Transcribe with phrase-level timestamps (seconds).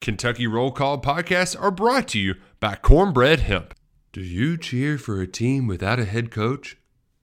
[0.00, 3.74] Kentucky Roll Call podcasts are brought to you by Cornbread Hemp.
[4.12, 6.78] Do you cheer for a team without a head coach?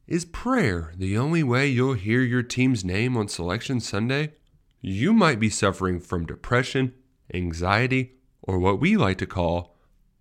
[0.06, 4.34] Is prayer the only way you'll hear your team's name on Selection Sunday?
[4.80, 6.94] You might be suffering from depression,
[7.34, 8.14] anxiety,
[8.44, 9.76] or what we like to call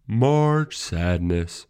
[0.06, 1.66] March sadness.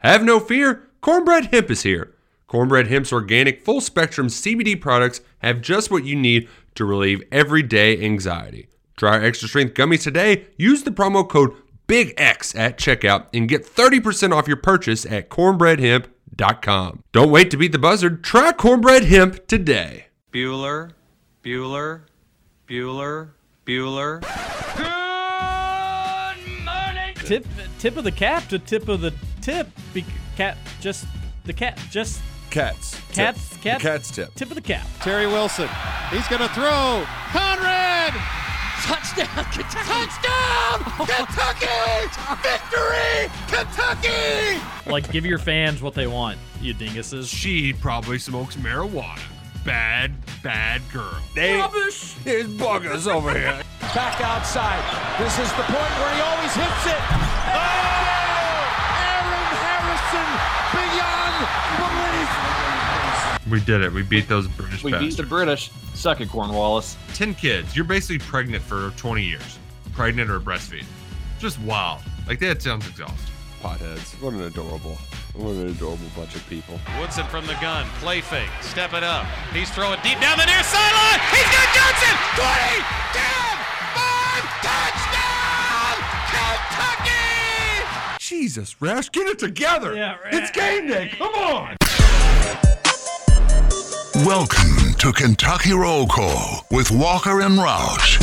[0.00, 2.14] Have no fear, Cornbread Hemp is here.
[2.46, 7.98] Cornbread Hemp's organic full spectrum CBD products have just what you need to relieve everyday
[8.04, 8.68] anxiety.
[9.00, 10.44] Try our extra strength gummies today.
[10.58, 11.54] Use the promo code
[11.88, 17.02] BIGX at checkout and get 30% off your purchase at cornbreadhemp.com.
[17.10, 18.22] Don't wait to beat the buzzard.
[18.22, 20.08] Try Cornbread Hemp today.
[20.30, 20.90] Bueller,
[21.42, 22.02] Bueller,
[22.68, 23.30] Bueller,
[23.64, 24.20] Bueller.
[24.76, 27.14] Good morning.
[27.24, 27.46] Tip,
[27.78, 29.66] tip of the cap to tip of the tip.
[29.94, 30.04] Be,
[30.36, 31.06] cat, just
[31.46, 33.00] the cat, just Cats.
[33.12, 33.60] cats, Tip.
[33.62, 33.78] cat.
[33.80, 34.34] The cat's tip.
[34.34, 34.86] Tip of the cap.
[35.00, 35.70] Terry Wilson.
[36.10, 37.06] He's going to throw.
[37.32, 38.49] Conrad!
[38.82, 39.86] Touchdown, Kentucky!
[39.86, 40.84] Touchdown!
[41.06, 41.66] Kentucky!
[42.42, 43.30] Victory!
[43.48, 44.60] Kentucky!
[44.90, 47.28] Like, give your fans what they want, you dinguses.
[47.28, 49.20] She probably smokes marijuana.
[49.64, 51.20] Bad, bad girl.
[51.36, 52.14] Rubbish!
[52.24, 53.60] There's buggers over here.
[53.94, 54.80] Back outside.
[55.18, 57.02] This is the point where he always hits it.
[57.52, 57.60] Oh!
[59.04, 60.30] Aaron Harrison
[60.72, 61.69] beyond belief.
[63.50, 63.92] We did it.
[63.92, 65.72] We beat those British We beat the British.
[65.94, 66.96] Suck it, Cornwallis.
[67.14, 67.74] 10 kids.
[67.74, 69.58] You're basically pregnant for 20 years.
[69.92, 70.86] Pregnant or breastfeeding.
[71.40, 72.00] Just wild.
[72.28, 73.34] Like that sounds exhausting.
[73.60, 74.20] Potheads.
[74.22, 74.96] What an adorable,
[75.34, 76.78] what an adorable bunch of people.
[76.98, 77.86] Woodson from the gun.
[77.98, 78.48] Play fake.
[78.60, 79.26] Step it up.
[79.52, 81.20] He's throwing deep down the near sideline.
[81.30, 82.16] He's got Johnson.
[82.36, 82.80] 20,
[83.12, 83.24] 10,
[83.98, 85.96] 5, touchdown!
[86.30, 88.18] Kentucky!
[88.20, 89.94] Jesus, Rash, get it together.
[89.94, 90.34] Yeah, Rash.
[90.34, 91.12] It's game day.
[91.18, 91.76] Come on.
[94.26, 98.22] Welcome to Kentucky Roll Call with Walker and Roush.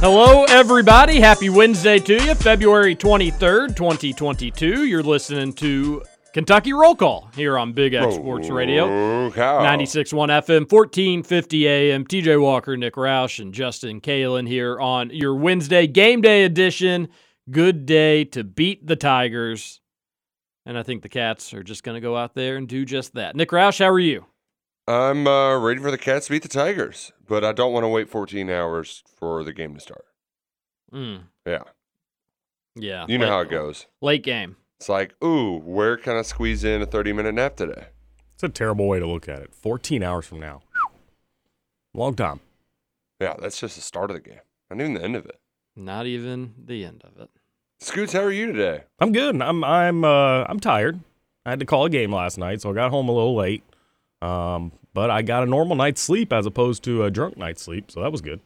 [0.00, 1.20] Hello, everybody.
[1.20, 4.84] Happy Wednesday to you, February 23rd, 2022.
[4.86, 8.86] You're listening to Kentucky Roll Call here on Big X Sports Radio.
[8.86, 9.60] Oh, cow.
[9.60, 12.04] 96.1 FM, 1450 AM.
[12.04, 17.06] TJ Walker, Nick Roush, and Justin Kalen here on your Wednesday game day edition.
[17.48, 19.80] Good day to beat the Tigers.
[20.66, 23.14] And I think the Cats are just going to go out there and do just
[23.14, 23.36] that.
[23.36, 24.26] Nick Roush, how are you?
[24.88, 27.88] I'm uh, ready for the Cats to beat the Tigers, but I don't want to
[27.88, 30.04] wait 14 hours for the game to start.
[30.92, 31.62] Mm, Yeah.
[32.76, 33.04] yeah.
[33.08, 33.86] You know late- how it goes.
[34.00, 34.56] Late game.
[34.78, 37.86] It's like, ooh, where can I squeeze in a 30 minute nap today?
[38.34, 39.54] It's a terrible way to look at it.
[39.54, 40.60] 14 hours from now.
[41.94, 42.40] Long time.
[43.20, 45.38] Yeah, that's just the start of the game, not even the end of it.
[45.76, 47.30] Not even the end of it.
[47.80, 48.84] Scoots, how are you today?
[48.98, 49.40] I'm good.
[49.42, 51.00] I'm I'm uh I'm tired.
[51.44, 53.62] I had to call a game last night, so I got home a little late.
[54.22, 57.90] Um, but I got a normal night's sleep as opposed to a drunk night's sleep,
[57.90, 58.40] so that was good.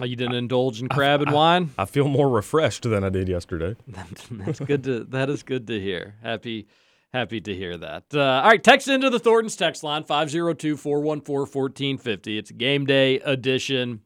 [0.00, 1.70] Oh, you didn't indulge in crab and wine?
[1.78, 3.74] I feel more refreshed than I did yesterday.
[4.30, 6.16] That's good to that is good to hear.
[6.22, 6.68] Happy
[7.12, 8.04] happy to hear that.
[8.14, 12.38] Uh, all right, text into the Thornton's text line 502-414-1450.
[12.38, 14.02] It's game day edition.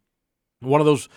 [0.61, 1.09] One of those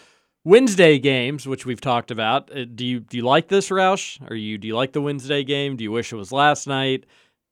[0.45, 2.55] Wednesday games which we've talked about.
[2.55, 4.19] Uh, do you do you like this Roush?
[4.29, 5.77] Are you do you like the Wednesday game?
[5.77, 7.05] Do you wish it was last night?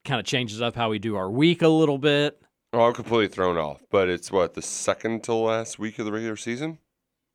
[0.03, 2.41] Kind of changes up how we do our week a little bit.
[2.73, 6.11] Oh, I'm completely thrown off, but it's what, the second to last week of the
[6.11, 6.79] regular season?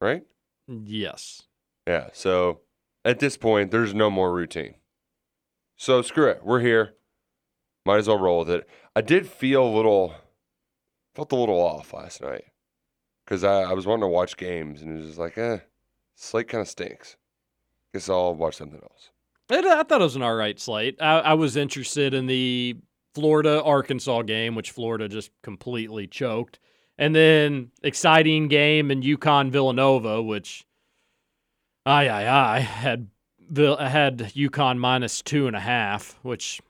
[0.01, 0.23] Right?
[0.67, 1.43] Yes.
[1.87, 2.61] Yeah, so
[3.05, 4.77] at this point, there's no more routine.
[5.77, 6.41] So screw it.
[6.43, 6.95] We're here.
[7.85, 8.69] Might as well roll with it.
[8.97, 10.15] I did feel a little,
[11.15, 12.45] felt a little off last night
[13.27, 15.59] because I, I was wanting to watch games and it was just like, eh,
[16.15, 17.17] slate kind of stinks.
[17.93, 19.11] Guess I'll watch something else.
[19.51, 20.97] It, I thought it was an all right slate.
[21.01, 22.77] I, I was interested in the
[23.15, 26.59] Florida Arkansas game, which Florida just completely choked,
[26.99, 30.65] and then exciting game in UConn Villanova, which
[31.85, 33.09] I I I had
[33.49, 36.61] Vil- had UConn minus two and a half, which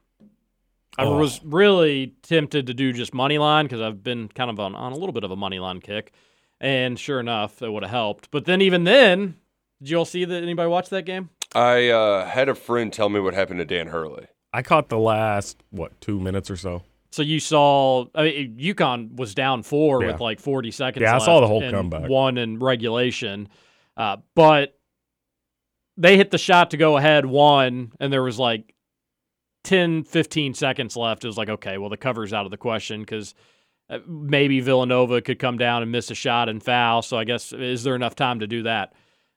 [0.98, 1.18] I Oh.
[1.18, 4.92] was really tempted to do just money line because I've been kind of on, on
[4.92, 6.12] a little bit of a money line kick,
[6.60, 8.30] and sure enough, it would have helped.
[8.30, 9.36] But then even then,
[9.80, 10.42] did you all see that?
[10.42, 11.30] Anybody watch that game?
[11.54, 14.26] I uh, had a friend tell me what happened to Dan Hurley.
[14.52, 16.82] I caught the last what two minutes or so.
[17.12, 20.12] So you saw, I mean, UConn was down four Yeah.
[20.12, 21.02] with like 40 seconds.
[21.02, 22.10] Yeah, I saw the whole and comeback.
[22.10, 23.48] One in regulation,
[23.96, 24.78] uh, but
[25.96, 28.74] they hit the shot to go ahead one, and there was like
[29.64, 31.24] 10, 15 seconds left.
[31.24, 33.34] It was like, okay, well, the cover's out of the question because
[33.88, 37.02] Uh, maybe Villanova could come down and miss a shot and foul.
[37.02, 38.92] So I guess, is there enough time to do that?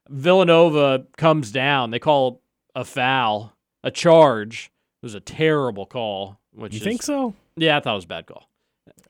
[0.10, 1.92] Villanova comes down.
[1.92, 2.42] They call
[2.76, 3.54] a foul,
[3.84, 4.72] a charge.
[5.02, 6.40] It was a terrible call.
[6.52, 7.34] Which You is- think so?
[7.56, 8.50] yeah, I thought it was a bad call.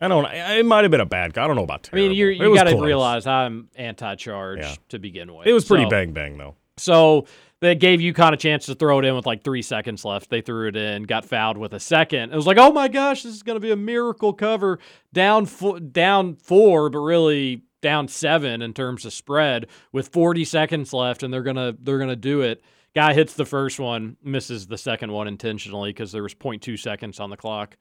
[0.02, 0.26] I don't.
[0.26, 1.34] It might have been a bad.
[1.34, 1.44] Call.
[1.46, 2.06] I don't know about Terrible.
[2.06, 4.76] I mean, It you got to realize I'm anti-charge Yeah.
[4.90, 5.48] to begin with.
[5.48, 6.56] it was pretty So- bang bang though.
[6.78, 7.26] So
[7.62, 10.30] they gave UConn a chance to throw it in with like three seconds left.
[10.30, 12.32] They threw it in, got fouled with a second.
[12.32, 14.80] It was like, oh my gosh, this is going to be a miracle cover.
[15.12, 20.94] Down fo- down four, but really down seven in terms of spread with 40 seconds
[20.94, 22.64] left, and they're gonna they're gonna do it.
[22.96, 27.20] Guy hits the first one, misses the second one intentionally because there was 0.2 seconds
[27.20, 27.78] on the clock.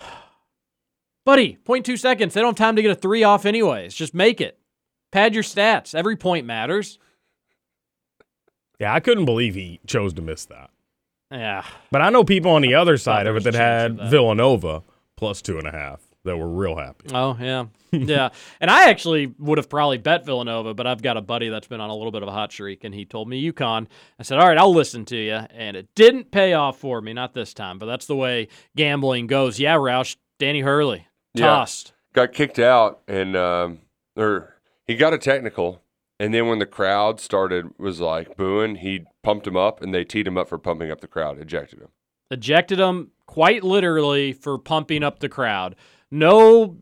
[1.24, 2.34] Buddy, 0.2 seconds.
[2.34, 3.94] They don't have time to get a three off anyways.
[3.94, 4.58] Just make it.
[5.10, 5.94] Pad your stats.
[5.94, 6.98] Every point matters.
[8.78, 10.70] Yeah, I couldn't believe he chose to miss that.
[11.30, 11.64] Yeah.
[11.90, 14.10] But I know people on the other side of it that had that.
[14.10, 14.82] Villanova
[15.16, 17.08] plus two and a half that were real happy.
[17.12, 18.30] Oh yeah, yeah.
[18.60, 21.80] And I actually would have probably bet Villanova, but I've got a buddy that's been
[21.80, 23.86] on a little bit of a hot streak, and he told me UConn.
[24.18, 27.12] I said, "All right, I'll listen to you," and it didn't pay off for me,
[27.12, 27.78] not this time.
[27.78, 29.58] But that's the way gambling goes.
[29.60, 31.46] Yeah, Roush, Danny Hurley Yeah.
[31.46, 31.92] tossed.
[32.14, 33.78] got kicked out and um,
[34.16, 34.54] or
[34.86, 35.82] he got a technical
[36.20, 40.04] and then when the crowd started was like booing he pumped him up and they
[40.04, 41.88] teed him up for pumping up the crowd ejected him
[42.30, 45.76] ejected him quite literally for pumping up the crowd.
[46.10, 46.76] No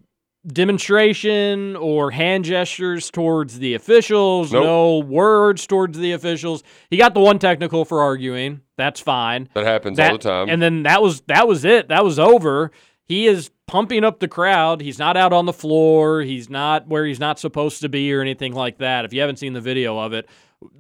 [0.47, 4.65] demonstration or hand gestures towards the officials, Nope.
[4.65, 6.63] no words towards the officials.
[6.91, 8.61] He got the one technical for arguing.
[8.77, 9.49] That's fine.
[9.55, 11.89] that happens That- all the time And then that was that was it.
[11.89, 12.71] That was over.
[13.05, 14.81] He is pumping up the crowd.
[14.81, 16.23] He's not out on the floor.
[16.23, 19.05] He's not where he's not supposed to be or anything like that.
[19.05, 20.29] If you haven't seen the video of it,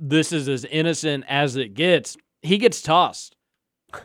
[0.01, 2.17] this is as innocent as it gets.
[2.43, 3.37] He gets tossed.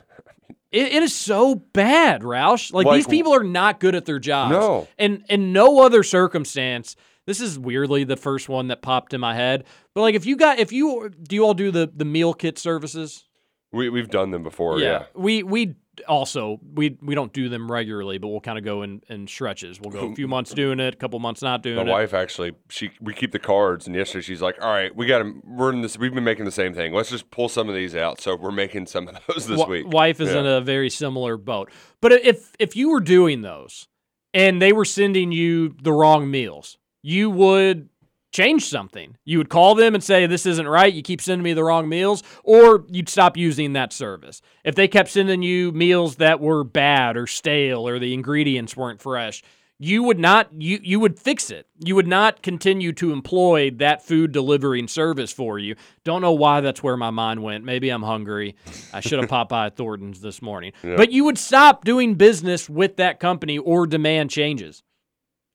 [0.72, 2.72] It, it is so bad, Roush.
[2.72, 4.52] Like, Like- these people are not good at their jobs.
[4.54, 4.88] No.
[4.98, 6.96] And in no other circumstance,
[7.28, 9.66] this is weirdly the first one that popped in my head.
[9.94, 12.58] But like, if you got, if you do, you all do the the meal kit
[12.58, 13.26] services?
[13.74, 15.76] we, we've done them before yeah, We we
[16.08, 19.80] also we we don't do them regularly, but we'll kind of go in, in stretches.
[19.80, 21.86] We'll go a few months doing it, a couple months not doing my it.
[21.86, 25.06] My wife actually she we keep the cards and yesterday she's like all right we
[25.06, 27.68] got to we're in this we've been making the same thing let's just pull some
[27.70, 30.40] of these out so we're making some of those this Wa- week Wife is Yeah.
[30.40, 31.70] in a very similar boat.
[32.02, 33.88] But if if you were doing those
[34.34, 37.90] and they were sending you the wrong meals, you would
[38.32, 39.18] change something.
[39.26, 40.94] You would call them and say, This isn't right.
[40.94, 44.42] You keep sending me the wrong meals, or you'd stop using that service.
[44.64, 49.02] If they kept sending you meals that were bad or stale or the ingredients weren't
[49.02, 49.44] fresh,
[49.84, 51.68] you would not you you would fix it.
[51.84, 55.76] You would not continue to employ that food delivering service for you.
[56.04, 57.64] Don't know why that's where my mind went.
[57.66, 58.56] Maybe I'm hungry.
[58.94, 60.74] I should have popped by Thornton's this morning.
[60.84, 64.84] But you would stop doing business with that company or demand changes.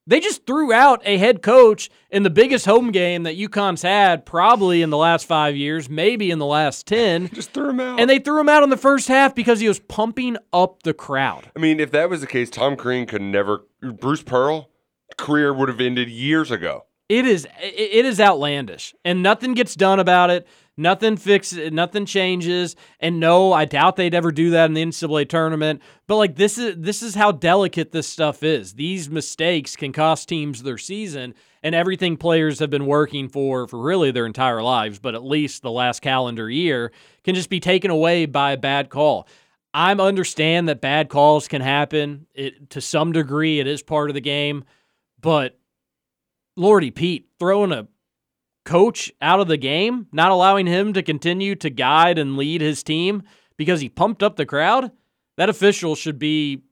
[0.09, 4.25] They just threw out a head coach in the biggest home game that UConn's had
[4.25, 7.29] probably in the last five years, maybe in the last 10.
[7.35, 9.67] just threw him out And they threw him out in the first half because he
[9.67, 11.51] was pumping up the crowd.
[11.57, 13.65] I mean, if that was the case, Tom Crean could never.
[13.83, 14.71] Bruce Pearl
[15.17, 16.85] career would have ended years ago.
[17.09, 20.47] It is it it is outlandish, and nothing gets done about it.
[20.79, 25.27] Nothing fixes, nothing changes, and no, I doubt they'd ever do that in the NCAA
[25.27, 25.81] tournament.
[26.07, 28.75] But like this is this is how delicate this stuff is.
[28.75, 33.81] These mistakes can cost teams their season, and everything players have been working for for
[33.81, 36.93] really their entire lives, but at least the last calendar year
[37.25, 39.27] can just be taken away by a bad call.
[39.73, 42.27] I understand that bad calls can happen.
[42.35, 44.65] It, to some degree, it is part of the game,
[45.21, 45.59] but
[46.55, 47.89] Lordy Pete throwing a
[48.67, 52.83] coach out of the game, not allowing him to continue to guide and lead his
[52.83, 53.23] team
[53.57, 54.91] because he pumped up the crowd.
[55.39, 56.63] That official should be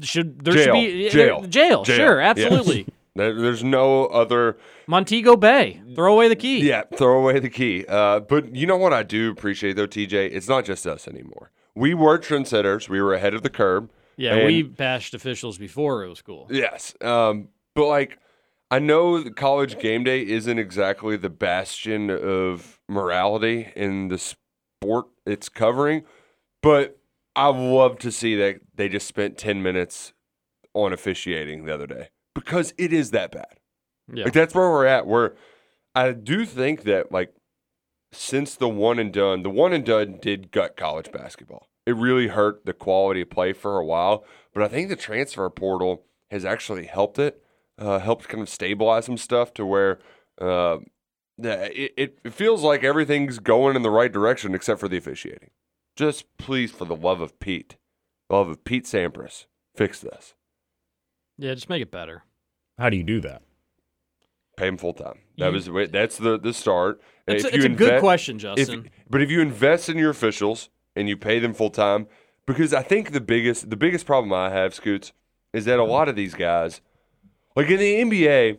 [0.00, 0.64] should there Jail.
[0.64, 1.40] should be Jail.
[1.42, 1.96] jail, Jail.
[1.96, 2.86] sure, absolutely.
[3.16, 4.58] There, there's no other.
[4.86, 6.60] Montego Bay, throw away the key.
[6.60, 7.84] Yeah, throw away the key.
[7.88, 10.30] Uh, but you know what I do appreciate though, TJ?
[10.32, 11.50] It's not just us anymore.
[11.74, 12.88] We were trendsetters.
[12.88, 13.88] We were ahead of the curve.
[14.16, 16.46] Yeah, And- we bashed officials before it was cool.
[16.48, 16.94] Yes.
[17.00, 18.20] Um, but like,
[18.70, 25.48] I know college game day isn't exactly the bastion of morality in the sport it's
[25.48, 26.04] covering,
[26.62, 26.98] but
[27.34, 30.12] I love to see that they just spent 10 minutes
[30.74, 33.58] on officiating the other day because it is that bad.
[34.12, 34.24] Yeah.
[34.24, 35.06] Like, that's where we're at.
[35.06, 35.34] Where
[35.94, 37.34] I do think that, like,
[38.12, 41.68] since the one and done, the one and done did gut college basketball.
[41.86, 45.48] It really hurt the quality of play for a while, but I think the transfer
[45.50, 47.42] portal has actually helped it,
[47.78, 49.98] uh, helped kind of stabilize some stuff to where
[50.40, 50.78] uh,
[51.38, 55.50] it, it it feels like everything's going in the right direction except for the officiating.
[55.96, 57.76] Just please, for the love of Pete,
[58.28, 60.34] the love of Pete Sampras, fix this.
[61.38, 62.24] Yeah, just make it better.
[62.78, 63.42] How do you do that?
[64.56, 65.20] Pay him full time.
[65.38, 67.00] That You- was that's the the start.
[67.26, 68.90] It's, if it's you a good inve- question, if- Justin.
[69.08, 72.06] but if you invest in your officials and you pay them full time,
[72.46, 75.12] because I think the biggest the biggest problem I have, Scoots,
[75.52, 76.80] is that a lot of these guys,
[77.58, 78.58] like in the NBA,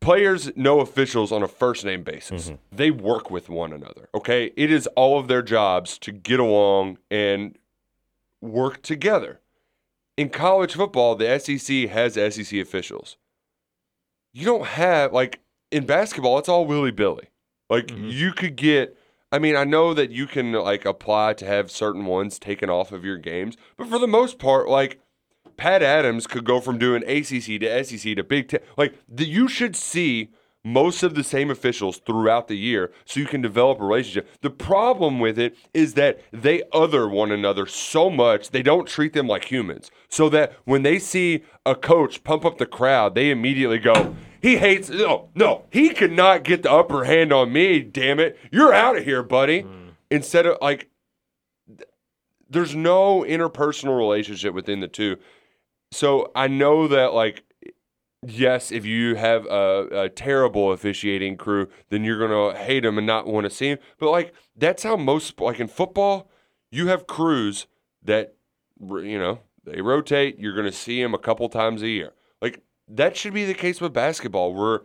[0.00, 2.48] players know officials on a first name basis.
[2.48, 2.76] Mm-hmm.
[2.76, 4.08] They work with one another.
[4.12, 4.50] Okay.
[4.56, 7.56] It is all of their jobs to get along and
[8.40, 9.38] work together.
[10.16, 13.16] In college football, the SEC has SEC officials.
[14.32, 15.38] You don't have, like,
[15.70, 17.28] in basketball, it's all willy billy.
[17.70, 18.08] Like, mm-hmm.
[18.08, 18.98] you could get,
[19.30, 22.90] I mean, I know that you can, like, apply to have certain ones taken off
[22.90, 24.98] of your games, but for the most part, like,
[25.56, 28.60] Pat Adams could go from doing ACC to SEC to Big Ten.
[28.76, 30.30] Like, the, you should see
[30.64, 34.28] most of the same officials throughout the year so you can develop a relationship.
[34.42, 39.12] The problem with it is that they other one another so much, they don't treat
[39.12, 39.90] them like humans.
[40.08, 44.56] So that when they see a coach pump up the crowd, they immediately go, he
[44.56, 48.38] hates, no, no, he could not get the upper hand on me, damn it.
[48.50, 49.62] You're out of here, buddy.
[49.62, 49.90] Mm.
[50.10, 50.90] Instead of like,
[52.48, 55.16] there's no interpersonal relationship within the two.
[55.92, 57.44] So I know that like
[58.26, 63.06] yes, if you have a, a terrible officiating crew, then you're gonna hate them and
[63.06, 63.78] not want to see them.
[63.98, 66.30] But like that's how most like in football,
[66.70, 67.66] you have crews
[68.02, 68.34] that
[68.80, 70.38] you know they rotate.
[70.38, 72.12] You're gonna see them a couple times a year.
[72.40, 74.82] Like that should be the case with basketball, where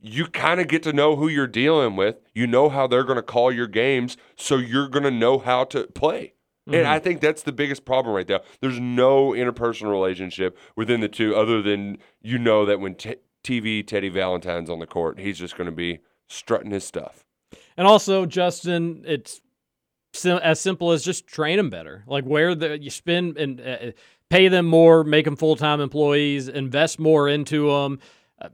[0.00, 2.16] you kind of get to know who you're dealing with.
[2.34, 6.32] You know how they're to call your games, so you're to know how to play.
[6.66, 8.40] And I think that's the biggest problem right there.
[8.60, 13.86] There's no interpersonal relationship within the two, other than you know that when t- TV
[13.86, 17.24] Teddy Valentine's on the court, he's just going to be strutting his stuff.
[17.76, 19.40] And also, Justin, it's
[20.12, 22.04] sim- as simple as just train them better.
[22.06, 23.92] Like where the you spend and uh,
[24.28, 27.98] pay them more, make them full time employees, invest more into them.
[28.40, 28.48] Uh,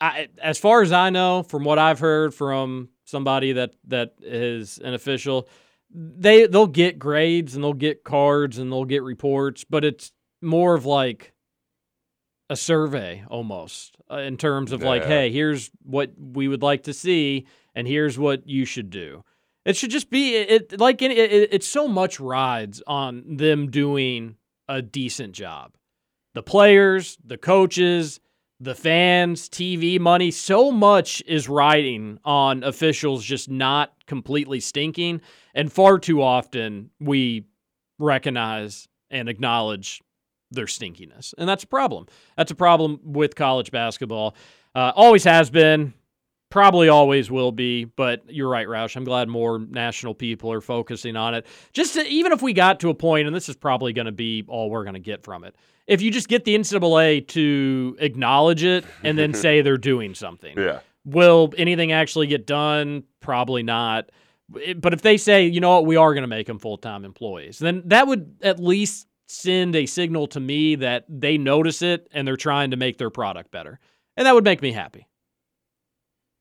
[0.00, 4.78] I, as far as I know, from what I've heard from somebody that that is
[4.78, 5.48] an official,
[5.92, 10.74] they they'll get grades and they'll get cards and they'll get reports, but it's more
[10.74, 11.32] of like
[12.48, 16.92] a survey almost uh, in terms of like, hey, here's what we would like to
[16.92, 19.24] see, and here's what you should do.
[19.64, 23.70] It should just be it, it like it, it, it's so much rides on them
[23.70, 24.36] doing
[24.68, 25.76] a decent job.
[26.34, 28.20] The players, the coaches,
[28.60, 35.22] the fans, TV money, so much is riding on officials just not completely stinking.
[35.54, 37.46] And far too often we
[37.98, 40.02] recognize and acknowledge
[40.50, 41.32] their stinkiness.
[41.38, 42.06] And that's a problem.
[42.36, 44.36] That's a problem with college basketball.
[44.74, 45.94] Uh, always has been,
[46.50, 47.84] probably always will be.
[47.84, 48.96] But you're right, Roush.
[48.96, 51.46] I'm glad more national people are focusing on it.
[51.72, 54.12] Just to, even if we got to a point, and this is probably going to
[54.12, 55.54] be all we're going to get from it,
[55.86, 60.58] if you just get the NCAA to acknowledge it and then say they're doing something.
[60.58, 60.80] Yeah.
[61.04, 63.04] Will anything actually get done?
[63.20, 64.10] Probably not.
[64.76, 67.04] But if they say, you know what, we are going to make them full time
[67.04, 72.08] employees, then that would at least send a signal to me that they notice it
[72.12, 73.78] and they're trying to make their product better,
[74.16, 75.06] and that would make me happy.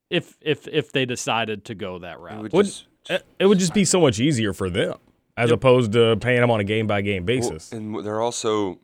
[0.09, 3.59] If if if they decided to go that route, would Would- just- It it would
[3.59, 4.97] just be so much easier for them
[5.37, 7.71] as opposed to paying them on a game by game basis.
[7.71, 8.79] Well, and they're also,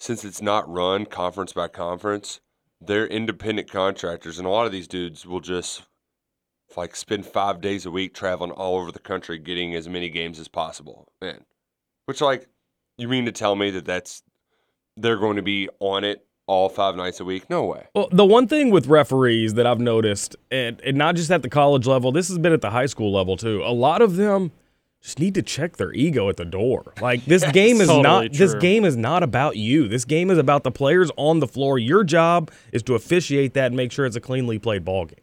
[0.00, 2.40] since it's not run conference by conference,
[2.80, 5.82] they're independent contractors, and a lot of these dudes will just
[6.76, 10.38] like spend five days a week traveling all over the country getting as many games
[10.40, 11.06] as possible.
[11.22, 11.44] Man,
[12.06, 12.48] which like,
[12.98, 14.22] you mean to tell me that that's
[14.96, 17.48] they're going to be on it all five nights a week?
[17.50, 17.86] No way.
[17.94, 21.48] Well, the one thing with referees that I've noticed, and, and not just at the
[21.48, 23.62] college level, this has been at the high school level too.
[23.64, 24.52] A lot of them
[25.02, 26.92] just need to check their ego at the door.
[27.00, 29.88] Like this game is Totally not this game is not about you.
[29.88, 31.78] This game is about the players on the floor.
[31.78, 35.18] Your job is to officiate that and make sure it's a cleanly played ball game.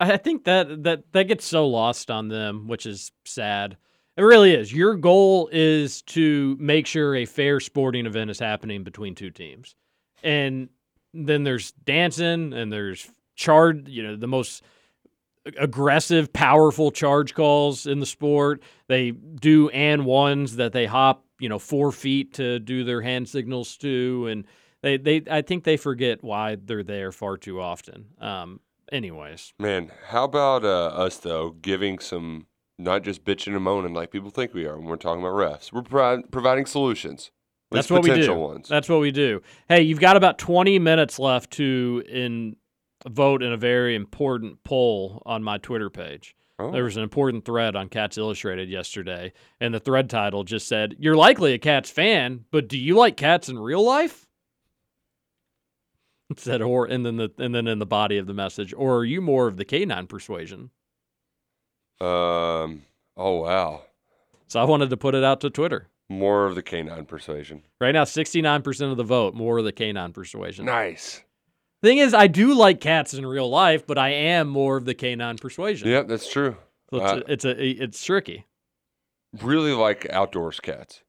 [0.00, 3.76] I think that that that gets so lost on them, which is sad.
[4.16, 4.72] It really is.
[4.72, 9.74] Your goal is to make sure a fair sporting event is happening between two teams.
[10.22, 10.68] And
[11.14, 14.62] then there's dancing and there's charge, you know, the most
[15.56, 18.62] aggressive, powerful charge calls in the sport.
[18.88, 23.28] They do and ones that they hop, you know, four feet to do their hand
[23.28, 24.46] signals to, and
[24.82, 28.06] they they I think they forget why they're there far too often.
[28.20, 28.60] Um,
[28.90, 32.46] anyways, Man, how about uh, us though giving some
[32.78, 35.72] not just bitching and moaning like people think we are when we're talking about refs.
[35.72, 37.30] We're provi- providing solutions.
[37.72, 38.34] At That's what we do.
[38.34, 38.68] ones.
[38.68, 39.42] That's what we do.
[39.68, 42.56] Hey, you've got about 20 minutes left to in
[43.08, 46.34] vote in a very important poll on my Twitter page.
[46.58, 46.70] Oh.
[46.70, 50.94] There was an important thread on Cats Illustrated yesterday, and the thread title just said,
[50.98, 54.26] "You're likely a Cats fan, but do you like cats in real life?"
[56.30, 58.96] It said, or and then the and then in the body of the message, or
[58.96, 60.70] are you more of the canine persuasion?
[62.00, 62.82] Um.
[63.16, 63.82] Oh wow.
[64.46, 65.88] So I wanted to put it out to Twitter.
[66.08, 67.62] More of the canine persuasion.
[67.80, 70.66] Right now, 69% of the vote, more of the canine persuasion.
[70.66, 71.22] Nice.
[71.82, 74.94] Thing is, I do like cats in real life, but I am more of the
[74.94, 75.88] canine persuasion.
[75.88, 76.56] Yeah, that's true.
[76.90, 78.46] So it's, Uh, a, it's a it's tricky.
[79.40, 81.02] really like outdoors cats.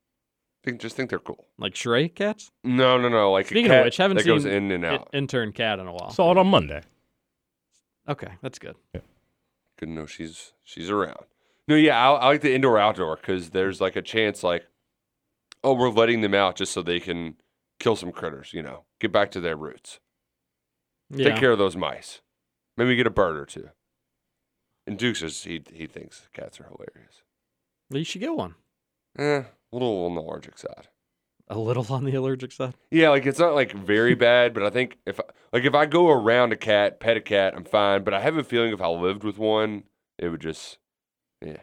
[0.64, 1.46] Think just think they're cool.
[1.60, 2.50] Like Shrey cats.
[2.64, 3.32] No, no, no.
[3.34, 5.10] Like Speaking a cat of which, haven't that seen goes in and i- out.
[5.14, 6.10] intern cat in a while.
[6.12, 6.82] Saw it on Monday.
[8.08, 8.76] okay, that's good.
[8.94, 9.02] Yeah.
[9.78, 11.26] Good to know she's she's around.
[11.68, 14.66] No, yeah, I, I like the indoor outdoor because there's like a chance, like,
[15.64, 17.36] oh, we're letting them out just so they can
[17.80, 18.54] kill some critters.
[18.54, 20.00] You know, get back to their roots.
[21.10, 21.30] Yeah.
[21.30, 22.22] Take care of those mice.
[22.78, 23.70] Maybe get a bird or two.
[24.88, 27.24] And Dukes is he he thinks cats are hilarious.
[27.90, 28.56] Well, you should get one.
[29.18, 30.88] Eh, a little on the allergic side.
[31.50, 32.74] A little on the allergic side.
[32.90, 35.86] Yeah, like it's not like very bad, but I think if I- like if I
[35.86, 38.04] go around a cat, pet a cat, I'm fine.
[38.04, 39.84] But I have a feeling if I lived with one,
[40.18, 40.78] it would just
[41.46, 41.58] yeah.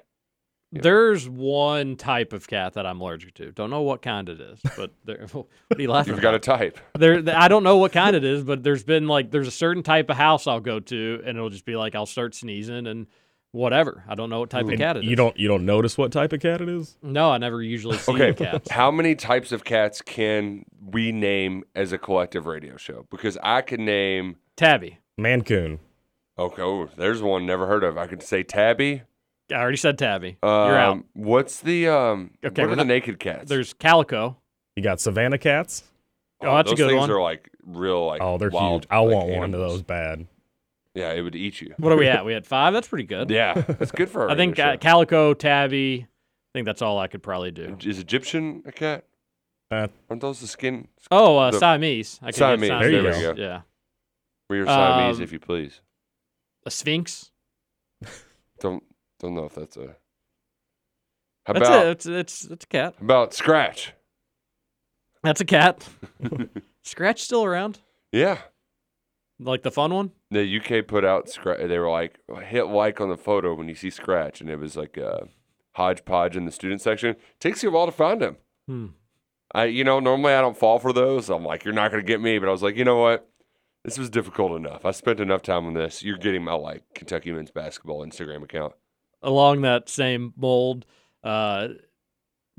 [0.72, 0.82] Yeah.
[0.82, 3.50] There's one type of cat that I'm allergic to.
[3.50, 5.46] Don't know what kind it is, but there, what
[5.76, 6.78] are you laughing You've got a type.
[6.96, 9.82] there, I don't know what kind it is, but there's been like there's a certain
[9.82, 13.08] type of house I'll go to, and it'll just be like I'll start sneezing and
[13.50, 14.04] whatever.
[14.08, 15.10] I don't know what type of cat it is.
[15.10, 16.96] you don't you don't notice what type of cat it is?
[17.02, 18.70] No, I never usually see Okay, cats.
[18.70, 23.06] how many types of cats can we name as a collective radio show?
[23.10, 24.36] Because I can name.
[24.56, 24.98] Tabby.
[25.18, 25.80] Maine Coon.
[26.38, 27.98] Okay, oh, there's one never heard of.
[27.98, 29.02] I could say tabby.
[29.52, 30.38] I already said Tabby.
[30.42, 31.04] Um, You're out.
[31.14, 32.30] What's the um?
[32.44, 33.48] Okay, what we're are the naked cats?
[33.48, 34.36] There's Calico.
[34.76, 35.84] You got Savannah cats.
[36.42, 37.10] Oh, that's a those good things one.
[37.10, 38.22] are like real like.
[38.22, 38.88] Oh, they're wild, huge.
[38.90, 40.26] I like, want one of those bad.
[40.94, 41.74] Yeah, it would eat you.
[41.78, 42.24] What are we at?
[42.26, 42.72] We had five.
[42.72, 43.30] That's pretty good.
[43.30, 44.30] Yeah, that's good for.
[44.30, 46.06] I think radio uh, Calico, Tabby.
[46.06, 47.76] I think that's all I could probably do.
[47.84, 49.04] is Egyptian a cat?
[49.70, 50.88] Uh, Aren't those the skin?
[51.12, 52.18] Oh, uh, The- Siamese.
[52.22, 53.22] I could get Siamese, there you Siamese.
[53.22, 53.34] go.
[53.36, 53.60] Yeah.
[54.48, 55.80] We're Siamese, Um, if you please.
[56.66, 57.30] A Sphynx.
[58.58, 58.82] Don't
[59.20, 59.96] don't know if that's a.
[61.46, 61.90] How That's about it.
[61.90, 62.94] It's, it's it's a cat.
[62.98, 63.92] how about Scratch?
[65.22, 65.86] That's a cat.
[66.82, 67.78] Scratch still around?
[68.12, 68.38] Yeah,
[69.38, 70.10] Like the fun one?
[70.30, 71.60] the UK put out Scratch.
[71.66, 74.76] They were like hit like on the photo when you see Scratch, and it was
[74.76, 75.28] like a
[75.72, 77.16] hodgepodge in the student section.
[77.38, 78.36] Takes you a while to find him.
[78.66, 78.86] Hmm.
[79.54, 81.28] I you know normally I don't fall for those.
[81.30, 83.26] I'm like you're not gonna get me, but I was like you know what.
[83.84, 84.84] This was difficult enough.
[84.84, 86.02] I spent enough time on this.
[86.02, 88.74] You're getting my like Kentucky men's basketball Instagram account.
[89.22, 90.86] Along that same mold,
[91.22, 91.68] uh,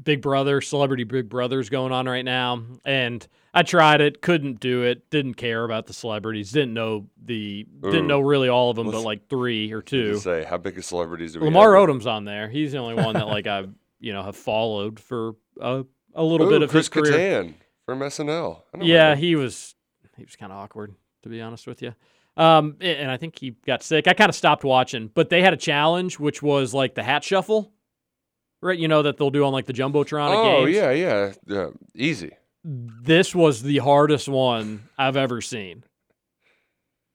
[0.01, 4.81] Big Brother, Celebrity Big Brother's going on right now, and I tried it, couldn't do
[4.83, 8.87] it, didn't care about the celebrities, didn't know the, didn't know really all of them,
[8.87, 10.17] but Let's- like three or two.
[10.17, 11.87] say how big of celebrities do we Lamar have?
[11.89, 12.49] Odom's on there.
[12.49, 13.65] He's the only one that like I,
[13.99, 15.83] you know, have followed for a,
[16.15, 17.13] a little bit of Chris his career.
[17.43, 17.53] Kattan
[17.85, 18.61] from SNL.
[18.73, 19.17] I know Yeah, him.
[19.19, 19.75] he was
[20.17, 21.93] he was kind of awkward to be honest with you.
[22.37, 24.07] Um, and I think he got sick.
[24.07, 27.23] I kind of stopped watching, but they had a challenge which was like the hat
[27.23, 27.71] shuffle,
[28.61, 28.77] right?
[28.77, 30.29] You know that they'll do on like the jumbotron.
[30.33, 30.75] Oh games.
[30.75, 31.67] yeah, yeah, yeah.
[31.93, 32.31] Easy.
[32.63, 35.83] This was the hardest one I've ever seen.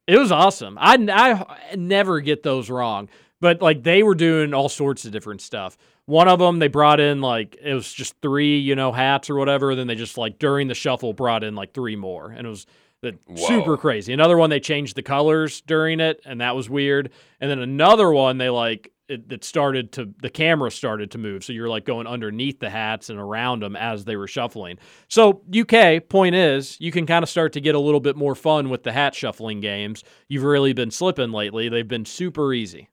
[0.06, 0.76] It was awesome.
[0.80, 3.08] I, I never get those wrong,
[3.40, 5.76] but like they were doing all sorts of different stuff.
[6.04, 9.34] One of them they brought in like it was just three, you know, hats or
[9.34, 9.74] whatever.
[9.74, 12.66] Then they just like during the shuffle brought in like three more, and it was
[13.02, 14.12] the, super crazy.
[14.12, 17.12] Another one they changed the colors during it, and that was weird.
[17.40, 21.44] And then another one they like it, it started to the camera started to move,
[21.44, 24.78] so you're like going underneath the hats and around them as they were shuffling.
[25.08, 28.34] So UK point is you can kind of start to get a little bit more
[28.34, 30.02] fun with the hat shuffling games.
[30.28, 31.68] You've really been slipping lately.
[31.68, 32.88] They've been super easy.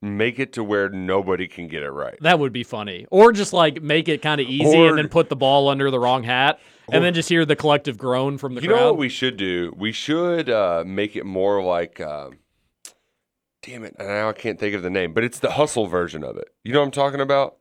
[0.00, 2.16] Make it to where nobody can get it right.
[2.20, 3.06] That would be funny.
[3.10, 5.90] Or just like make it kind of easy Or- and then put the ball under
[5.90, 6.60] the wrong hat
[6.92, 8.76] and then just hear the collective groan from the you crowd.
[8.78, 9.74] know what we should do?
[9.76, 12.00] We should uh, make it more like.
[12.00, 12.30] Uh,
[13.62, 13.96] damn it!
[13.98, 16.48] Now I can't think of the name, but it's the hustle version of it.
[16.64, 17.56] You know what I'm talking about?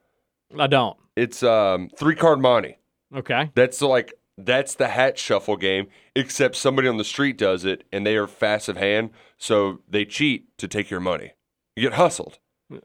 [0.58, 0.96] I don't.
[1.16, 2.78] It's um, three card monte.
[3.16, 3.52] Okay.
[3.56, 8.06] That's like that's the hat shuffle game, except somebody on the street does it, and
[8.06, 11.34] they are fast of hand, so they cheat to take your money.
[11.78, 12.40] You get hustled.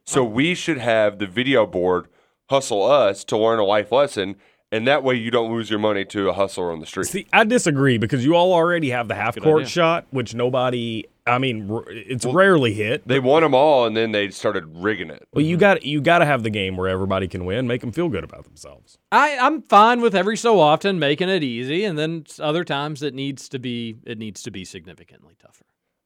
[0.04, 2.06] So we should have the video board
[2.50, 4.36] hustle us to learn a life lesson,
[4.70, 7.06] and that way you don't lose your money to a hustler on the street.
[7.06, 9.68] See, I disagree because you all already have the half court idea.
[9.68, 11.04] shot, which nobody.
[11.26, 13.06] I mean, r- it's rarely hit.
[13.08, 15.26] They won them all, and then they started rigging it.
[15.32, 17.92] But you got you got to have the game where everybody can win, make them
[17.92, 18.98] feel good about themselves.
[19.10, 23.02] I, I'm fine with every so often making it easy, and then s- other times
[23.02, 25.64] it needs to be it needs to be significantly tougher.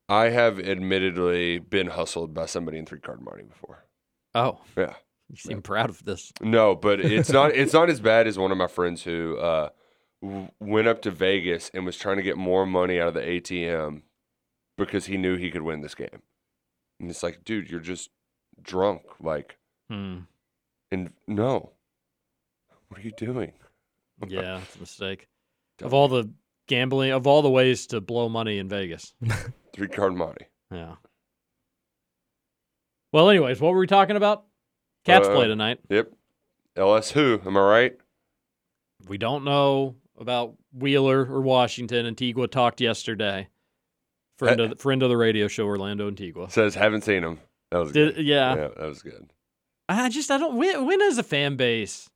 [0.09, 3.85] I have admittedly been hustled by somebody in three card monte before.
[4.35, 4.95] Oh, Yeah.
[5.29, 6.33] you seem proud of this.
[6.41, 7.53] No, but it's not.
[7.53, 9.71] It's not as bad as one of my friends who uh,
[10.23, 13.21] w- went up to Vegas and was trying to get more money out of the
[13.23, 14.03] ATM
[14.79, 16.23] because he knew he could win this game.
[17.01, 18.11] And it's like, dude, you're just
[18.63, 19.03] drunk.
[19.21, 19.57] Like,
[19.91, 20.21] Hmm.
[20.93, 21.73] and no,
[22.89, 23.53] What are you doing?
[24.29, 25.29] Yeah, it's a mistake.
[25.83, 26.31] Of all the
[26.69, 29.13] gambling, of all the ways to blow money in Vegas.
[29.77, 30.47] Three card monte.
[30.73, 30.95] Yeah.
[33.13, 34.45] Well, anyways, what were we talking about?
[35.05, 35.81] Cats Uh, play tonight.
[35.89, 36.13] Yep.
[36.77, 37.41] LS who?
[37.47, 37.97] Am I right?
[39.07, 42.07] We don't know about Wheeler or Washington.
[42.07, 43.49] Antigua talked yesterday.
[44.39, 46.51] Friend of the, friend of the radio show, Orlando Antigua.
[46.51, 47.41] Says haven't seen him.
[47.71, 48.27] That was Did, good.
[48.27, 48.55] yeah.
[48.55, 49.33] yeah, that was good.
[49.89, 52.11] I just I don't when, when as a fan base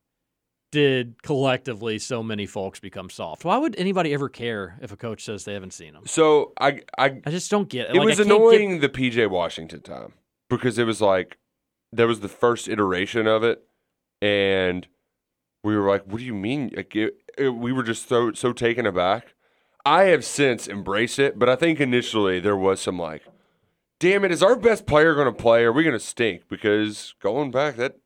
[0.71, 3.43] did collectively so many folks become soft?
[3.45, 6.03] Why would anybody ever care if a coach says they haven't seen them?
[6.07, 7.95] So I I I just don't get it.
[7.95, 10.13] it Like, was can't get- annoying the PJ Washington time
[10.49, 11.37] because it was like
[11.91, 13.63] that was the first iteration of it,
[14.21, 14.87] and
[15.63, 18.53] we were like, "What do you mean?" Like it, it, we were just so so
[18.53, 19.33] taken aback.
[19.85, 23.23] I have since embraced it, but I think initially there was some like,
[23.99, 25.63] "Damn it, is our best player going to play?
[25.63, 27.97] Are we going to stink?" Because going back, that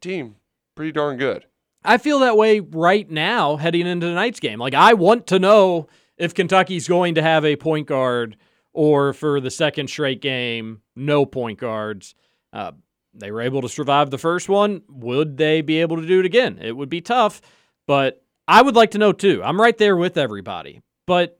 [0.00, 0.36] team
[0.76, 1.46] pretty darn good.
[1.84, 4.58] I feel that way right now heading into tonight's game.
[4.58, 8.36] Like I want to know if Kentucky's going to have a point guard
[8.72, 12.14] or for the second straight game, no point guards.
[12.52, 12.72] Uh,
[13.14, 14.82] they were able to survive the first one.
[14.88, 16.58] Would they be able to do it again?
[16.60, 17.40] It would be tough,
[17.86, 19.42] but I would like to know too.
[19.42, 21.38] I'm right there with everybody, but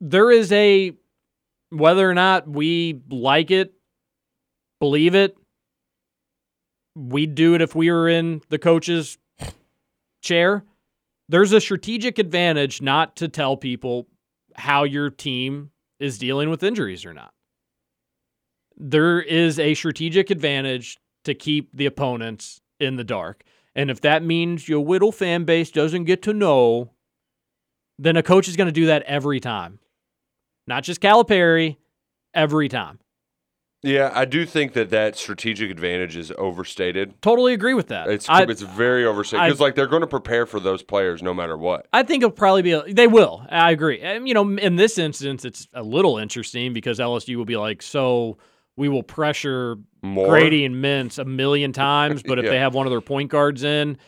[0.00, 0.92] there is a
[1.70, 3.72] whether or not we like it,
[4.80, 5.36] believe it.
[6.94, 9.16] We'd do it if we were in the coach's
[10.22, 10.64] chair.
[11.28, 14.08] There's a strategic advantage not to tell people
[14.54, 17.32] how your team is dealing with injuries or not.
[18.76, 23.44] There is a strategic advantage to keep the opponents in the dark.
[23.74, 26.92] And if that means your Whittle fan base doesn't get to know,
[27.98, 29.78] then a coach is going to do that every time.
[30.66, 31.76] Not just Calipari,
[32.34, 32.98] every time.
[33.84, 37.20] Yeah, I do think that that strategic advantage is overstated.
[37.20, 38.08] Totally agree with that.
[38.08, 41.34] It's I, it's very overstated because like they're going to prepare for those players no
[41.34, 41.88] matter what.
[41.92, 42.72] I think it'll probably be.
[42.72, 43.44] A, they will.
[43.50, 44.00] I agree.
[44.00, 47.82] And, you know, in this instance, it's a little interesting because LSU will be like,
[47.82, 48.38] so
[48.76, 52.50] we will pressure More Grady and Mintz a million times, but if Yeah.
[52.52, 53.98] they have one of their point guards in,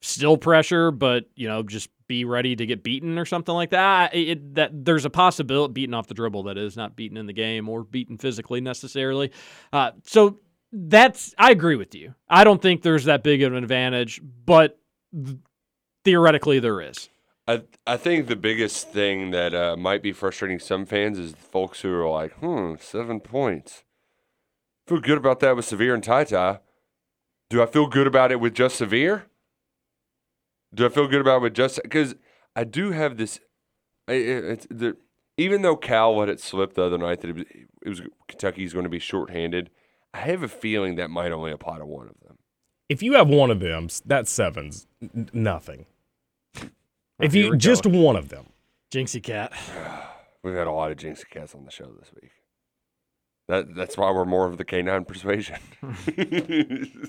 [0.00, 4.14] still pressure, but you know, just be ready to get beaten or something like that.
[4.14, 7.32] It, that there's a possibility beaten off the dribble that is not beaten in the
[7.32, 9.32] game or beaten physically necessarily.
[9.72, 10.40] Uh, so
[10.72, 12.14] that's I agree with you.
[12.28, 14.78] I don't think there's that big of an advantage, but
[15.14, 15.38] th-
[16.04, 17.08] theoretically there is.
[17.46, 21.82] I I think the biggest thing that uh, might be frustrating some fans is folks
[21.82, 23.84] who are like, hmm, seven points.
[24.86, 26.60] Feel good about that with Sahvir and TyTy.
[27.50, 29.22] Do I feel good about it with just Sahvir?
[30.74, 32.14] Do I feel good about it with just because
[32.56, 33.38] I do have this?
[34.08, 34.96] It- It's the
[35.36, 37.44] even though Cal let it slip the other night that it was,
[37.84, 39.70] it was Kentucky's going to be shorthanded.
[40.12, 42.38] I have a feeling that might only apply to one of them.
[42.88, 44.86] If you have one of them, s- that's sevens.
[45.02, 45.86] N- nothing.
[47.18, 47.90] If you just go.
[47.90, 48.46] one of them.
[48.92, 49.52] Jinxie cat.
[50.44, 52.30] We've had a lot of Jinxie cats on the show this week.
[53.48, 55.56] That that's why we're more of the canine persuasion.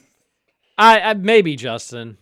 [0.78, 2.18] I, I maybe Justin.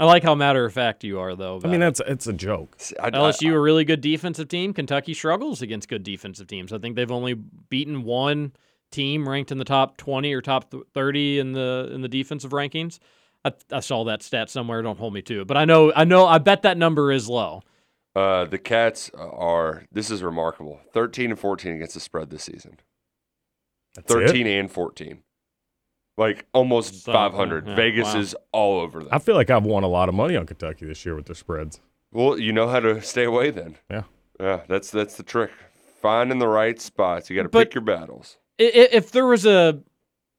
[0.00, 1.60] I like how matter of fact you are though.
[1.62, 1.78] I mean, about it.
[1.98, 2.74] that's it's a joke.
[2.98, 4.72] I, LSU a really good defensive team.
[4.72, 6.72] Kentucky struggles against good defensive teams.
[6.72, 8.52] I think they've only beaten one
[8.90, 12.98] team ranked in the top 20 or top 30 in the in the defensive rankings.
[13.44, 14.80] I, I saw that stat somewhere.
[14.80, 17.28] Don't hold me to it, but I know I know I bet that number is
[17.28, 17.62] low.
[18.16, 19.84] Uh, the cats are.
[19.92, 20.80] This is remarkable.
[20.94, 22.78] Thirteen and fourteen against the spread this season.
[23.94, 24.14] That's it?
[24.14, 25.24] Thirteen and fourteen,
[26.20, 27.66] like almost So, five hundred.
[27.66, 28.20] yeah, Vegas wow.
[28.20, 31.04] is all over I feel like I've won a lot of money on Kentucky this
[31.04, 31.80] year with their spreads.
[32.12, 33.76] Well, you know how to stay away then.
[33.90, 34.02] Yeah.
[34.38, 35.50] Yeah, that's that's the trick.
[36.00, 37.28] Finding the right spots.
[37.28, 38.38] You got to pick your battles.
[38.58, 39.80] I- i- If there was a,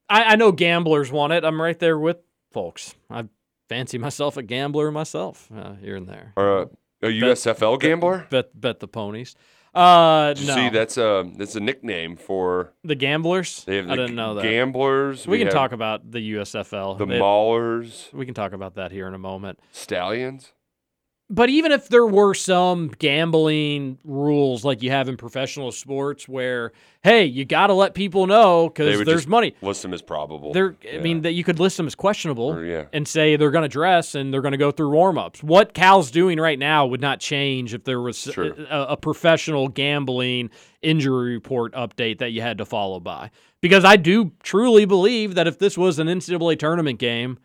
[0.08, 1.44] I, I know gamblers want it.
[1.44, 2.16] I'm right there with
[2.50, 2.94] folks.
[3.08, 3.28] I
[3.68, 6.32] fancy myself a gambler myself uh, here and there.
[6.36, 6.62] Or a,
[7.02, 8.26] a USFL gambler.
[8.28, 9.36] Bet bet the ponies.
[9.74, 12.72] Uh, no, See, that's a that's a nickname for.
[12.84, 13.64] the gamblers.
[13.64, 14.42] They have the I didn't know that.
[14.42, 15.26] gamblers.
[15.26, 16.98] we can talk about the USFL.
[16.98, 19.58] the They- maulers, We can talk about that here in a moment.
[19.72, 20.52] stallions.
[21.34, 26.72] But even if there were some gambling rules like you have in professional sports where,
[27.02, 29.54] hey, you got to let people know because there's money.
[29.62, 30.52] List them as probable.
[30.52, 31.00] There, I Yeah.
[31.00, 32.84] mean, that you could list them as questionable Or, yeah.
[32.92, 35.42] and say they're going to dress and they're going to go through warm ups.
[35.42, 38.52] What Cal's doing right now would not change if there was a,
[38.90, 40.50] a professional gambling
[40.82, 43.30] injury report update that you had to follow by.
[43.62, 47.38] Because I do truly believe that if this was an NCAA tournament game,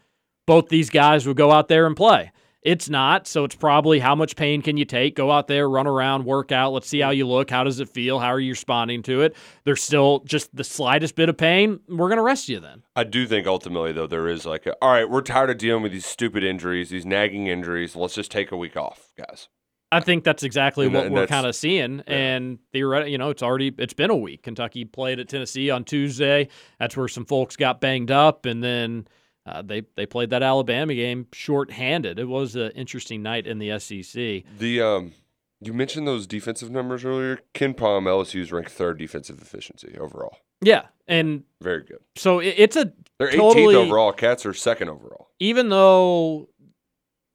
[0.46, 2.32] both these guys would go out there and play.
[2.68, 3.28] It's not.
[3.28, 5.16] So it's probably how much pain can you take?
[5.16, 6.74] Go out there, run around, work out.
[6.74, 7.50] Let's see how you look.
[7.50, 8.20] How does it feel?
[8.20, 9.38] How are you responding to it?
[9.64, 11.80] There's still just the slightest bit of pain.
[11.88, 12.84] We're going to rest you then.
[12.94, 15.82] I do think ultimately though there is like, a, all right, we're tired of dealing
[15.82, 17.96] with these stupid injuries, these nagging injuries.
[17.96, 19.48] Let's just take a week off, guys.
[19.90, 22.02] I think that's exactly And what that- we're kind of seeing.
[22.08, 24.44] And theoretically, you know, it's already it's been a week.
[24.44, 26.50] Kentucky played at Tennessee on Tuesday.
[26.80, 29.08] That's where some folks got banged up, and then
[29.48, 32.20] uh, they they played that Alabama game short-handed.
[32.20, 34.44] It was an interesting night in the SEC.
[34.60, 35.14] The um,
[35.62, 37.40] you mentioned those defensive numbers earlier.
[37.54, 40.38] KenPom, LSU's ranked third defensive efficiency overall.
[40.62, 42.00] Yeah, and Very good.
[42.16, 44.12] so it, it's a They're 18th totally overall.
[44.12, 45.30] Cats are second overall.
[45.40, 46.50] even though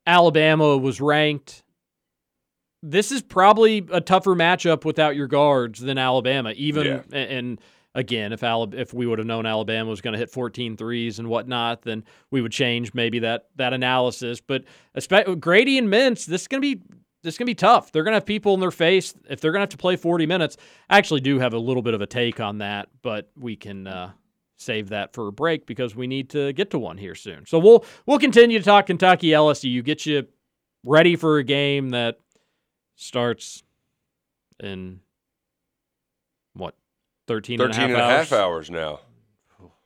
[0.07, 1.63] Alabama was ranked,
[2.83, 6.53] this is probably a tougher matchup without your guards than Alabama.
[6.57, 7.03] Even Yeah.
[7.13, 7.61] a- and
[7.95, 11.19] again, if Alab- if we would have known Alabama was going to hit 14 threes
[11.19, 14.41] and whatnot, then we would change maybe that that analysis.
[14.41, 14.65] But
[14.97, 16.83] espe- Grady and Mintz, this is going to be
[17.23, 17.93] this is going to be tough.
[17.93, 19.97] They're going to have people in their face if they're going to have to play
[19.97, 20.57] 40 minutes.
[20.91, 23.87] I actually do have a little bit of a take on that, but we can
[23.87, 24.13] uh,
[24.57, 27.47] save that for a break because we need to get to one here soon.
[27.47, 30.27] So we'll we'll continue to talk Kentucky LSU, You get you
[30.85, 32.19] ready for a game that
[32.97, 33.63] starts
[34.61, 35.01] in
[36.55, 36.75] what
[37.27, 38.69] 13 and a 13 half and a half hours?
[38.69, 39.01] hours now.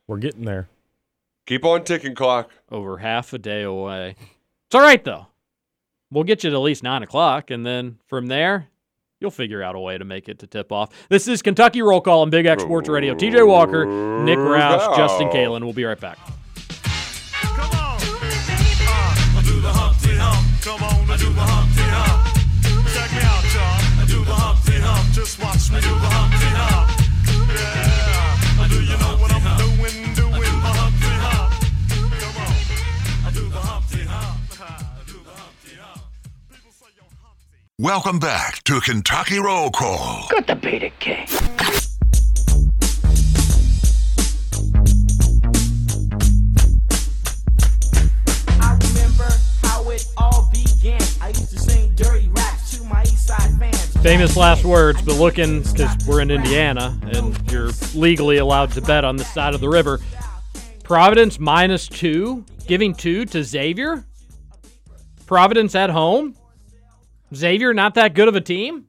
[0.07, 0.69] We're getting there.
[1.47, 2.51] Keep on ticking clock.
[2.71, 4.17] over half a day away.
[4.67, 5.27] It's all right though.
[6.11, 8.69] We'll get you to at least nine o'clock, and then from there,
[9.21, 10.91] you'll figure out a way to make it to tip off.
[11.09, 13.15] This is Kentucky Roll Call on Big X Sports Radio.
[13.15, 13.85] TJ Walker,
[14.23, 15.63] Nick Roush, Justin Kalen.
[15.63, 16.19] We'll be right back.
[37.87, 40.27] Welcome back to Kentucky Roll Call.
[40.33, 40.41] I
[48.83, 49.29] remember
[49.63, 51.01] how it all began.
[51.21, 53.97] I used to sing dirty raps to my East Side fans.
[53.99, 59.05] Famous last words, but looking because we're in Indiana and you're legally allowed to bet
[59.05, 60.01] on this side of the river.
[60.83, 64.05] Providence minus two, giving two to Xavier.
[65.27, 66.35] Providence at home.
[67.35, 68.87] Xavier not that good of a team.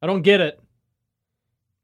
[0.00, 0.60] I don't get it,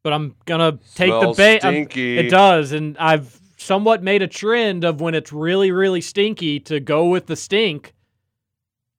[0.02, 1.96] but I'm gonna take Smells the bait.
[1.96, 6.81] It does, and I've somewhat made a trend of when it's really, really stinky to
[6.81, 7.94] go with the stink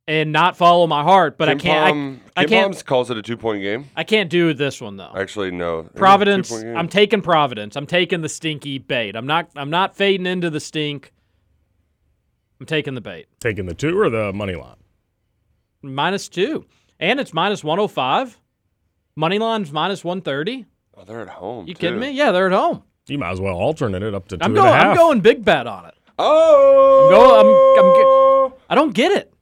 [0.07, 1.37] and not follow my heart.
[1.37, 1.93] But I can't.
[1.93, 2.63] Palm, I, I Ken can't.
[2.71, 3.85] Palms calls it a two point game.
[3.95, 5.11] I can't do this one though.
[5.15, 5.79] Actually, no.
[5.79, 6.51] It is a Providence.
[6.51, 7.75] I'm taking Providence.
[7.75, 9.15] I'm taking the stinky bait.
[9.15, 9.49] I'm not.
[9.55, 11.13] I'm not fading into the stink.
[12.59, 13.27] I'm taking the bait.
[13.39, 14.75] Taking the two or the money line?
[15.81, 16.65] Minus two,
[16.99, 18.39] and it's minus 105.
[19.15, 20.65] Money line's minus 130.
[20.95, 21.67] Oh, they're at home.
[21.67, 21.79] You too.
[21.79, 22.11] kidding me?
[22.11, 22.83] Yeah, they're at home.
[23.07, 24.73] You might as well alternate it up to two I'm and a going.
[24.73, 25.95] I'm going big bet on it.
[26.17, 27.05] Oh.
[27.05, 29.33] I'm go- I'm- I don't get it.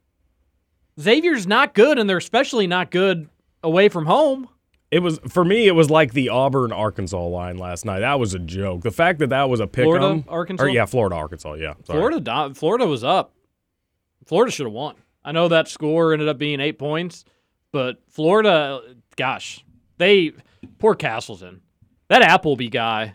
[1.00, 3.28] Xavier's not good, and they're especially not good
[3.62, 4.48] away from home.
[4.90, 5.66] It was for me.
[5.66, 8.00] It was like the Auburn Arkansas line last night.
[8.00, 8.82] That was a joke.
[8.82, 10.64] The fact that that was a pick 'em- Florida, Arkansas?
[10.64, 11.54] or yeah, Florida Arkansas.
[11.54, 11.98] Yeah, sorry.
[11.98, 13.34] Florida, Florida was up.
[14.24, 14.94] Florida should have won.
[15.24, 17.24] I know that score ended up being eight points,
[17.72, 18.80] but Florida,
[19.16, 19.64] gosh,
[19.98, 20.32] they
[20.78, 21.60] poor Castleton.
[22.08, 23.14] That Appleby guy,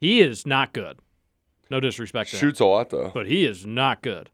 [0.00, 0.98] he is not good.
[1.70, 3.10] No disrespect to him, Shoots a lot though.
[3.14, 4.30] but he is not good.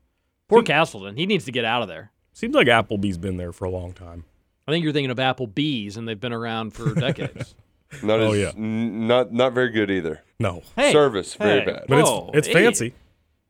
[0.49, 1.16] Poor Castleton.
[1.16, 2.11] He needs to get out of there.
[2.33, 4.25] Seems like Appleby's been there for a long time.
[4.66, 7.55] I think you're thinking of Applebee's, and they've been around for decades.
[8.03, 8.53] Not Oh, as, yeah.
[8.57, 10.23] n- not not very good either.
[10.38, 11.85] No, hey, Service very bad.
[11.88, 12.90] but whoa, it's fancy.
[12.90, 12.94] hey.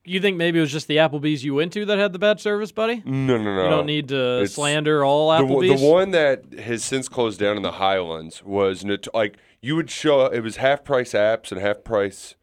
[0.05, 2.41] You think maybe it was just the Applebee's you went to that had the bad
[2.41, 3.03] service, buddy?
[3.05, 3.65] No, no, no.
[3.65, 5.81] You don't need to It's- slander all Applebee's.
[5.81, 10.25] the one that has since closed down in the Highlands was like you would show
[10.27, 12.35] it was half price apps and half price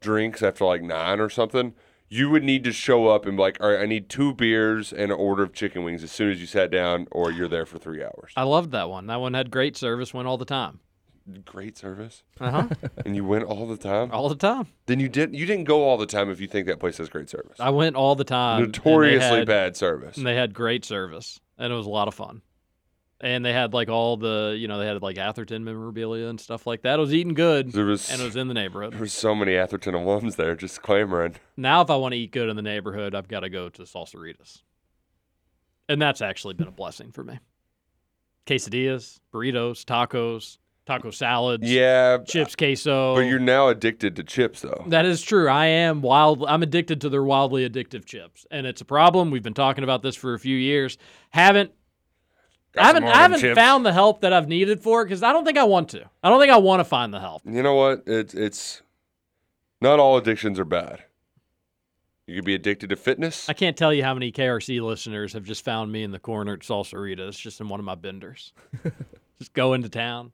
[0.00, 1.72] drinks after like nine or something.
[2.08, 4.92] You would need to show up and be like, all right, I need two beers
[4.92, 7.66] and an order of chicken wings as soon as you sat down, or you're there
[7.66, 8.30] for three hours.
[8.36, 9.06] I loved that one.
[9.08, 10.78] That one had great service, went all the time.
[11.44, 12.68] Great service, Uh huh.
[13.04, 14.12] and you went all the time.
[14.12, 14.68] all the time.
[14.86, 15.34] Then you didn't.
[15.34, 17.58] You didn't go all the time if you think that place has great service.
[17.58, 18.62] I went all the time.
[18.62, 20.16] Notoriously had- bad service.
[20.16, 22.42] And they had great service, and it was a lot of fun.
[23.20, 26.66] And they had like all the, you know, they had like Atherton memorabilia and stuff
[26.66, 26.98] like that.
[26.98, 28.94] It was eating good, There was and it was in the there neighborhood.
[28.94, 31.36] were so many Atherton alums there just clamoring.
[31.56, 33.82] Now, if I want to eat good in the neighborhood, I've got to go to
[33.82, 34.60] Salsaritas,
[35.88, 37.38] and that's actually been a blessing for me.
[38.46, 40.58] Quesadillas, burritos, tacos.
[40.86, 43.14] Taco salads, Yeah, chips, uh, queso.
[43.16, 44.84] but you're now addicted to chips, though.
[44.86, 45.48] That is true.
[45.48, 46.44] I am wild.
[46.46, 49.30] I'm addicted to their wildly addictive chips, and it's a problem.
[49.30, 50.96] We've been talking about this for a few years.
[51.30, 51.72] Haven't
[52.72, 53.58] Got I haven't I haven't chips.
[53.58, 56.04] found the help that I've needed for it because I don't think I want to.
[56.22, 57.42] I don't think I want to find the help.
[57.46, 58.02] You know what?
[58.06, 58.82] It's it's
[59.80, 61.02] not all addictions are bad.
[62.26, 63.48] You could be addicted to fitness.
[63.48, 66.54] I can't tell you how many KRC listeners have just found me in the corner
[66.54, 68.52] at Salsaritas, just in one of my benders.
[69.38, 70.32] just go into town.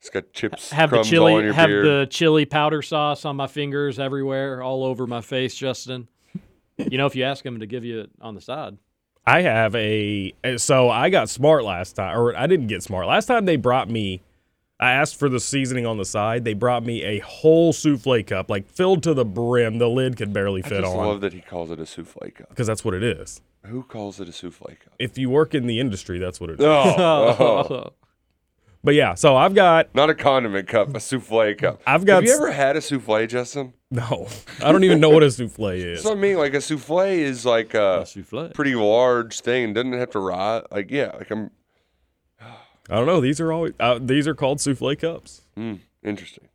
[0.00, 1.84] It's got chips, have the crumbs all chili your have beard.
[1.84, 6.08] the chili powder sauce on my fingers everywhere, all over my face, Justin.
[6.76, 8.78] you know, if you ask him to give you it on the side.
[9.26, 13.26] I have a so I got smart last time, or I didn't get smart last
[13.26, 13.44] time.
[13.44, 14.22] They brought me.
[14.80, 16.44] I asked for the seasoning on the side.
[16.44, 19.78] They brought me a whole souffle cup, like filled to the brim.
[19.78, 22.30] The lid could barely I fit just on love that he calls it a souffle
[22.32, 22.48] cup.
[22.50, 23.40] because that's what it is.
[23.66, 24.94] Who calls it a souffle cup?
[25.00, 26.64] If you work in the industry, that's what it is.
[26.64, 26.94] Oh,
[27.68, 27.90] oh.
[28.88, 31.82] But yeah, so I've got not a condiment cup, a souffle cup.
[31.86, 33.74] I've got Have you ever had a souffle, Justin?
[33.90, 34.26] no.
[34.64, 35.98] I don't even know what a souffle is.
[35.98, 36.38] That's what I mean.
[36.38, 38.54] Like a souffle is like a souffle.
[38.54, 39.74] pretty large thing.
[39.74, 40.62] Doesn't have to ride.
[40.70, 41.50] Like yeah, like I'm.
[42.40, 43.20] I don't know.
[43.20, 45.42] These are always uh, these are called souffle cups.
[45.54, 46.48] Mm, interesting.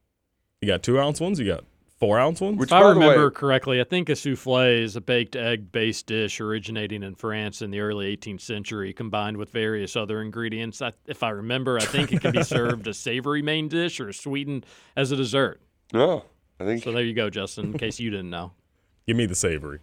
[0.60, 1.38] You got two ounce ones.
[1.40, 1.66] You got
[2.04, 2.58] four ounce ones.
[2.58, 5.38] Which, If I by the way- remember correctly, I think a souffle is a baked
[5.38, 10.22] egg based dish originating in France in the early 18th century, combined with various other
[10.22, 10.82] ingredients.
[10.82, 14.12] I, if I remember, I think it can be served as savory main dish or
[14.12, 14.66] sweetened
[14.98, 15.62] as a dessert.
[15.94, 16.26] No,
[16.60, 18.52] I think So there you go, Justin, in case you didn't know.
[19.08, 19.80] Give me the savory.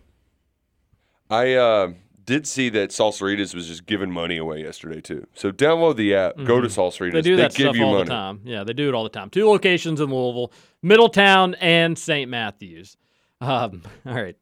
[1.31, 1.93] I uh,
[2.31, 5.27] did see that Salsaritas was just giving money away yesterday too.
[5.35, 7.09] So download the app, go to Salsaritas.
[7.09, 7.15] Mm-hmm.
[7.17, 8.05] They do that give stuff you all money.
[8.05, 8.41] the time.
[8.45, 9.31] Yeah, they do it all the time.
[9.31, 12.31] Two locations in Louisville, Middletown and St.
[12.31, 12.97] Matthews.
[13.41, 14.37] Um, all right,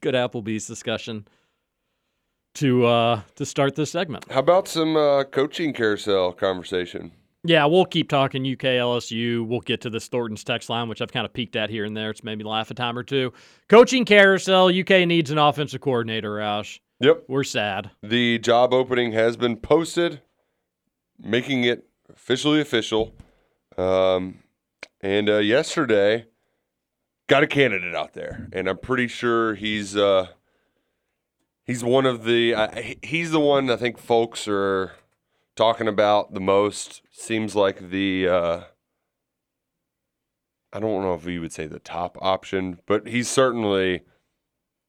[0.00, 1.26] good Applebee's discussion
[2.54, 4.30] to uh, to start this segment.
[4.30, 7.10] How about some uh, coaching carousel conversation?
[7.44, 9.44] Yeah, we'll keep talking UK LSU.
[9.44, 11.96] We'll get to this Thornton's text line, which I've kind of peeked at here and
[11.96, 12.10] there.
[12.10, 13.32] It's made me laugh a time or two.
[13.68, 14.68] Coaching carousel.
[14.68, 16.30] UK needs an offensive coordinator.
[16.36, 16.78] Roush.
[17.02, 17.24] Yep.
[17.26, 17.90] We're sad.
[18.00, 20.22] The job opening has been posted,
[21.18, 23.16] making it officially official.
[23.76, 24.44] Um,
[25.00, 26.26] and uh, yesterday,
[27.26, 30.28] got a candidate out there, and I'm pretty sure he's uh,
[31.64, 34.92] he's one of the uh, he's the one I think folks are
[35.56, 37.02] talking about the most.
[37.10, 38.60] Seems like the uh,
[40.72, 44.02] I don't know if we would say the top option, but he's certainly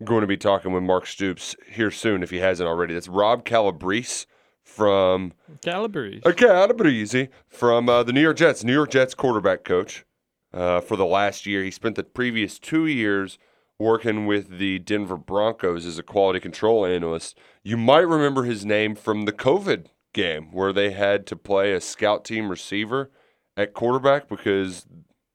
[0.03, 2.93] going to be talking with Mark Stoops here soon if he hasn't already.
[2.93, 4.25] That's Rob Calabrese
[4.63, 6.21] from Calabrese.
[6.25, 10.05] Okay, Calabrese from uh, the New York Jets, New York Jets quarterback coach
[10.53, 11.63] uh, for the last year.
[11.63, 13.37] He spent the previous two years
[13.79, 17.37] working with the Denver Broncos as a quality control analyst.
[17.63, 21.81] You might remember his name from the COVID game where they had to play a
[21.81, 23.11] scout team receiver
[23.57, 24.85] at quarterback because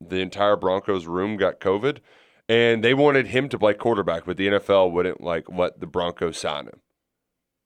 [0.01, 1.99] the entire Broncos room got COVID.
[2.49, 6.39] And they wanted him to play quarterback, but the NFL wouldn't like let the Broncos
[6.39, 6.81] sign him.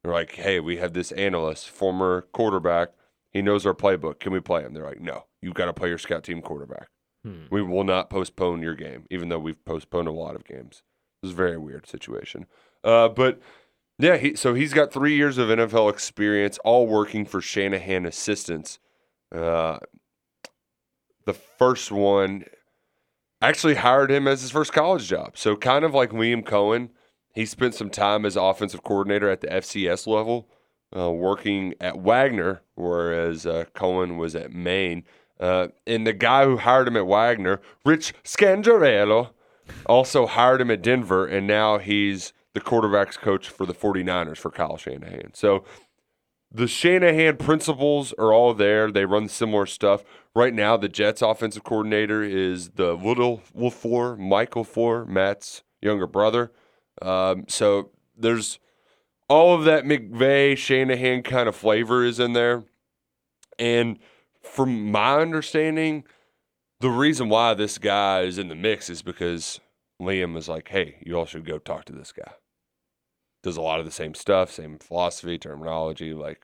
[0.04, 2.89] They're like, hey, we have this analyst, former quarterback.
[3.32, 4.19] He knows our playbook.
[4.19, 4.74] Can we play him?
[4.74, 6.89] They're like, no, you've got to play your scout team quarterback.
[7.24, 7.46] Hmm.
[7.50, 10.84] We will not postpone your game, even though we've postponed a lot of games.
[11.22, 12.46] It was a very weird situation.
[12.84, 13.39] Uh, but
[13.98, 18.80] yeah, he, so he's got three years of NFL experience, all working for Shanahan assistants.
[19.34, 19.80] Uh,
[21.26, 22.43] the first one
[23.47, 25.38] actually hired him as his first college job.
[25.38, 26.89] So kind of like William Coen,
[27.34, 30.47] he spent some time as offensive coordinator at the FCS level,
[30.95, 35.03] uh, working at Wagner, whereas uh, Coen was at Maine.
[35.39, 39.32] Uh, and the guy who hired him at Wagner, Rich Scangarello,
[39.86, 44.51] also hired him at Denver, and now he's the quarterbacks coach for the 49ers for
[44.51, 45.32] Kyle Shanahan.
[45.34, 45.63] So
[46.54, 48.92] the Shanahan principles are all there.
[48.92, 50.04] They run similar stuff.
[50.36, 56.52] Right now, the Jets offensive coordinator is the little LaFleur, Mike LaFleur, Matt's younger brother.
[57.02, 58.60] Um, so there's
[59.28, 62.63] all of that McVay, Shanahan kind of flavor is in there.
[63.58, 63.98] And
[64.42, 66.04] from my understanding,
[66.80, 69.60] the reason why this guy is in the mix is because
[70.00, 72.34] Liam is like, hey, you all should go talk to this guy.
[73.43, 76.13] Does a lot of the same stuff, same philosophy, terminology.
[76.13, 76.41] Like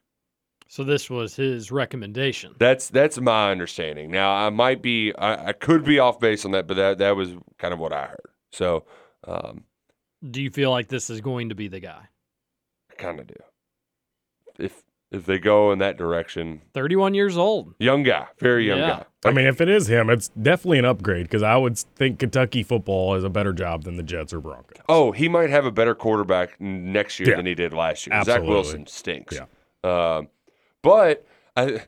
[0.68, 2.54] So this was his recommendation.
[2.60, 4.12] that's that's my understanding.
[4.12, 7.16] Now I might be, I, I could be off base on that, but that that
[7.16, 8.30] was kind of what I heard.
[8.52, 8.86] So
[9.26, 9.64] um,
[10.30, 12.04] Do you feel like this is going to be the guy?
[12.92, 13.36] I kind of do.
[14.60, 17.74] If if they go in that direction, 31 years old.
[17.80, 19.04] young guy, very young Yeah.
[19.24, 19.30] guy.
[19.30, 22.64] I mean, if it is him, it's definitely an upgrade because I would think Kentucky
[22.64, 24.78] football is a better job than the Jets or Broncos.
[24.88, 27.36] Oh, he might have a better quarterback next year Yeah.
[27.38, 28.16] than he did last year.
[28.16, 28.46] Absolutely.
[28.46, 29.36] Zach Wilson stinks.
[29.36, 29.46] Yeah.
[30.18, 30.30] Um,
[30.84, 31.26] but
[31.58, 31.82] I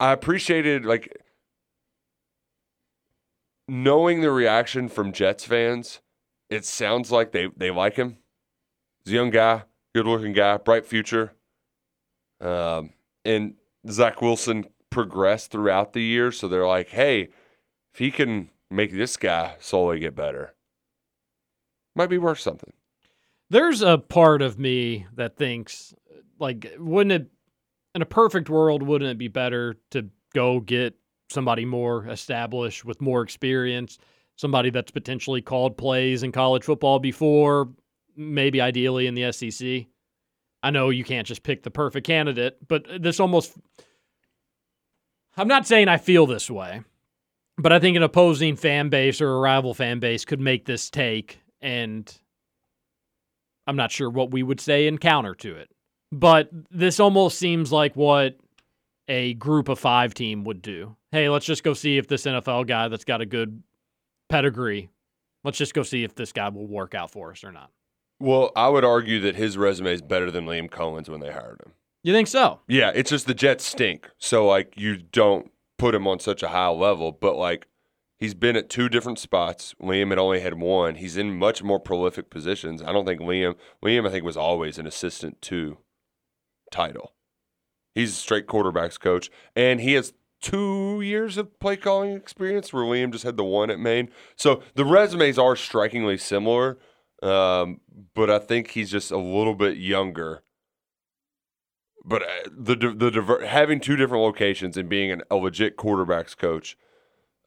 [0.00, 1.14] I appreciated like
[3.68, 6.00] knowing the reaction from Jets fans,
[6.48, 8.16] it sounds like they, they like him.
[9.04, 9.64] He's a young guy,
[9.94, 11.32] good looking guy, bright future.
[12.40, 12.90] Um,
[13.24, 13.54] and
[13.88, 16.32] Zach Wilson progressed throughout the year.
[16.32, 17.28] So they're like, hey,
[17.92, 20.54] if he can make this guy slowly get better,
[21.94, 22.72] might be worth something.
[23.50, 25.92] There's a part of me that thinks,
[26.38, 27.30] like, wouldn't it,
[27.94, 30.94] in a perfect world, wouldn't it be better to go get
[31.28, 33.98] somebody more established with more experience,
[34.36, 37.68] somebody that's potentially called plays in college football before,
[38.16, 39.86] maybe ideally in the SEC?
[40.62, 43.56] I know you can't just pick the perfect candidate, but this almost,
[45.36, 46.82] I'm not saying I feel this way,
[47.56, 50.90] but I think an opposing fan base or a rival fan base could make this
[50.90, 52.12] take and
[53.66, 55.70] I'm not sure what we would say in counter to it.
[56.12, 58.36] But this almost seems like what
[59.06, 60.96] a group of five team would do.
[61.12, 63.62] Hey, let's just go see if this NFL guy that's got a good
[64.28, 64.90] pedigree,
[65.44, 67.70] let's just go see if this guy will work out for us or not.
[68.20, 71.60] Well, I would argue that his resume is better than Liam Coen's when they hired
[71.64, 71.72] him.
[72.02, 72.60] You think so?
[72.68, 74.08] Yeah, it's just the Jets stink.
[74.18, 77.66] So like you don't put him on such a high level, but like
[78.18, 79.74] he's been at two different spots.
[79.82, 80.96] Liam had only had one.
[80.96, 82.82] He's in much more prolific positions.
[82.82, 85.78] I don't think Liam Liam I think was always an assistant to
[86.70, 87.12] title.
[87.94, 92.84] He's a straight quarterbacks coach and he has two years of play calling experience where
[92.84, 94.08] Liam just had the one at Maine.
[94.36, 96.78] So the resumes are strikingly similar.
[97.22, 97.80] Um,
[98.14, 100.42] but I think he's just a little bit younger
[102.04, 106.36] but uh, the the diver- having two different locations and being an, a legit quarterbacks
[106.36, 106.76] coach,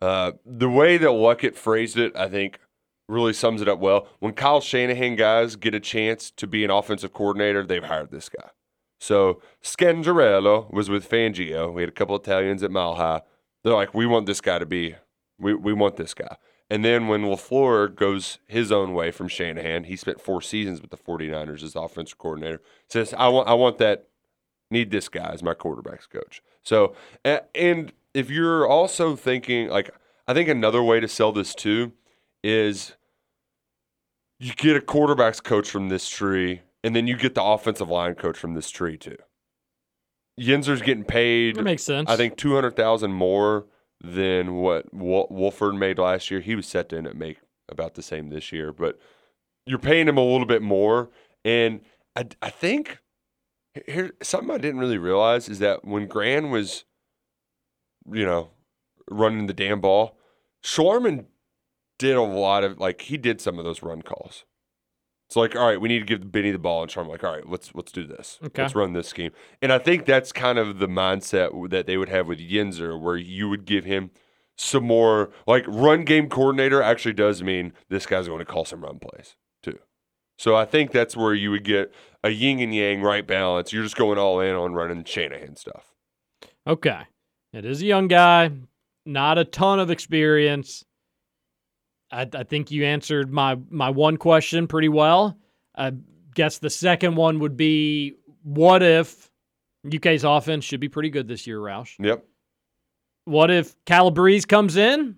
[0.02, 2.60] uh, the way that Luckett phrased it, I think,
[3.08, 4.08] really sums it up well.
[4.20, 8.30] When Kyle Shanahan guys get a chance to be an offensive coordinator, they've hired this
[8.30, 8.50] guy.
[9.00, 11.74] So Scangarello was with Fangio.
[11.74, 13.22] We had a couple Italians at Mile High.
[13.64, 14.96] They're like, we want this guy to be,
[15.40, 16.38] we we want this guy.
[16.70, 20.90] And then when LaFleur goes his own way from Shanahan, he spent four seasons with
[20.92, 22.62] the 49ers as offensive coordinator.
[22.90, 24.08] Says, I want I want that
[24.72, 26.42] need this guy as my quarterbacks coach.
[26.64, 26.96] So,
[27.54, 29.92] and if you're also thinking, like,
[30.28, 31.92] I think another way to sell this too
[32.44, 32.94] is
[34.40, 38.16] you get a quarterbacks coach from this tree, and then you get the offensive line
[38.16, 39.18] coach from this tree too.
[40.40, 41.56] Yenser's getting paid.
[41.56, 42.10] That makes sense.
[42.10, 43.68] I think two hundred thousand more
[44.04, 46.42] than what Wol- Wolford made last year.
[46.42, 47.38] He was set to end up make
[47.70, 49.00] about the same this year, but
[49.66, 51.10] you're paying him a little bit more,
[51.46, 51.82] and
[52.16, 53.00] I, I think
[53.88, 56.84] here something I didn't really realize is that when Gran was,
[58.12, 58.52] you know,
[59.10, 60.18] running the damn ball,
[60.64, 61.26] Schlarman
[61.98, 64.46] did a lot of like he did some of those run calls.
[65.28, 67.34] It's like, all right, we need to give Benny the ball, and Schlarman like, all
[67.34, 68.40] right, let's let's do this.
[68.44, 68.62] Okay.
[68.62, 69.32] Let's run this scheme.
[69.62, 73.18] And I think that's kind of the mindset that they would have with Yenser, where
[73.18, 74.12] you would give him
[74.58, 78.84] some more like run game coordinator actually does mean this guy's going to call some
[78.84, 79.80] run plays too.
[80.38, 81.94] So I think that's where you would get
[82.24, 83.74] a yin and yang right balance.
[83.74, 85.94] You're just going all in on running Shanahan stuff.
[86.68, 87.02] Okay.
[87.52, 88.52] It is a young guy,
[89.06, 90.86] not a ton of experience.
[92.14, 95.38] I, I think you answered my my one question pretty well.
[95.76, 95.94] I
[96.36, 99.32] guess the second one would be what if
[99.94, 101.96] UK's offense should be pretty good this year, Roush?
[102.00, 102.24] Yep.
[103.26, 105.18] What if Calabrese comes in?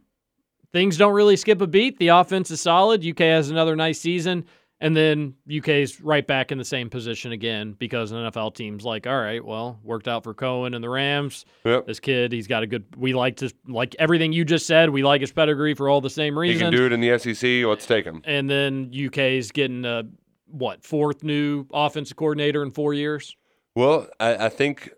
[0.72, 1.98] Things don't really skip a beat.
[2.00, 3.06] The offense is solid.
[3.06, 4.46] UK has another nice season.
[4.82, 9.08] And then UK's right back in the same position again because an NFL team's like,
[9.08, 11.46] all right, well, worked out for Coen and the Rams.
[11.64, 11.88] Yep.
[11.88, 12.84] This kid, he's got a good.
[12.98, 14.90] We like to like everything you just said.
[14.90, 16.62] We like his pedigree for all the same He reasons.
[16.72, 17.66] can do it in the SEC.
[17.66, 18.22] Let's take him.
[18.26, 20.04] And then UK's getting a
[20.48, 23.36] what fourth new offensive coordinator in four years.
[23.76, 24.92] Well, I, I think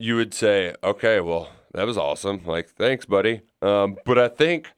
[0.00, 2.44] you would say, okay, well, that was awesome.
[2.44, 3.42] Like, thanks, buddy.
[3.62, 4.68] Um, but I think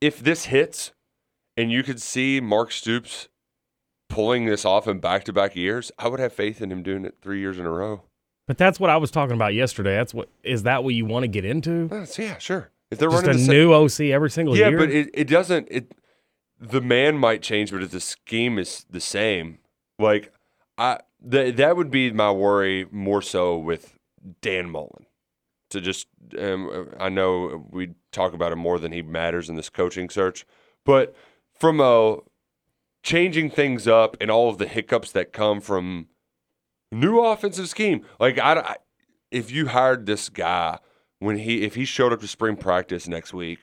[0.00, 0.92] if this hits
[1.58, 3.28] and you could see Mark Stoops
[4.08, 7.04] pulling this off in back to back years, I would have faith in him doing
[7.04, 8.04] it three years in a row.
[8.46, 9.96] But that's what I was talking about yesterday.
[9.96, 11.88] That's what is that what you want to get into?
[11.88, 12.70] That's, yeah, sure.
[12.90, 14.78] If they're Just a the new OC every single yeah, year.
[14.78, 15.68] Yeah, but it, it doesn't.
[15.70, 15.92] It
[16.58, 19.58] the man might change, but if the scheme is the same,
[19.98, 20.32] like
[20.78, 23.98] I th- that would be my worry more so with
[24.40, 25.06] Dan Mullen.
[25.72, 26.06] To just,
[26.38, 30.46] um, I know we talk about him more than he matters in this coaching search,
[30.86, 31.14] but
[31.58, 32.18] from a
[33.02, 36.08] changing things up and all of the hiccups that come from
[36.92, 38.76] new offensive scheme, like I, I
[39.30, 40.78] if you hired this guy
[41.18, 43.60] when he if he showed up to spring practice next week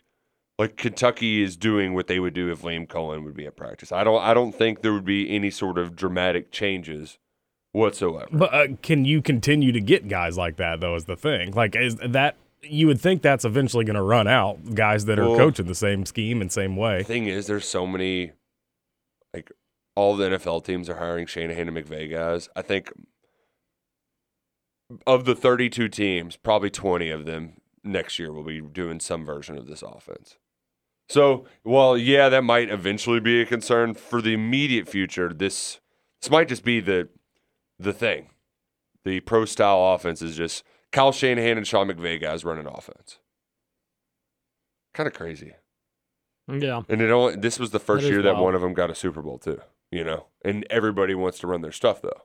[0.57, 3.91] like Kentucky is doing what they would do if Liam Coen would be at practice.
[3.91, 7.17] I don't I don't think there would be any sort of dramatic changes
[7.71, 8.27] whatsoever.
[8.31, 10.95] But uh, can you continue to get guys like that though?
[10.95, 12.37] Is the thing like is that
[12.67, 14.73] you would think that's eventually going to run out.
[14.75, 16.99] Guys that are Well- coaching the same scheme and same way.
[16.99, 18.31] The thing is, there's so many,
[19.33, 19.51] like,
[19.95, 22.49] all the NFL teams are hiring Shanahan and McVay guys.
[22.55, 22.91] I think
[25.07, 27.53] of the 32 teams, probably 20 of them
[27.83, 30.37] next year will be doing some version of this offense.
[31.07, 35.31] So, well, yeah, that might eventually be a concern for the immediate future.
[35.33, 35.79] This
[36.21, 37.09] this might just be the
[37.77, 38.29] the thing.
[39.03, 40.63] The pro style offense is just
[40.95, 43.19] Kyle Shanahan and Sean McVay guys running offense.
[44.93, 45.51] Kind of crazy.
[46.47, 46.83] Yeah.
[46.87, 48.45] And it only this was the first is year that wild.
[48.45, 49.59] one of them got a Super Bowl too.
[49.91, 52.21] You know, and everybody wants to run their stuff though.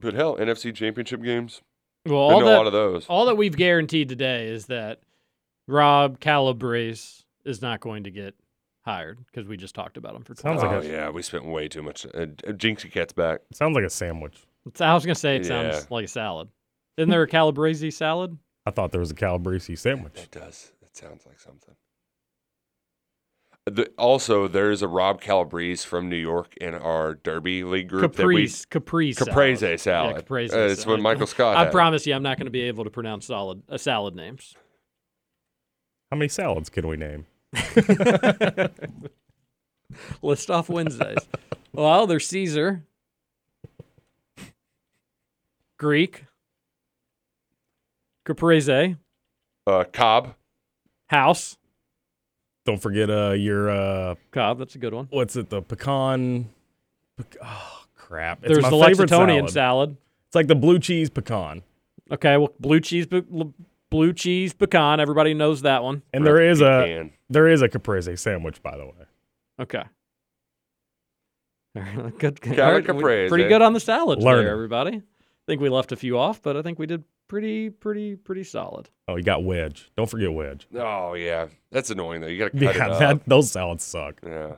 [0.00, 1.60] But hell, NFC Championship games.
[2.04, 3.06] Well, all that, a lot of those.
[3.06, 5.00] all that we've guaranteed today is that
[5.68, 8.34] Rob Calabrese is not going to get
[8.84, 10.34] hired because we just talked about him for.
[10.34, 12.06] Sounds 20 like oh a- yeah, we spent way too much.
[12.06, 13.42] Uh, Jinxie Cat's back.
[13.52, 14.38] Sounds like a sandwich.
[14.66, 16.48] It's- I was gonna say it sounds like a salad.
[16.96, 18.38] Isn't there a Calabrese salad?
[18.66, 20.18] I thought there was a Calabrese sandwich.
[20.18, 20.72] It does.
[20.82, 21.74] It sounds like something.
[23.66, 28.14] The, also, there's a Rob Calabrese from New York in our Derby League group.
[28.16, 29.80] Caprese, caprese, that we, Caprese salad.
[29.80, 30.16] salad.
[30.16, 30.52] Yeah, caprese.
[30.52, 30.98] Uh, it's salad.
[30.98, 31.56] what Michael Scott.
[31.56, 31.72] I had.
[31.72, 34.54] promise you, I'm not going to be able to pronounce solid uh, salad names.
[36.10, 37.26] How many salads can we name?
[40.22, 41.18] List off Wednesdays.
[41.72, 42.84] well, there's Caesar,
[45.78, 46.24] Greek,
[48.24, 48.96] Caprese,
[49.66, 50.34] Uh, Cobb.
[51.08, 51.56] House,
[52.64, 54.58] Don't forget uh your uh Cobb.
[54.58, 55.08] That's a good one.
[55.10, 56.48] what's it the pecan?
[57.20, 58.44] pec- Oh crap!
[58.44, 59.50] It's There's my the favorite Lexingtonian salad.
[59.50, 59.96] salad.
[60.28, 61.62] It's like the blue cheese pecan,
[62.12, 63.52] Okay, well, blue cheese, pe- l-
[63.90, 65.00] blue cheese pecan.
[65.00, 66.02] Everybody knows that one.
[66.12, 68.92] and there is a there is a caprese sandwich by the way.
[69.60, 69.82] Okay.
[72.18, 72.40] good.
[72.40, 73.28] Got a all right, we- caprese.
[73.28, 74.44] Pretty good on the salad, Learning.
[74.44, 74.96] there, everybody.
[74.98, 75.02] I
[75.46, 78.90] think we left a few off, but I think we did pretty, pretty, pretty solid.
[79.08, 79.90] Oh, you got wedge.
[79.96, 80.66] Don't forget wedge.
[80.74, 82.26] Oh yeah, that's annoying though.
[82.26, 82.98] You got to cut Yeah, it up.
[82.98, 84.20] that, those salads suck.
[84.26, 84.56] Yeah.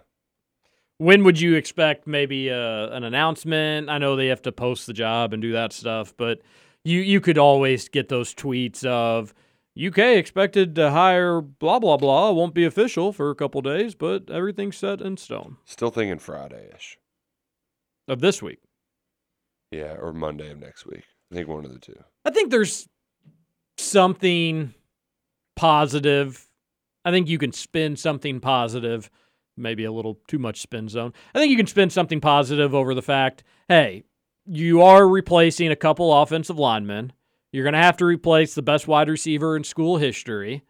[0.99, 3.91] When would you expect maybe uh, an announcement?
[3.91, 6.41] I know they have to post the job and do that stuff, but
[6.85, 9.35] you you could always get those tweets of
[9.77, 12.31] UK expected to hire blah blah blah.
[12.31, 16.99] Won't be official for a couple days, but everything's set in stone Still thinking Friday-ish.
[18.09, 18.61] of this week.
[19.71, 21.05] Yeah, or Monday of next week.
[21.33, 21.99] I think one of the two.
[22.27, 22.87] I think there's
[23.79, 24.75] something
[25.57, 26.47] positive.
[27.07, 29.11] I think you can spin something positive,
[29.57, 31.15] maybe a little too much spin zone.
[31.35, 34.05] I think you can spin something positive over the fact, hey,
[34.45, 37.15] you are replacing a couple offensive linemen.
[37.51, 40.65] You're going to have to replace the best wide receiver in school history.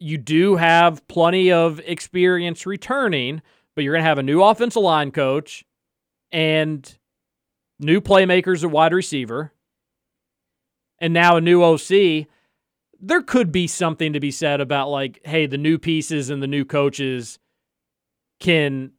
[0.00, 3.40] You do have plenty of experience returning,
[3.76, 5.64] but you're going to have a new offensive line coach
[6.32, 6.98] and
[7.78, 9.52] new playmakers at wide receiver
[11.00, 12.26] and now a new OC,
[13.00, 16.46] there could be something to be said about like, hey, the new pieces and the
[16.46, 17.38] new coaches
[18.40, 18.92] can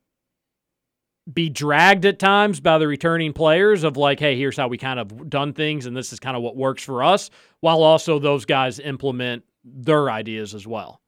[1.31, 4.99] be dragged at times by the returning players of like, hey, here's how we kind
[4.99, 7.29] of done things and this is kind of what works for us,
[7.59, 10.99] while also those guys implement their ideas as well.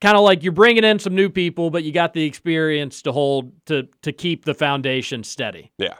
[0.00, 3.12] Kind of like you're bringing in some new people, but you got the experience to
[3.12, 5.72] hold to to keep the foundation steady.
[5.78, 5.94] Yeah.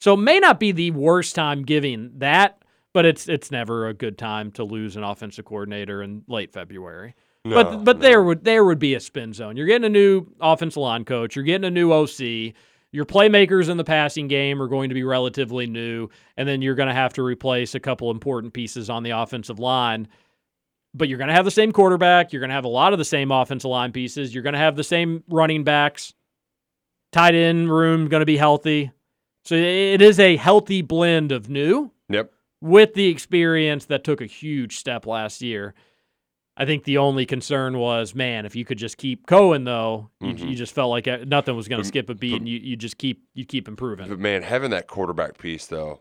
[0.00, 2.62] So it may not be the worst time giving that,
[2.92, 7.14] but it's it's never a good time to lose an offensive coordinator in late February.
[7.44, 8.02] No, but but no.
[8.02, 9.56] there would there would be a spin zone.
[9.56, 11.36] You're getting a new offensive line coach.
[11.36, 12.54] You're getting a new OC.
[12.92, 16.74] Your playmakers in the passing game are going to be relatively new, and then you're
[16.74, 20.08] going to have to replace a couple important pieces on the offensive line.
[20.92, 22.32] But you're going to have the same quarterback.
[22.32, 24.34] You're going to have a lot of the same offensive line pieces.
[24.34, 26.12] You're going to have the same running backs.
[27.12, 28.90] Tight end room going to be healthy.
[29.44, 32.32] So it is a healthy blend of new Yep.
[32.60, 35.74] With the experience that took a huge step last year.
[36.56, 40.34] I think the only concern was, man, if you could just keep Coen though, you,
[40.34, 40.50] Mhm.
[40.50, 42.58] you just felt like uh, nothing was going to skip a beat, but- and you,
[42.58, 44.08] you just keep you keep improving.
[44.08, 46.00] But man, having that quarterback piece though,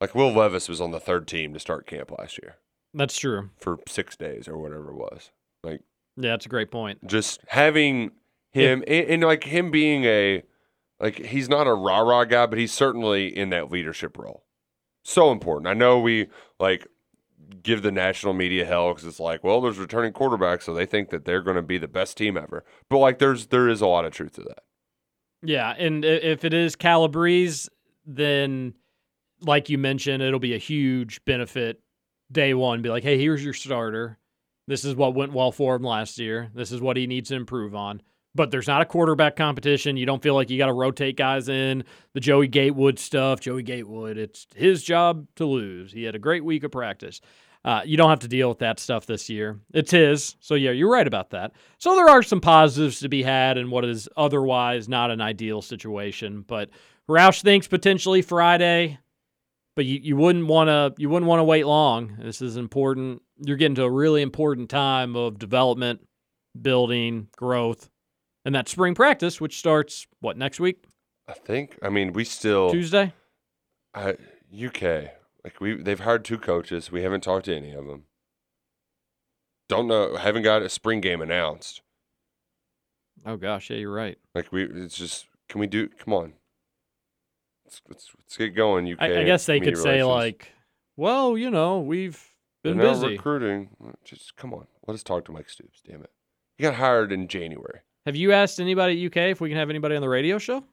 [0.00, 2.56] like Will Levis was on the third team to start camp last year
[2.94, 3.50] That's true.
[3.58, 5.30] for six days or whatever it was.
[5.62, 5.82] Like
[6.16, 7.06] Yeah, that's a great point.
[7.06, 8.12] just having
[8.52, 10.42] him and, and like him being a
[11.00, 14.44] like he's not a rah rah guy, but he's certainly in that leadership role.
[15.08, 15.68] So important.
[15.68, 16.28] I know we
[16.60, 16.86] like
[17.62, 21.08] give the national media hell because it's like, well, there's returning quarterbacks, so they think
[21.08, 22.62] that they're going to be the best team ever.
[22.90, 24.64] But like, there's there is a lot of truth to that.
[25.42, 27.70] Yeah, and if it is Calabrese,
[28.04, 28.74] then
[29.40, 31.80] like you mentioned, it'll be a huge benefit
[32.30, 32.82] day one.
[32.82, 34.18] Be like, hey, here's your starter.
[34.66, 36.50] This is what went well for him last year.
[36.54, 38.02] This is what he needs to improve on.
[38.34, 39.96] But there's not a quarterback competition.
[39.96, 41.84] You don't feel like you got to rotate guys in.
[42.12, 43.40] The Joey Gatewood stuff.
[43.40, 45.92] Joey Gatewood, it's his job to lose.
[45.92, 47.20] He had a great week of practice.
[47.64, 49.58] Uh, you don't have to deal with that stuff this year.
[49.74, 50.36] It's his.
[50.40, 51.52] So, yeah, you're right about that.
[51.78, 55.60] So, there are some positives to be had in what is otherwise not an ideal
[55.60, 56.44] situation.
[56.46, 56.70] But
[57.08, 58.98] Roush thinks potentially Friday,
[59.74, 62.16] but you, you wouldn't want to you wouldn't want to wait long.
[62.20, 63.22] This is important.
[63.38, 66.06] You're getting to a really important time of development,
[66.60, 67.88] building, growth,
[68.44, 70.84] and that spring practice, which starts what next week,
[71.26, 71.78] I think.
[71.82, 73.12] I mean, we still Tuesday.
[73.94, 74.16] I,
[74.64, 74.82] UK.
[75.44, 76.90] Like we, they've hired two coaches.
[76.90, 78.04] We haven't talked to any of them.
[79.68, 80.16] Don't know.
[80.16, 81.82] Haven't got a spring game announced.
[83.26, 84.18] Oh gosh, yeah, you're right.
[84.34, 85.26] Like we, it's just.
[85.48, 85.88] Can we do?
[85.88, 86.34] Come on.
[87.64, 88.90] Let's let's, let's get going.
[88.90, 89.00] UK.
[89.00, 90.52] I, I guess they could say like,
[90.96, 92.22] well, you know, we've
[92.62, 93.08] They're been now busy.
[93.08, 93.70] recruiting.
[94.04, 94.66] Just come on.
[94.86, 95.80] Let us talk to Mike Stoops.
[95.86, 96.10] Damn it.
[96.56, 97.80] He got hired in January.
[98.06, 100.64] Have you asked anybody at UK if we can have anybody on the radio show?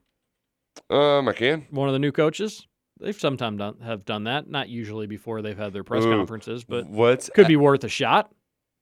[0.90, 1.66] Um, I can.
[1.70, 2.66] One of the new coaches.
[3.00, 4.48] They've sometimes done, have done that.
[4.48, 7.88] Not usually before they've had their press Ooh, conferences, but what's could be worth a
[7.88, 8.32] shot.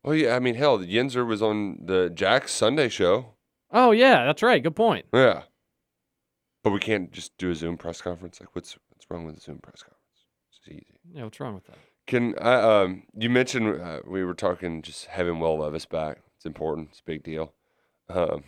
[0.04, 0.36] Oh yeah.
[0.36, 3.34] I mean, hell, Yenser was on the Jack's Sunday show.
[3.72, 4.62] Oh yeah, that's right.
[4.62, 5.06] Good point.
[5.12, 5.42] Yeah.
[6.62, 8.40] But we can't just do a Zoom press conference.
[8.40, 10.00] Like, what's what's wrong with a Zoom press conference?
[10.50, 11.00] It's easy.
[11.12, 11.76] Yeah, what's wrong with that?
[12.06, 12.82] Can I?
[12.82, 16.18] Um, you mentioned uh, we were talking just having Will Levis back.
[16.36, 16.90] It's important.
[16.90, 17.52] It's a big deal.
[18.08, 18.44] Um,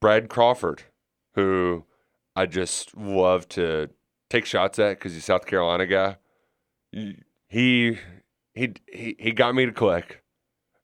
[0.00, 0.82] Brad Crawford,
[1.34, 1.84] who
[2.36, 3.90] I just love to
[4.30, 6.16] take shots at because he's a South Carolina guy.
[6.92, 7.16] He
[7.48, 7.98] he
[8.54, 10.22] he he, he got me to click,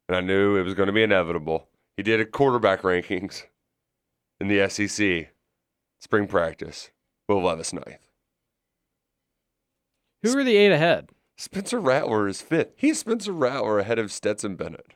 [0.09, 1.69] and I knew it was going to be inevitable.
[1.97, 3.45] He did a quarterback rankings
[4.41, 5.33] in the SEC
[6.01, 6.91] spring practice.
[7.29, 8.07] Will Levis ninth.
[10.23, 11.11] Who are the eight ahead?
[11.37, 12.73] Spencer Rattler is fifth.
[12.77, 14.95] He's Spencer Rattler ahead of Stetson Bennett.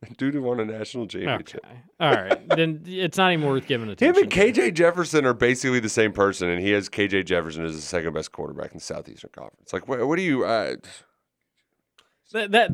[0.16, 1.64] Dude who won a national championship.
[1.64, 1.80] Okay.
[1.98, 2.48] All right.
[2.48, 4.14] then it's not even worth giving attention.
[4.14, 7.74] Him and KJ Jefferson are basically the same person, and he has KJ Jefferson as
[7.74, 9.72] the second best quarterback in the Southeastern Conference.
[9.72, 10.44] Like, what, what do you?
[10.44, 10.76] Uh,
[12.32, 12.70] that, that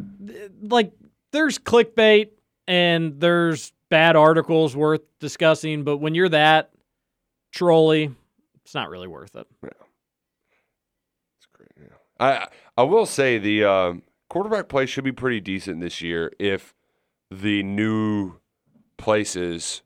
[0.62, 0.92] like
[1.32, 2.30] there's clickbait
[2.66, 6.72] and there's bad articles worth discussing, but when you're that
[7.52, 8.10] trolly,
[8.64, 9.46] it's not really worth it.
[9.62, 9.70] Yeah,
[11.38, 11.90] it's great.
[12.18, 16.74] I I will say the um, quarterback play should be pretty decent this year if
[17.30, 18.34] the new
[18.96, 19.82] places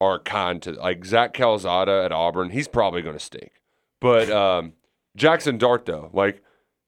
[0.00, 2.50] are kind to like Zach Calzada at Auburn.
[2.50, 3.52] He's probably going to stink,
[4.00, 4.72] but um,
[5.16, 6.42] Jackson Dart though, like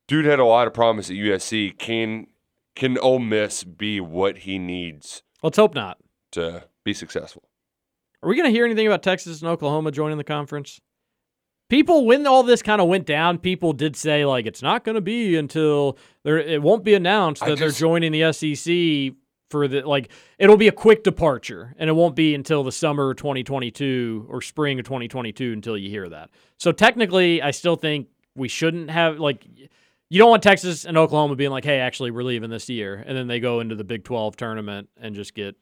[0.08, 1.78] dude had a lot of promise at USC.
[1.78, 2.26] Can
[2.74, 5.98] can Ole Miss be what he needs Let's hope not.
[6.32, 7.44] to be successful?
[8.22, 10.80] Are we going to hear anything about Texas and Oklahoma joining the conference?
[11.70, 14.96] People, when all this kind of went down, people did say like it's not going
[14.96, 16.38] to be until there.
[16.38, 19.14] It won't be announced that just- they're joining the SEC
[19.54, 20.10] for the like.
[20.38, 24.42] It'll be a quick departure, and it won't be until the summer of 2022 or
[24.42, 26.30] spring of 2022 until you hear that.
[26.58, 29.46] So technically, I still think we shouldn't have like.
[30.10, 33.16] You don't want Texas and Oklahoma being like, "Hey, actually, we're leaving this year," and
[33.16, 35.54] then they go into the Big 12 tournament and just get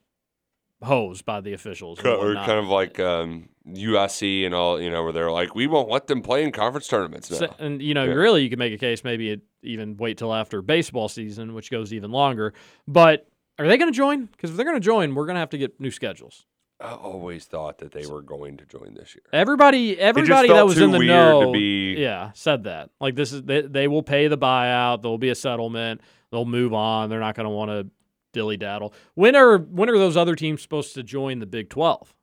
[0.81, 1.99] hosed by the officials.
[2.03, 5.89] Or kind of like um, USC and all, you know, where they're like, we won't
[5.89, 7.37] let them play in conference tournaments now.
[7.37, 8.13] So- and you know, Yeah.
[8.13, 11.71] really, you can make a case maybe it even wait till after baseball season, which
[11.71, 12.53] goes even longer.
[12.85, 13.27] But
[13.63, 14.25] are they going to join?
[14.25, 16.45] Because if they're going to join, we're going to have to get new schedules.
[16.79, 19.23] I always thought that they were going to join this year.
[19.31, 22.89] Everybody, everybody that was in the know, be- yeah, said that.
[22.99, 25.01] Like this is they, they will pay the buyout.
[25.01, 26.01] There will be a settlement.
[26.31, 27.09] They'll move on.
[27.09, 27.89] They're not going to want to
[28.33, 28.93] dilly daddle.
[29.13, 32.13] When are when are those other teams supposed to join the Big Twelve?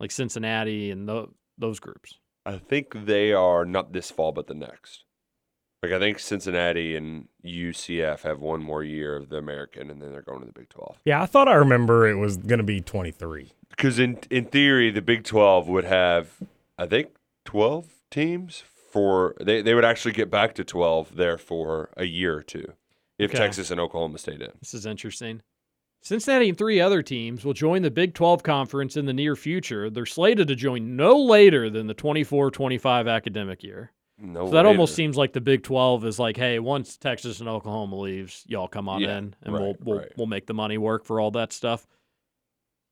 [0.00, 2.18] Like Cincinnati and tho- those groups.
[2.44, 5.04] I think they are not this fall, but the next.
[5.86, 10.12] Like I think Cincinnati and UCF have one more year of the American, and then
[10.12, 10.98] they're going to the Big Twelve.
[11.04, 13.52] Yeah, I thought I remember it was going to be 23.
[13.70, 16.30] Because in in theory, the Big Twelve would have,
[16.78, 17.08] I think,
[17.44, 22.36] twelve teams for they they would actually get back to twelve there for a year
[22.36, 22.72] or two,
[23.18, 23.38] if Okay.
[23.38, 24.50] Texas and Oklahoma stayed in.
[24.60, 25.42] This is interesting.
[26.02, 29.90] Cincinnati and three other teams will join the Big 12 conference in the near future.
[29.90, 33.90] They're slated to join no later than the 24 25 academic year.
[34.18, 37.48] No, So that almost seems like the Big 12 is like, hey, once Texas and
[37.48, 40.12] Oklahoma leaves, y'all come on Yeah, in and right, we'll we'll, right.
[40.16, 41.86] we'll make the money work for all that stuff.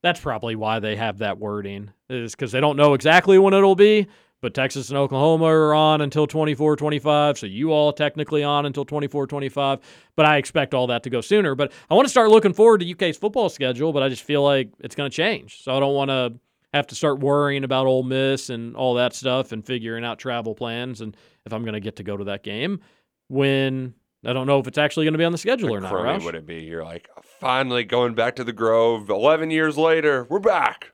[0.03, 3.75] That's probably why they have that wording, is because they don't know exactly when it'll
[3.75, 4.05] be,
[4.39, 7.39] but Texas and Oklahoma are on until 24 25.
[7.39, 9.79] So you all technically on until 24 25.
[10.15, 11.55] But I expect all that to go sooner.
[11.55, 14.43] But I want to start looking forward to UK's football schedule, but I just feel
[14.43, 15.63] like it's going to change.
[15.63, 16.33] So I don't want to
[16.75, 20.55] have to start worrying about Ole Miss and all that stuff and figuring out travel
[20.55, 21.15] plans and
[21.45, 22.81] if I'm going to get to go to that game
[23.27, 23.93] when
[24.25, 25.91] I don't know if it's actually going to be on the schedule or not.
[25.91, 26.63] crummy would it be?
[26.63, 27.07] You're like,
[27.39, 29.09] finally going back to the Grove.
[29.09, 30.93] Eleven years later, we're back.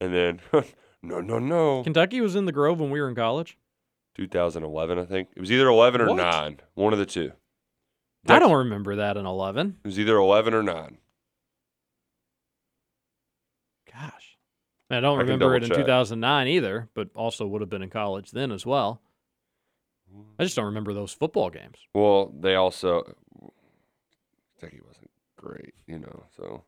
[0.00, 0.40] And then,
[1.02, 1.82] no, no, no.
[1.84, 3.56] Kentucky was in the Grove when we were in college.
[4.16, 6.16] 2011, I think it was either 11 or What?
[6.16, 6.60] nine.
[6.74, 7.32] One of the two.
[8.28, 9.78] I don't remember that in 11.
[9.84, 10.98] It was either 11 or 9.
[13.92, 14.31] Gosh.
[14.94, 15.78] I don't I remember it in check.
[15.78, 19.00] 2009 either, but also would have been in college then as well.
[20.38, 21.78] I just don't remember those football games.
[21.94, 23.14] Well, they also
[24.58, 26.24] Kentucky wasn't great, you know.
[26.36, 26.64] So,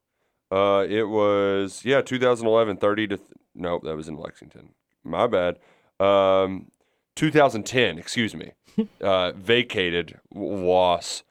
[0.51, 4.71] uh, it was yeah, 2011, 30 to th- nope, that was in Lexington.
[5.03, 5.59] My bad.
[6.01, 6.71] Um,
[7.17, 8.53] 2010, excuse me,
[9.01, 11.23] uh, vacated loss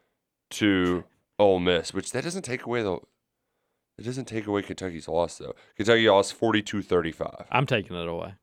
[0.51, 1.03] to
[1.39, 2.99] Ole Miss, which that doesn't take away the.
[4.03, 5.55] It doesn't take away Kentucky's loss though.
[5.77, 8.33] Kentucky lost 42-35 I'm taking it away.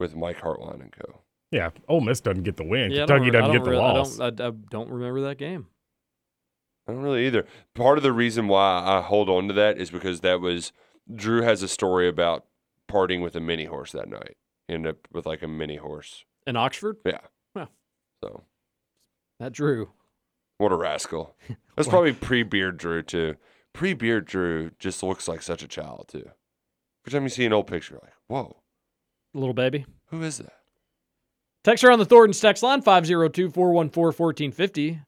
[0.00, 1.20] with Mike Hartline and co.
[1.52, 2.90] Yeah, Ole Miss doesn't get the win.
[2.90, 4.16] Yeah, I don't Kentucky re- I doesn't don't get the re- I loss.
[4.16, 5.68] don't, I, I don't remember that game.
[6.88, 7.46] I don't really either.
[7.76, 10.72] Part of the reason why I hold on to that is because that was
[11.14, 12.44] Drew has a story about
[12.90, 14.36] partying with a mini horse that night.
[14.68, 16.24] Ended up with like a mini horse.
[16.48, 16.96] In Oxford?
[17.06, 17.20] Yeah.
[17.56, 17.66] Huh.
[18.24, 18.42] So
[19.38, 19.90] That Drew.
[20.56, 21.36] what a rascal.
[21.76, 23.36] That's probably pre beard Drew too.
[23.78, 26.28] Pre beard Drew just looks like such a child too.
[27.06, 28.56] Every time you see an old picture, you're like, whoa,
[29.32, 29.86] Little baby.
[30.06, 30.52] who is that?
[31.62, 35.00] Texter on the Thornton's text line 502 414 1450.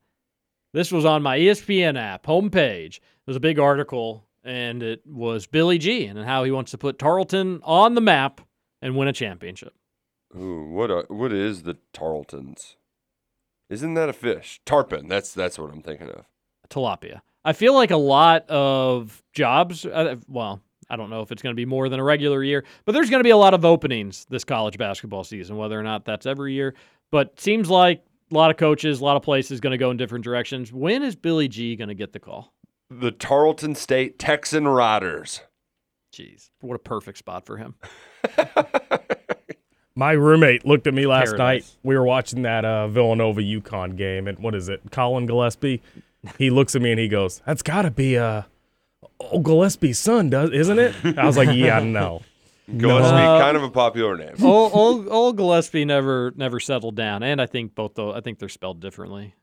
[0.72, 3.00] This was on my ESPN app homepage.
[3.26, 6.96] There's a big article, and it was Billy G and how he wants to put
[6.96, 8.40] Tarleton on the map
[8.80, 9.74] and win a championship.
[10.38, 12.76] Ooh, what a, what is the Tarletons?
[13.68, 14.60] Isn't that a fish?
[14.64, 15.08] Tarpon.
[15.08, 16.26] That's that's what I'm thinking of.
[16.68, 17.22] Tilapia.
[17.44, 20.60] I feel like a lot of jobs, uh, well,
[20.90, 23.08] I don't know if it's going to be more than a regular year, but there's
[23.08, 26.26] going to be a lot of openings this college basketball season, whether or not that's
[26.26, 26.74] every year.
[27.10, 29.96] But seems like a lot of coaches, a lot of places going to go in
[29.96, 30.72] different directions.
[30.72, 32.52] When is Billy G going to get the call?
[32.90, 35.40] The Tarleton State Texan Riders.
[36.12, 37.76] Jeez, what a perfect spot for him.
[39.96, 41.38] My roommate looked at me last Paradise.
[41.38, 41.76] night.
[41.82, 44.80] We were watching that uh, Villanova UConn game, and what is it?
[44.90, 45.82] Collin Gillespie.
[46.38, 48.42] He looks at me and he goes, "That's got to be uh,
[49.18, 52.22] old Gillispie's son, does isn't it?" I was like, "Yeah, no."
[52.76, 54.34] Gillespie, Uh, kind of a popular name.
[54.42, 58.38] old, old, old Gillespie never never settled down, and I think both though I think
[58.38, 59.34] they're spelled differently.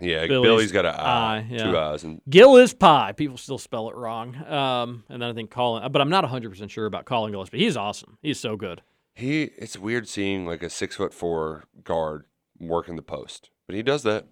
[0.00, 1.70] Yeah, Billy's Billy's got an eye, eye, yeah.
[1.70, 3.12] two eyes, and Gill is pie.
[3.12, 4.34] People still spell it wrong.
[4.46, 7.58] Um, and then I think Collin, but I'm not 100 percent sure about Collin Gillespie.
[7.58, 8.16] He's awesome.
[8.22, 8.80] He's so good.
[9.14, 9.42] he.
[9.58, 12.24] It's weird seeing like a six foot four guard
[12.58, 14.26] working the post, but he does that.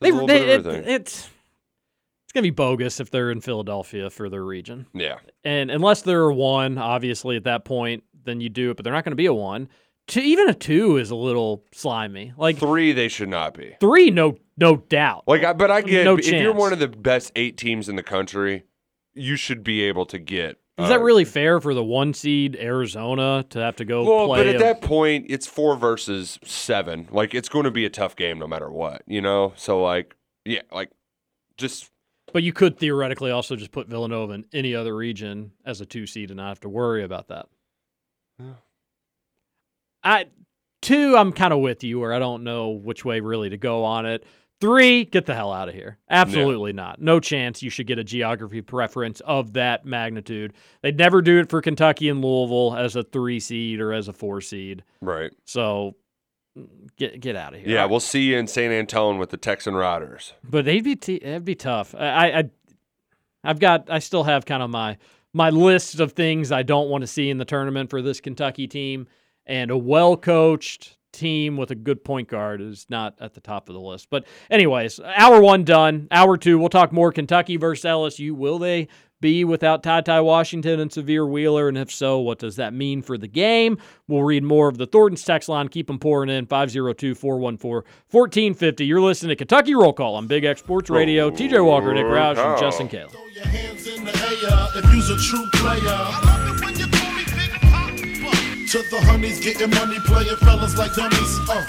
[0.00, 0.94] Does They, a little they- bit of it- everything.
[0.94, 1.30] it's
[2.24, 6.22] it's gonna be bogus if they're in Philadelphia for their region, yeah, and unless they're
[6.22, 8.76] a one, obviously at that point, then you do it.
[8.76, 9.68] But they're not going to be a one.
[10.06, 12.32] Two, even a two is a little slimy.
[12.36, 13.74] Like three they should not be.
[13.80, 15.24] three, no, no doubt.
[15.26, 17.96] Like, I, but I get No if you're one of the best eight teams in
[17.96, 18.62] the country,
[19.12, 20.59] you should be able to get.
[20.80, 24.26] Is uh, that really fair for the one seed Arizona to have to go Well,
[24.26, 24.40] play?
[24.40, 27.08] but at a- that point, it's four versus seven.
[27.10, 29.52] Like, it's going to be a tough game no matter what, you know.
[29.56, 30.90] So, like, yeah, like,
[31.56, 31.90] just
[32.32, 36.06] But you could theoretically also just put Villanova in any other region as a two
[36.06, 37.46] seed and not have to worry about that.
[38.38, 38.54] Yeah.
[40.02, 40.26] I
[40.80, 43.84] two, I'm kind of with you where I don't know which way really to go
[43.84, 44.24] on it.
[44.60, 45.96] Three, get the hell out of here.
[46.10, 47.00] Absolutely not.
[47.00, 50.52] No chance you should get a geography preference of that magnitude.
[50.82, 54.12] They'd never do it for Kentucky and Louisville as a three seed or as a
[54.12, 54.84] four seed.
[55.00, 55.32] right.
[55.46, 55.96] So
[56.58, 57.70] mm, get get out of here.
[57.70, 58.72] Yeah, we'll see you in St.
[58.72, 60.34] Antone with the Texan Riders.
[60.44, 61.94] But they'd be t- it'd be tough.
[61.94, 62.50] I, I
[63.42, 64.98] I've got I still have kind of my
[65.32, 68.66] my list of things I don't want to see in the tournament for this Kentucky
[68.66, 69.06] team,
[69.46, 73.68] and a well coached team with a good point guard is not at the top
[73.68, 74.08] of the list.
[74.10, 76.08] But anyways, hour one done.
[76.10, 78.32] Hour two, we'll talk more Kentucky versus LSU.
[78.32, 78.88] Will they
[79.20, 81.68] be without TyTy Washington and Sahvir Wheeler?
[81.68, 83.78] And if so, what does that mean for the game?
[84.08, 85.68] We'll read more of the Thornton's text line.
[85.68, 88.84] Keep them pouring in 502 414 1450.
[88.86, 91.30] You're listening to Kentucky Roll Call on Big X Sports Radio.
[91.30, 93.10] TJ Walker, Nick Roush, and Justin Kale.
[98.70, 101.40] To the honeys, getting money, playing fellas like dummies.
[101.50, 101.66] Uh.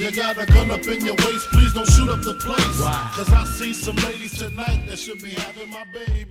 [0.00, 2.80] You got a gun up in your waist, please don't shoot up the place.
[3.14, 6.26] Cause I see some ladies tonight that should be having my baby.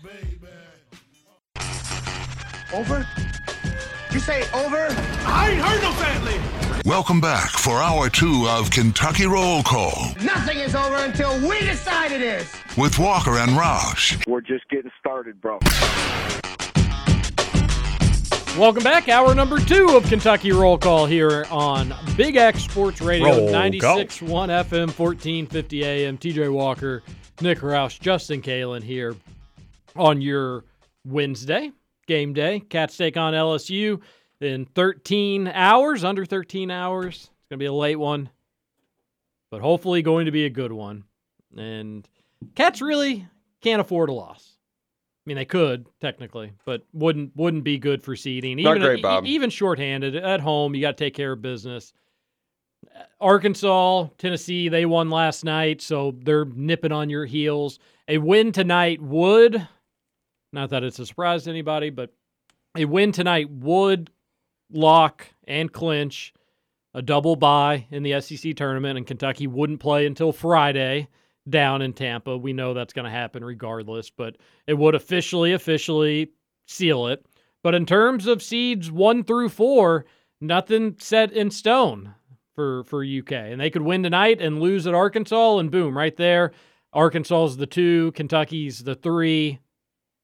[0.00, 0.46] Baby.
[2.72, 3.04] Over?
[4.12, 4.86] You say over?
[5.26, 6.84] I ain't heard no fat lady.
[6.84, 12.12] Welcome back for hour two of Kentucky Roll Call Nothing is over until we decide
[12.12, 12.54] it is.
[12.78, 14.24] with Walker and Roush.
[14.28, 15.58] We're just getting started, bro.
[18.58, 19.08] Welcome back.
[19.08, 24.28] Hour number two of Kentucky Roll Call here on Big X Sports Radio, Roll 96.1
[24.28, 26.16] FM, 1450 AM.
[26.16, 27.02] TJ Walker,
[27.40, 29.16] Nick Roush, Justin Kalen here
[29.96, 30.64] on your
[31.04, 31.72] Wednesday
[32.06, 32.60] game day.
[32.60, 34.00] Cats take on LSU
[34.40, 37.14] in 13 hours, under 13 hours.
[37.16, 38.30] It's going to be a late one.
[39.50, 41.02] but hopefully going to be a good one.
[41.56, 42.08] And
[42.54, 43.26] Cats really
[43.62, 44.53] can't afford a loss.
[45.26, 48.58] I mean, they could technically, but wouldn't wouldn't be good for seeding.
[48.62, 49.24] Not Even great, e- Bob.
[49.26, 51.94] even shorthanded at home, you got to take care of business.
[53.20, 57.78] Arkansas, Tennessee, they won last night, so they're nipping on your heels.
[58.08, 59.66] A win tonight would,
[60.52, 62.12] not that it's a surprise to anybody, but
[62.76, 64.10] a win tonight would
[64.70, 66.34] lock and clinch
[66.92, 71.08] a double bye in the SEC tournament, and Kentucky wouldn't play until Friday
[71.48, 72.36] down in Tampa.
[72.36, 74.36] We know that's going to happen regardless, but
[74.66, 76.32] it would officially, officially
[76.66, 77.24] seal it.
[77.62, 80.06] But in terms of seeds one through four,
[80.40, 82.14] nothing set in stone
[82.54, 86.16] for for UK, and they could win tonight and lose at Arkansas, and boom, right
[86.16, 86.52] there,
[86.92, 89.58] Arkansas's the two, Kentucky's the three,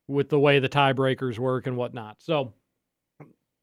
[0.06, 2.16] with the way the tiebreakers work and whatnot.
[2.20, 2.52] So.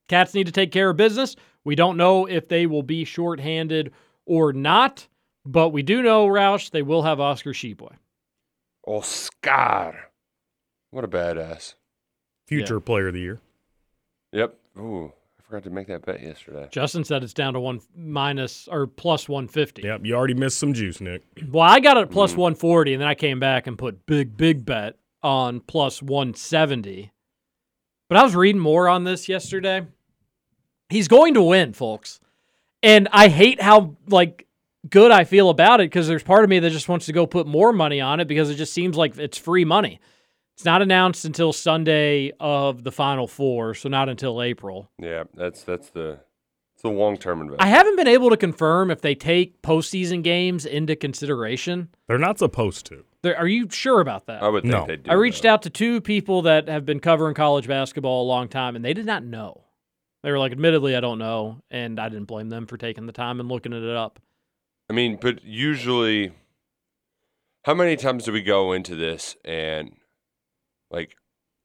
[0.08, 1.36] Cats need to take care of business.
[1.66, 3.92] We don't know if they will be shorthanded
[4.26, 5.06] or not,
[5.52, 7.92] but we do know, Roush, they will have Oscar Tshiebwe.
[8.86, 10.10] Oscar.
[10.92, 11.76] What a badass.
[12.48, 13.42] Future player of the year.
[14.32, 14.58] Yep.
[14.80, 16.68] Ooh, I forgot to make that bet yesterday.
[16.72, 19.82] Justin said it's down to one minus or plus 150.
[19.82, 21.24] Yep, you already missed some juice, Nick.
[21.50, 22.38] Well, I got it at plus mm.
[22.38, 27.12] 140, and then I came back and put big, big bet on plus 170.
[28.08, 29.86] But I was reading more on this yesterday.
[30.90, 32.22] He's going to win, folks.
[32.82, 34.47] And I hate how like
[34.90, 37.26] good I feel about it because there's part of me that just wants to go
[37.28, 40.00] put more money on it because it just seems like it's free money.
[40.56, 44.90] It's not announced until Sunday of the final four, so not until April.
[45.00, 46.20] Yeah, that's that's the
[46.74, 47.62] it's the long term investment.
[47.62, 51.90] I haven't been able to confirm if they take postseason games into consideration.
[52.08, 53.04] They're not supposed to.
[53.24, 54.42] There, are you sure about that?
[54.44, 54.86] I would think No.
[54.86, 55.10] they do.
[55.12, 58.76] I reached out to two people that have been covering college basketball a long time,
[58.76, 59.64] and they did not know.
[60.24, 63.12] They were like, admittedly, I don't know, and I didn't blame them for taking the
[63.14, 64.20] time and looking it up.
[64.90, 66.32] I mean, but usually,
[67.64, 69.92] how many times do we go into this and
[70.90, 71.18] like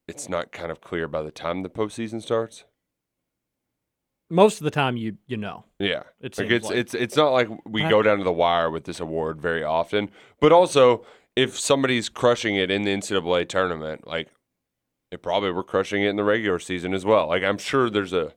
[0.08, 2.64] it's not kind of clear by the time the postseason starts?
[4.28, 5.64] Most of the time, you you know.
[5.78, 6.76] Yeah, It like it's like.
[6.76, 10.10] it's it's not like we go down to the wire with this award very often.
[10.40, 11.04] But also,
[11.36, 14.28] if somebody's crushing it in the NCAA tournament, like
[15.10, 17.28] it probably were crushing it in the regular season as well.
[17.28, 18.32] Like I'm sure there's a.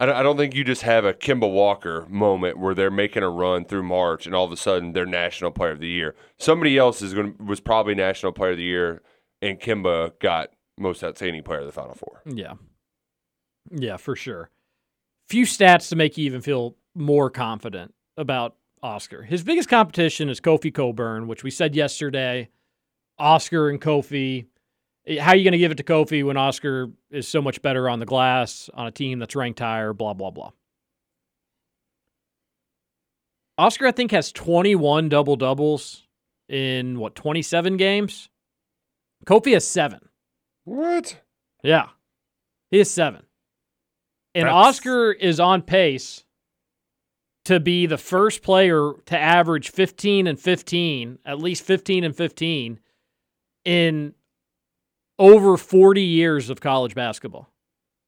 [0.00, 3.64] I don't, think you just have a Kemba Walker moment where they're making a run
[3.64, 6.16] through March and all of a sudden they're National Player of the Year.
[6.36, 9.02] Somebody else is going was probably National Player of the Year,
[9.40, 12.22] and Kimba got Most Outstanding Player of the Final Four.
[12.26, 12.54] Yeah.
[13.70, 14.50] Yeah, for sure.
[15.28, 19.22] Few stats to make you even feel more confident about Oscar.
[19.22, 22.50] His biggest competition is Kofi Cockburn, which we said yesterday.
[23.18, 24.46] Oscar and Kofi.
[25.06, 27.88] How are you going to give it to Kofi when Oscar is so much better
[27.90, 30.50] on the glass on a team that's ranked higher, blah, blah, blah.
[33.58, 36.06] Oscar, I think, has 21 double doubles
[36.48, 38.30] in what, 27 games?
[39.26, 40.00] Kofi has seven.
[40.64, 41.20] What?
[41.62, 41.88] Yeah.
[42.70, 43.22] He has seven.
[44.34, 46.24] And That's- Oscar is on pace
[47.44, 52.80] to be the first player to average 15 and 15, at least 15 and 15
[53.66, 54.14] in
[55.18, 57.50] over 40 years of college basketball.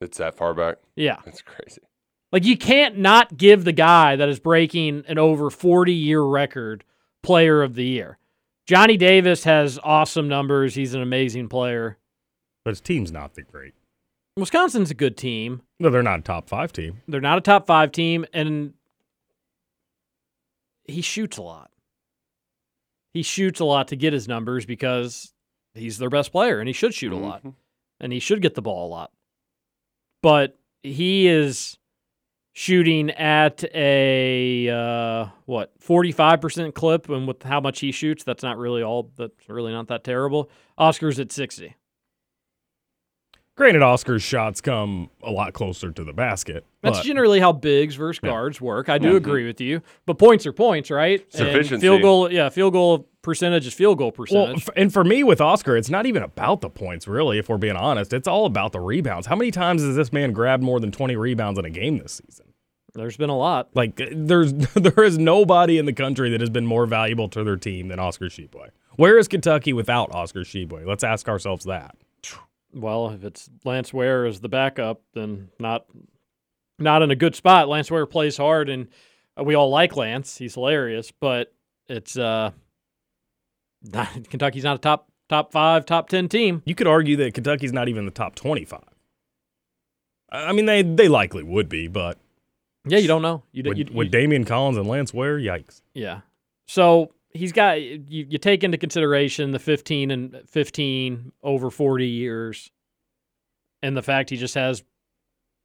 [0.01, 0.77] It's that far back.
[0.95, 1.17] Yeah.
[1.25, 1.83] That's crazy.
[2.33, 6.85] Like you can't not give the guy that is breaking an over 40 year record
[7.23, 8.19] player of the year.
[8.67, 10.75] Johnny Davis has awesome numbers.
[10.75, 11.99] He's an amazing player.
[12.65, 13.75] But his team's not that great.
[14.37, 15.63] Wisconsin's a good team.
[15.79, 17.01] No, they're not a top five team.
[17.09, 18.75] They're not a top five team, and
[20.85, 21.71] he shoots a lot.
[23.15, 25.33] He shoots a lot to get his numbers because
[25.77, 27.55] he's their best player, and he should shoot a lot, Mhm.
[28.01, 29.13] and he should get the ball a lot.
[30.23, 31.79] But he is
[32.53, 38.25] shooting at a uh, what forty five percent clip, and with how much he shoots,
[38.25, 39.11] that's not really all.
[39.17, 40.51] That's really not that terrible.
[40.79, 41.75] Oscar's at sixty.
[43.57, 46.65] Granted, Oscar's shots come a lot closer to the basket.
[46.83, 48.31] That's but generally how bigs versus Yeah.
[48.31, 48.91] guards work.
[48.91, 51.25] I do agree with you, but points are points, right?
[51.39, 54.63] And field goal, yeah, field goal percentage is field goal well, percentage.
[54.69, 57.39] f- and for me with Oscar, it's not even about the points, really.
[57.39, 59.27] If we're being honest, it's all about the rebounds.
[59.27, 62.21] How many times has this man grabbed more than twenty rebounds in a game this
[62.27, 62.53] season?
[62.95, 63.71] There's been a lot.
[63.75, 67.43] Like, uh, there's there is nobody in the country that has been more valuable to
[67.43, 68.69] their team than Oscar Tshiebwe.
[68.97, 70.87] Where is Kentucky without Oscar Tshiebwe?
[70.87, 71.97] Let's ask ourselves that.
[72.77, 75.87] Well, if it's Lance Ware as the backup, then not
[76.79, 77.69] not in a good spot.
[77.69, 78.89] Lance Ware plays hard, and
[79.39, 80.37] uh, we all like Lance.
[80.37, 81.55] He's hilarious, but
[81.89, 82.51] it's uh,
[83.83, 86.63] not, Kentucky's not a top top five, top ten team.
[86.67, 88.85] You could argue that Kentucky's not even the top twenty-five.
[90.31, 92.19] I I mean, they they likely would be, but
[92.87, 93.43] Yeah, you don't know.
[93.53, 95.81] You, with, you, with Daimion Collins and Lance Ware, yikes.
[95.95, 96.21] yeah.
[96.69, 102.71] So he's got you, you take into consideration the 15 and 15 over 40 years
[103.83, 104.83] and the fact he just has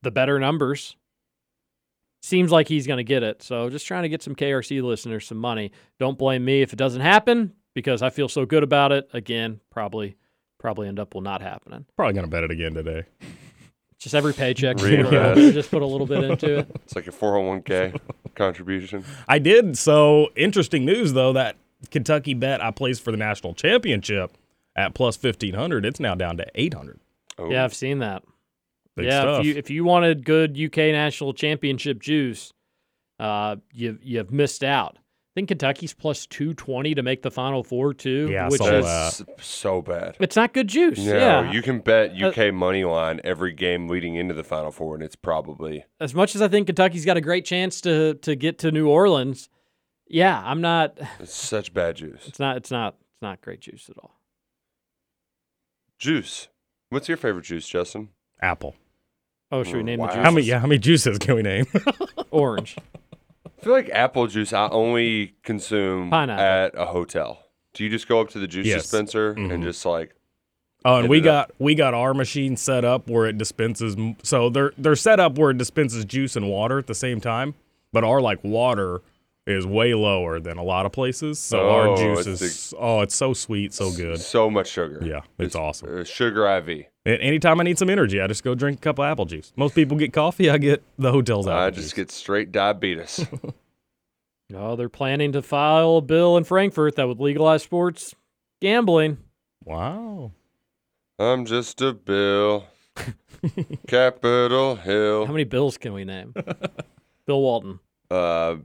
[0.01, 0.95] the better numbers.
[2.23, 3.41] Seems like he's going to get it.
[3.41, 5.71] So just trying to get some KRC listeners some money.
[5.99, 9.09] Don't blame me if it doesn't happen because I feel so good about it.
[9.13, 10.17] Again, probably
[10.59, 11.85] probably end up will not happening.
[11.95, 13.05] Probably gonna bet it again today.
[14.01, 16.67] Just every paycheck, just Read put, a little, just put a little bit into it.
[16.83, 17.99] It's like a 401k
[18.35, 19.05] contribution.
[19.27, 19.77] I did.
[19.77, 21.55] So interesting news though that
[21.91, 24.35] Kentucky bet I placed for the national championship
[24.75, 25.85] at plus fifteen hundred.
[25.85, 26.99] It's now down to eight hundred.
[27.37, 28.23] Oh, Yeah, I've seen that.
[28.95, 29.39] Big yeah, stuff.
[29.41, 32.53] if you if you wanted good UK national championship juice,
[33.19, 34.97] uh, you you've missed out.
[35.31, 38.27] I think Kentucky's plus two twenty to make the final four too.
[38.29, 38.85] Yeah, which saw is
[39.19, 39.41] that.
[39.41, 40.17] so bad.
[40.19, 40.99] it's not good juice.
[40.99, 44.71] No, yeah, you can bet Uh, UK money line every game leading into the Final
[44.71, 48.15] Four, and it's probably as much as I think Kentucky's got a great chance to
[48.15, 49.47] to get to New Orleans,
[50.05, 50.97] yeah, I'm not.
[51.21, 52.27] it's such bad juice.
[52.27, 52.57] It's not.
[52.57, 52.95] It's not.
[52.99, 54.19] It's not great juice at all.
[55.97, 56.49] Juice.
[56.89, 58.09] What's your favorite juice, Justin?
[58.41, 58.75] Apple.
[59.49, 60.07] Oh, should we name Wow.
[60.07, 60.45] the How many?
[60.45, 61.67] Yeah, how many juices can we name?
[62.31, 62.75] Orange.
[63.61, 66.43] I feel like apple juice I only consume Pineapple.
[66.43, 67.43] at a hotel.
[67.73, 68.81] Do you just go up to the juice Yes.
[68.83, 69.63] dispenser and mm-hmm.
[69.63, 70.15] just like
[70.83, 71.49] Oh, and Hit we it up.
[71.49, 73.95] got we got our machine set up where it dispenses.
[73.95, 77.21] m- So they're they're set up where it dispenses juice and water at the same
[77.21, 77.53] time.
[77.93, 79.01] But our like water
[79.47, 81.39] is way lower than a lot of places.
[81.39, 84.19] So our Oh, juice it's is oh, it's so sweet, so good.
[84.19, 85.01] so much sugar?
[85.03, 85.99] Yeah, it's awesome.
[85.99, 86.85] Uh, sugar IV.
[87.05, 89.51] And anytime I need some energy, I just go drink a cup of apple juice.
[89.55, 90.49] Most people get coffee.
[90.49, 91.85] I get the hotel's apple I juice.
[91.85, 93.25] just get straight diabetes.
[94.49, 98.13] No, they're planning to file a bill in Frankfort that would legalize sports
[98.59, 99.17] gambling.
[99.63, 100.33] wow.
[101.17, 102.65] I'm just a bill.
[103.87, 105.25] Capitol Hill.
[105.25, 106.33] How many bills can we name?
[107.25, 107.79] Bill Walton.
[108.09, 108.55] Uh,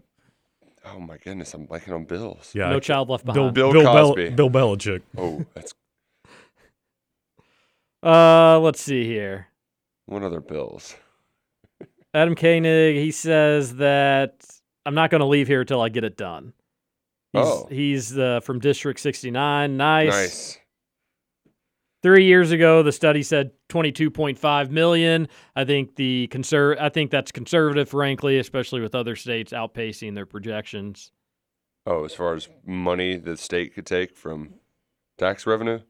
[0.94, 2.52] oh my goodness, I'm blanking on bills.
[2.54, 2.70] Yeah.
[2.70, 3.54] no I- child left behind.
[3.54, 4.30] Bill Bill, Bel- Cosby.
[4.30, 5.02] Bill Belichick.
[5.16, 5.74] Oh, that's
[8.02, 9.48] Uh, let's see here.
[10.06, 10.94] one other bills.
[12.14, 14.44] Adam Koenig, he says that
[14.86, 16.52] I'm not going to leave here until I get it done.
[17.32, 17.66] He's, Oh.
[17.70, 19.76] he's uh, from District 69.
[19.76, 20.10] Nice.
[20.10, 20.58] Nice.
[22.06, 25.26] Three years ago, the study said 22.5 million.
[25.56, 30.24] I think the conser- I think that's conservative, frankly, especially with other states outpacing their
[30.24, 31.10] projections.
[31.84, 34.54] Oh, as far as money the state could take from
[35.18, 35.80] tax revenue,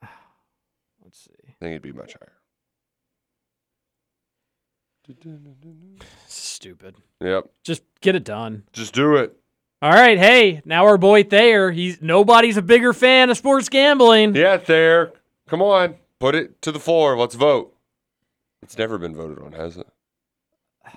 [1.04, 1.30] Let's see.
[1.46, 2.32] I think it'd be much higher.
[6.26, 6.94] Stupid.
[7.20, 7.50] Yep.
[7.64, 8.62] Just get it done.
[8.72, 9.36] Just do it.
[9.82, 14.34] All right, hey, now our boy Thayer, he's nobody's a bigger fan of sports gambling.
[14.34, 15.12] Yeah, there.
[15.48, 15.96] Come on.
[16.18, 17.16] Put it to the floor.
[17.16, 17.74] Let's vote.
[18.62, 19.86] It's never been voted on, has it?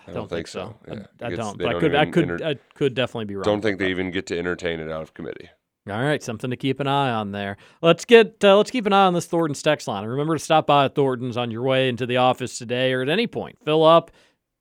[0.07, 0.75] I don't, think so.
[0.87, 1.57] I- Yeah, I, guess don't.
[1.57, 1.95] But I could.
[1.95, 2.23] I could.
[2.31, 3.43] enter- I could definitely be wrong.
[3.43, 5.49] don't think they even get to entertain it out of committee.
[5.89, 7.57] All right, something to keep an eye on there.
[7.81, 8.43] Let's get.
[8.43, 10.03] Uh, let's keep an eye on this Thornton's text line.
[10.03, 13.01] And remember to stop by at Thornton's on your way into the office today or
[13.01, 13.57] at any point.
[13.65, 14.11] Fill up,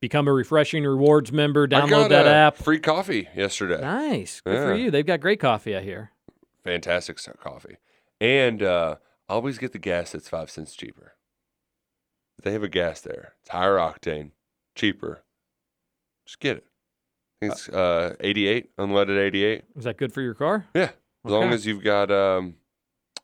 [0.01, 1.65] become a refreshing rewards member.
[1.65, 2.57] I Download that app.
[2.57, 3.81] Free coffee yesterday.
[3.81, 4.41] Nice.
[4.41, 4.91] Good for you.
[4.91, 6.11] They've got great coffee, I hear.
[6.65, 7.77] Fantastic coffee.
[8.21, 8.99] And uh, I
[9.31, 11.15] always get the gas that's five cents cheaper.
[12.43, 13.35] They have a gas there.
[13.41, 14.31] It's higher octane,
[14.75, 15.23] cheaper.
[16.27, 16.65] Just get it.
[17.43, 19.65] I think it's uh, 88, unleaded 88.
[19.77, 20.67] Is that good for your car?
[20.75, 20.91] Yeah.
[21.25, 22.57] As long as you've got um,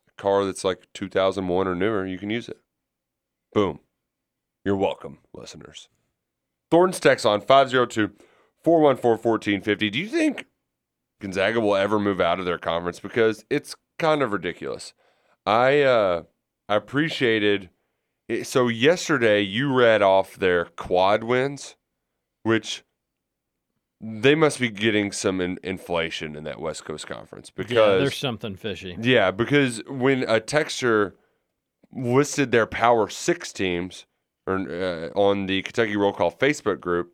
[0.09, 2.59] a car that's like 2001 or newer, you can use it.
[3.53, 3.81] Boom.
[4.65, 5.89] You're welcome, listeners.
[6.71, 8.13] Thornton's text on 502
[8.63, 9.91] 414 1450.
[9.91, 10.47] Do you think
[11.21, 13.01] Gonzaga will ever move out of their conference?
[13.01, 14.93] Because it's kind of ridiculous.
[15.47, 16.23] I uh,
[16.69, 17.71] I appreciated
[18.29, 18.47] it.
[18.47, 21.77] So, yesterday you read off their quad wins,
[22.43, 22.83] which
[24.01, 28.17] they must be getting some in- inflation in that West Coast Conference because yeah, there's
[28.17, 28.97] something fishy.
[29.01, 31.15] yeah, because when a texture
[31.93, 34.07] listed their Power Six teams
[34.47, 37.13] or uh, on the Kentucky Roll Call Facebook group,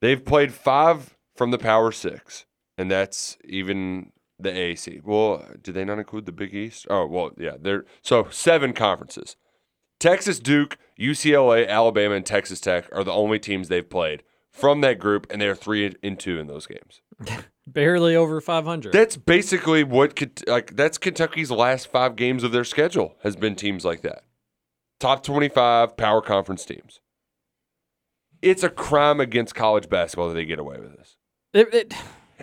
[0.00, 2.44] they've played five from the Power Six,
[2.76, 4.12] and that's even
[4.42, 5.02] the AAC.
[5.04, 6.86] Well, do they not include the Big East?
[6.90, 9.36] Oh, well, yeah, they're so seven conferences.
[10.00, 14.98] Texas, Duke, UCLA, Alabama, and Texas Tech are the only teams they've played from that
[14.98, 17.00] group, and they're three and two in those games.
[17.66, 18.92] Barely over 500.
[18.92, 23.84] That's basically what like that's Kentucky's last five games of their schedule has been teams
[23.84, 24.24] like that.
[24.98, 27.00] Top 25 power conference teams.
[28.42, 31.16] It's a crime against college basketball that they get away with this.
[31.52, 31.94] It- it-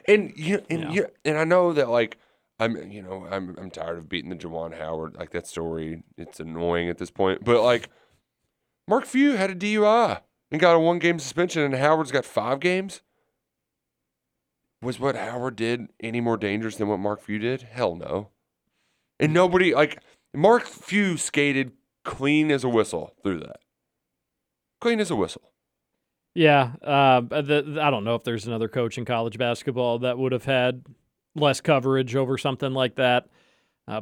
[0.09, 0.91] And you and Yeah.
[0.91, 2.17] you and I know that like
[2.59, 6.03] I'm you know I'm I'm tired of beating the Juwan Howard like that story.
[6.17, 7.89] It's annoying at this point, but like
[8.87, 12.59] Mark Few had a DUI and got a one game suspension, and Howard's got five
[12.59, 13.01] games.
[14.81, 17.61] was what Howard did any more dangerous than what Mark Few did?
[17.63, 18.29] Hell no.
[19.19, 20.01] And nobody like
[20.33, 23.59] Mark Few skated clean as a whistle through that.
[24.81, 25.51] Clean as a whistle.
[26.35, 30.17] Yeah, uh, the, the- I don't know if there's another coach in college basketball that
[30.17, 30.85] would have had
[31.35, 33.27] less coverage over something like that.
[33.87, 34.01] Uh,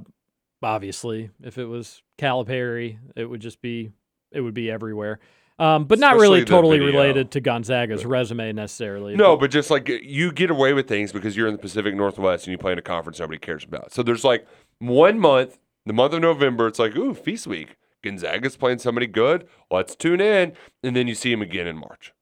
[0.61, 3.91] obviously, if it was Calipari, it would just be
[4.31, 5.19] it would be everywhere.
[5.59, 6.93] Um, but not really totally video.
[6.93, 9.15] related to Gonzaga's resume necessarily.
[9.15, 12.45] No, but just like you get away with things because you're in the Pacific Northwest
[12.45, 13.91] and you play in a conference nobody cares about.
[13.91, 14.45] So there's like
[14.77, 15.57] one month,
[15.87, 17.75] the month of November, it's like, ooh, feast week.
[18.03, 19.47] Gonzaga's playing somebody good.
[19.71, 20.53] Let's tune in.
[20.83, 22.13] And then you see him again in March.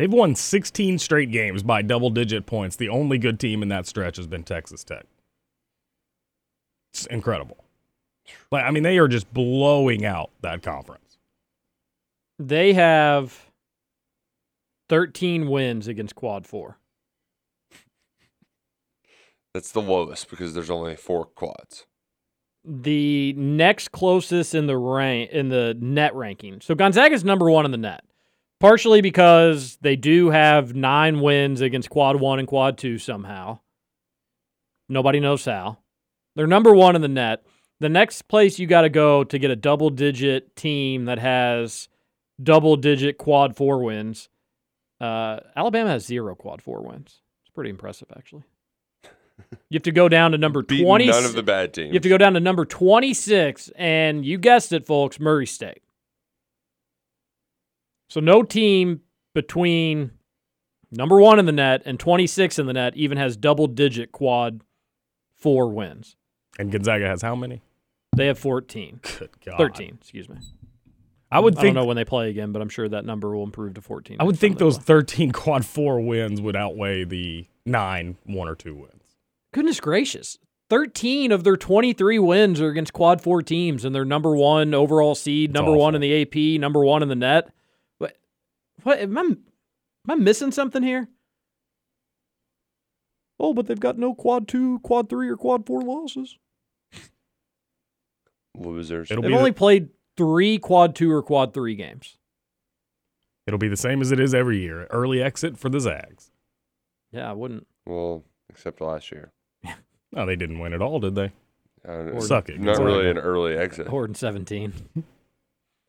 [0.00, 2.74] They've won 16 straight games by double digit points.
[2.74, 5.04] The only good team in that stretch has been Texas Tech.
[6.94, 7.58] It's incredible.
[8.50, 11.18] Like, I mean, they are just blowing out that conference.
[12.38, 13.50] they have
[14.88, 16.78] 13 wins against Quad Four.
[19.52, 21.84] That's the lowest because there's only four quads.
[22.64, 26.62] the next closest in the rank in the net ranking.
[26.62, 28.02] So Gonzaga's number one in the net,
[28.60, 33.58] partially because they do have nine wins against Quad One and Quad Two somehow.
[34.88, 35.78] Nobody knows how.
[36.36, 37.44] They're number one in the net.
[37.80, 41.88] The next place you got to go to get a double digit team that has
[42.42, 44.28] double digit Quad Four wins.
[45.00, 47.20] Uh, Alabama has zero Quad Four wins.
[47.44, 48.44] It's pretty impressive, actually.
[49.70, 51.06] You have to go down to number 20.
[51.06, 51.88] none of the bad teams.
[51.88, 55.82] You have to go down to number 26, and you guessed it, folks, Murray State.
[58.10, 59.02] So no team
[59.34, 60.10] between
[60.90, 64.62] number one in the net and 26 in the net even has double digit quad
[65.36, 66.16] four wins.
[66.58, 67.62] And Gonzaga has how many?
[68.16, 69.00] They have 14.
[69.18, 69.56] Good God.
[69.56, 70.36] 13, excuse me.
[71.30, 73.36] I would think, I don't know when they play again, but I'm sure that number
[73.36, 74.16] will improve to 14.
[74.18, 74.84] I would think those play.
[74.86, 79.04] 13 quad four wins would outweigh the nine one or two wins.
[79.54, 80.36] Goodness gracious.
[80.68, 85.14] 13 of their 23 wins are against quad four teams, and they're number one overall
[85.14, 87.52] seed, It's number one in the AP, number one in the net.
[88.82, 88.98] What?
[88.98, 89.00] What?
[89.00, 89.38] Am I, am
[90.08, 91.08] I missing something here?
[93.38, 96.36] Oh, but they've got no quad two, quad three, or quad four losses.
[98.56, 99.10] Losers.
[99.10, 102.18] It'll They've only the, played three quad two or quad three games.
[103.46, 104.86] it'll be the same as it is every year.
[104.90, 106.30] Early exit for the Zags.
[107.12, 107.66] Yeah, I wouldn't.
[107.86, 109.32] Well, except last year.
[110.12, 111.32] No, they didn't win at all, did they?
[111.88, 112.12] I don't know.
[112.14, 112.60] Or- Suck it.
[112.60, 113.88] Not really an early exit.
[113.88, 114.72] Horde 17.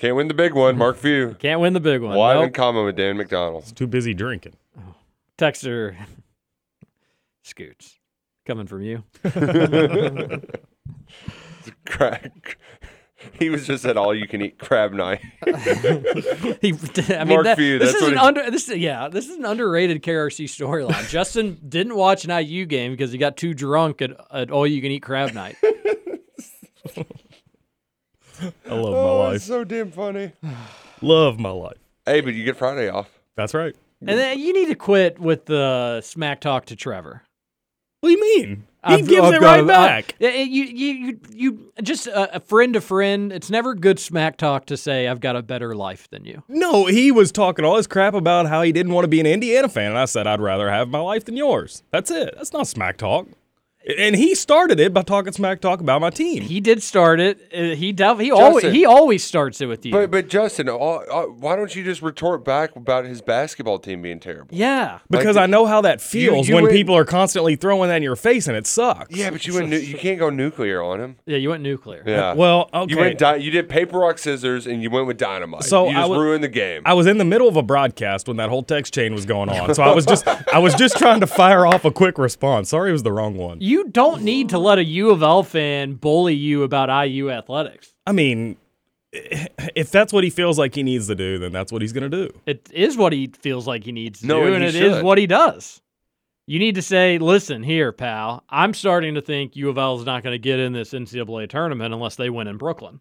[0.01, 0.79] Can't win the big one.
[0.79, 1.35] Mark Few.
[1.39, 2.17] Can't win the big one.
[2.17, 2.53] Live in Nope.
[2.55, 3.75] common with Dan McDonald.
[3.75, 4.53] Too busy drinking.
[4.75, 4.95] Oh.
[5.37, 5.95] Texter
[7.43, 7.99] Scoots.
[8.47, 9.03] Coming from you.
[11.85, 12.57] Crack.
[13.39, 15.21] He was just at all you can eat crab night.
[15.45, 18.49] he, I mean, Mark that, Few, this that's is an he- under.
[18.49, 19.07] This is yeah.
[19.09, 21.07] This is an underrated KRC storyline.
[21.09, 24.81] Justin didn't watch an IU game because he got too drunk at, at all you
[24.81, 25.55] can eat crab night.
[28.69, 29.35] I love oh, my life.
[29.37, 30.31] it's so damn funny.
[31.01, 31.77] Love my life.
[32.05, 33.09] Hey, but you get Friday off.
[33.35, 33.75] That's right.
[34.01, 37.23] and then you need to quit with the smack talk to Trevor.
[38.01, 38.67] What do you mean?
[38.87, 40.15] He I've- gives I've it right a- I- back.
[40.19, 43.31] Yeah, you, you, you, you, just a, a friend to friend.
[43.31, 46.41] It's never good smack talk to say I've got a better life than you.
[46.47, 49.27] No, he was talking all this crap about how he didn't want to be an
[49.27, 51.83] Indiana fan, and I said I'd rather have my life than yours.
[51.91, 52.33] That's it.
[52.37, 53.27] That's not smack talk.
[53.97, 56.43] And he started it by talking smack talk about my team.
[56.43, 57.39] He did start it.
[57.51, 59.91] Uh, He def- he always he always starts it with you.
[59.91, 64.03] But but Justin, all, uh, why don't you just retort back about his basketball team
[64.03, 64.49] being terrible?
[64.55, 64.99] yeah.
[65.09, 67.95] because Like, I know how that feels you when went- people are constantly throwing that
[67.97, 69.15] in your face, and it sucks.
[69.15, 71.15] Yeah, but you went nu- you can't go nuclear on him.
[71.25, 72.03] Yeah, you went nuclear.
[72.05, 72.33] Yeah.
[72.35, 72.91] Well, okay.
[72.93, 75.63] You went di- you did paper rock scissors and you went with dynamite.
[75.63, 76.83] So you I just was- ruined the game.
[76.85, 79.49] I was in the middle of a broadcast when that whole text chain was going
[79.49, 82.69] on, so I was just I was just trying to fire off a quick response.
[82.69, 83.57] Sorry, it was the wrong one.
[83.59, 87.93] You don't need to let a U of L fan bully you about IU athletics.
[88.07, 88.57] I mean,
[89.11, 92.09] if that's what he feels like he needs to do, then that's what he's going
[92.09, 92.33] to do.
[92.45, 94.75] It is what he feels like he needs to No, do, and and he it
[94.83, 95.03] is should.
[95.05, 95.81] what he does.
[96.47, 100.05] You need to say, listen, here, pal, I'm starting to think U of L is
[100.05, 102.99] not going to get in this NCAA tournament unless they win in Brooklyn.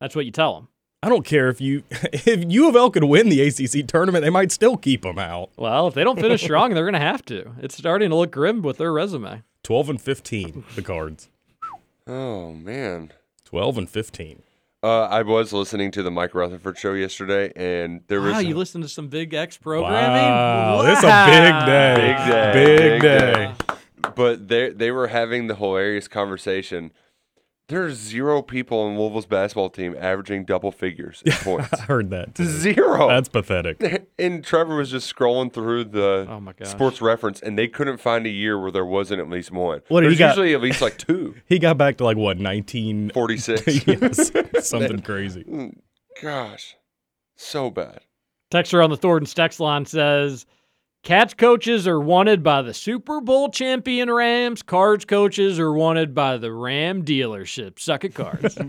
[0.00, 0.68] That's what you tell them.
[1.02, 4.30] I don't care if you if U of L could win the ACC tournament, they
[4.30, 5.50] might still keep them out.
[5.56, 7.52] Well, if they don't finish strong, they're going to have to.
[7.62, 9.42] It's starting to look grim with their resume.
[9.68, 11.28] 12 and 15, the cards.
[12.06, 13.12] oh man.
[13.44, 14.42] 12 and 15.
[14.82, 18.56] Uh, I was listening to the Mike Rutherford show yesterday, and there was Wow, you
[18.56, 20.22] listened to some Big X programming?
[20.22, 22.16] Wow, this is a big day.
[22.16, 22.52] Big day.
[22.54, 23.52] Big Big day.
[24.16, 26.90] but they they were having the hilarious conversation.
[27.68, 31.72] There's zero people in Louisville's basketball team averaging double figures in points.
[31.74, 32.34] I heard that.
[32.34, 32.46] too.
[32.46, 33.08] Zero.
[33.08, 34.08] That's pathetic.
[34.18, 36.68] and Trevor was just scrolling through the Oh my gosh.
[36.68, 39.82] sports reference, and they couldn't find a year where there wasn't at least one.
[39.88, 41.34] What, he There's got- usually at least like two.
[41.46, 43.86] He got back to like what 19 46.
[43.86, 45.44] yes, something crazy.
[45.44, 45.76] Mm,
[46.22, 46.74] Gosh,
[47.36, 48.00] so bad.
[48.50, 50.46] Texter on the Thornton text line says,
[51.04, 54.62] Cats coaches are wanted by the Super Bowl champion Rams.
[54.62, 57.78] Cards coaches are wanted by the Ram dealership.
[57.78, 58.58] Suck at cards.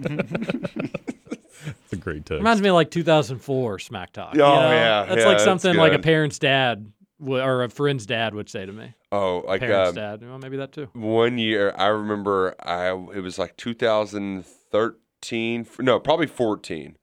[1.83, 2.37] It's a great text.
[2.39, 4.29] Reminds me of like 2004 Smack Talk.
[4.29, 4.71] Oh, you know?
[4.71, 6.89] yeah, That's yeah, like that's something like a parent's dad
[7.19, 8.93] w- or a friend's dad would say to me.
[9.11, 10.21] Oh, like Parents' um, dad.
[10.21, 10.87] Well, maybe that too.
[10.93, 16.95] one year I remember I it was like 2013 no probably 14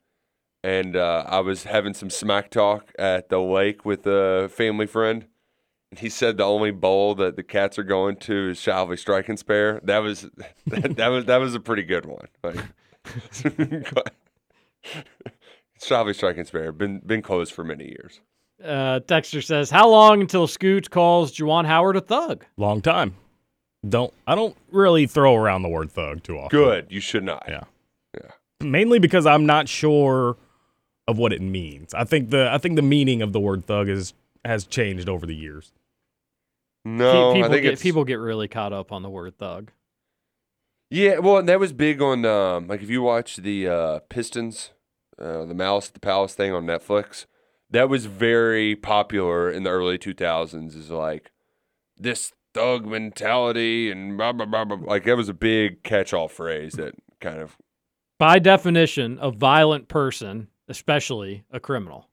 [0.63, 5.25] and uh, I was having some smack talk at the lake with a family friend
[5.91, 9.29] and he said the only bowl that the cats are going to is Shalvey Strike
[9.29, 10.29] and Spare that was
[10.67, 12.57] that, was that was a pretty good one like
[15.81, 18.19] Shalvey Strike and Spare been been closed for many years
[18.63, 22.45] Uh, Texter says, How long until Scooch calls Juwan Howard a thug?
[22.57, 23.15] Long time.
[23.87, 26.57] Don't I don't really throw around the word thug too often.
[26.59, 27.63] good you should not Yeah.
[28.15, 28.31] yeah
[28.61, 30.35] Mainly because I'm not sure
[31.07, 31.93] of what it means.
[31.93, 34.13] I think the I think the meaning of the word thug is
[34.45, 35.71] has changed over the years.
[36.85, 39.71] no people I think get it's people get really caught up on the word thug.
[40.89, 44.71] Yeah, well, and that was big on um, like if you watch the uh, Pistons,
[45.19, 47.25] uh, the Malice at the Palace thing on Netflix,
[47.69, 50.75] that was very popular in the early two thousands.
[50.75, 51.31] Is like
[51.97, 54.77] this thug mentality and blah blah blah blah.
[54.77, 57.57] Like that was a big catch-all phrase that kind of
[58.17, 62.07] By definition, a violent person, especially a criminal.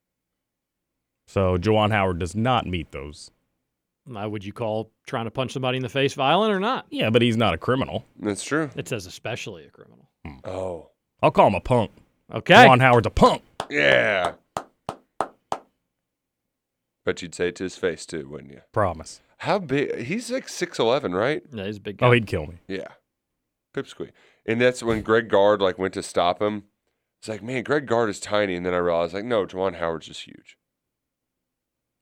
[1.26, 3.30] So Juwan Howard does not meet those.
[4.06, 6.86] Now, would you call trying to punch somebody in the face violent or not?
[6.90, 8.04] Yeah, but he's not a criminal.
[8.18, 8.70] that's true.
[8.76, 10.10] It says especially a criminal.
[10.24, 10.38] Hmm.
[10.44, 10.90] Oh,
[11.22, 11.90] I'll call him a punk.
[12.32, 12.54] Okay.
[12.54, 13.42] Juwan Howard's a punk.
[13.70, 14.32] yeah.
[17.04, 18.60] But you'd say it to his face too, wouldn't you?
[18.72, 19.20] Promise.
[19.38, 20.04] How big?
[20.04, 21.42] He's like six eleven, right?
[21.52, 22.06] Yeah, he's a big oh, guy.
[22.06, 22.54] Oh, he'd kill me.
[22.66, 22.88] Yeah.
[23.74, 24.10] Pipsqueak.
[24.46, 26.64] And that's when Greg Gard like went to stop him.
[27.24, 30.08] It's like, man, Greg Gard is tiny, and then I realized like, no, Juwan Howard's
[30.08, 30.58] just huge.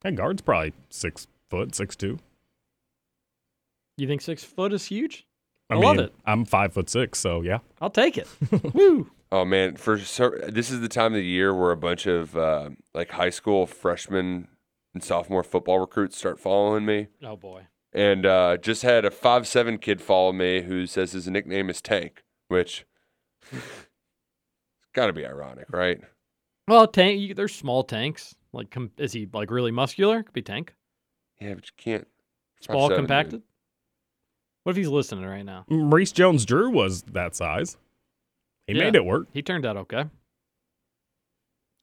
[0.04, 2.18] And guard's probably six foot, six two.
[3.96, 5.24] You think six foot is huge?
[5.70, 6.12] I, I mean, love it.
[6.26, 7.58] I'm five foot six, so yeah.
[7.80, 8.26] I'll take it.
[8.74, 9.12] Woo.
[9.30, 12.36] Oh man, for cer- this is the time of the year where a bunch of
[12.36, 14.48] uh, like high school freshmen
[14.92, 17.68] and sophomore football recruits start following me, Oh boy.
[17.92, 21.80] and uh, just had a five seven kid follow me who says his nickname is
[21.80, 22.86] Tank, which
[24.94, 26.00] got to be ironic, right?
[26.68, 27.20] Well, tank.
[27.20, 28.34] You, there's small tanks.
[28.52, 30.22] Like, com- is he like really muscular?
[30.22, 30.74] Could be tank.
[31.40, 32.06] Yeah, but you can't.
[32.60, 33.40] Small, compacted.
[33.40, 33.42] dude.
[34.62, 35.64] What if he's listening right now?
[35.68, 37.76] Maurice Jones Drew was that size.
[38.68, 38.84] He Yeah.
[38.84, 39.26] made it work.
[39.32, 40.04] He turned out okay.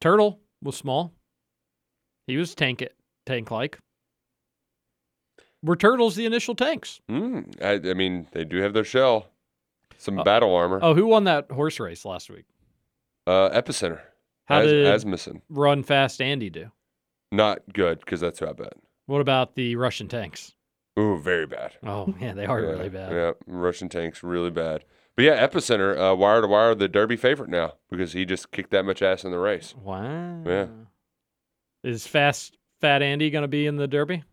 [0.00, 1.12] Turtle was small.
[2.26, 2.94] He was tank it
[3.26, 3.78] tank like.
[5.62, 7.00] Were turtles the initial tanks?
[7.10, 9.26] Mm, I, I mean, they do have their shell,
[9.98, 10.24] some Oh.
[10.24, 10.78] battle armor.
[10.80, 12.46] Oh, who won that horse race last week?
[13.30, 14.00] Uh, Epicenter.
[14.46, 15.42] How As- did Asmussen.
[15.48, 16.70] Run Fast Andy do?
[17.30, 18.72] Not good because that's who I bet.
[19.06, 20.54] What about the Russian tanks?
[20.98, 21.72] Ooh, very bad.
[21.84, 23.12] Oh, yeah, they are yeah, really bad.
[23.12, 24.84] Yeah, Russian tanks really bad.
[25.14, 28.70] But yeah, Epicenter, uh, wire to wire, the Derby favorite now because he just kicked
[28.72, 29.74] that much ass in the race.
[29.80, 30.42] Wow.
[30.44, 30.66] Yeah.
[31.84, 34.24] Is Fast Fat Andy going to be in the Derby?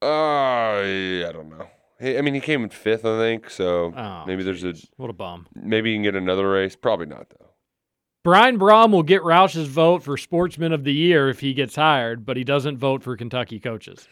[0.00, 1.68] Uh, yeah, I don't know.
[2.00, 3.50] I mean, he came in fifth, I think.
[3.50, 4.74] So Oh, maybe there's a.
[4.96, 5.46] What a bum.
[5.54, 6.74] maybe he can get another race.
[6.76, 7.50] Probably not though.
[8.24, 12.24] Brian Brohm will get Roush's vote for Sportsman of the Year if he gets hired,
[12.24, 14.08] but he doesn't vote for Kentucky coaches.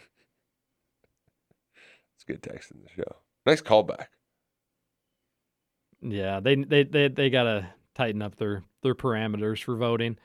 [2.14, 3.16] It's good text in the show.
[3.46, 4.06] Nice callback.
[6.02, 10.18] Yeah, they they they, they got to tighten up their their parameters for voting.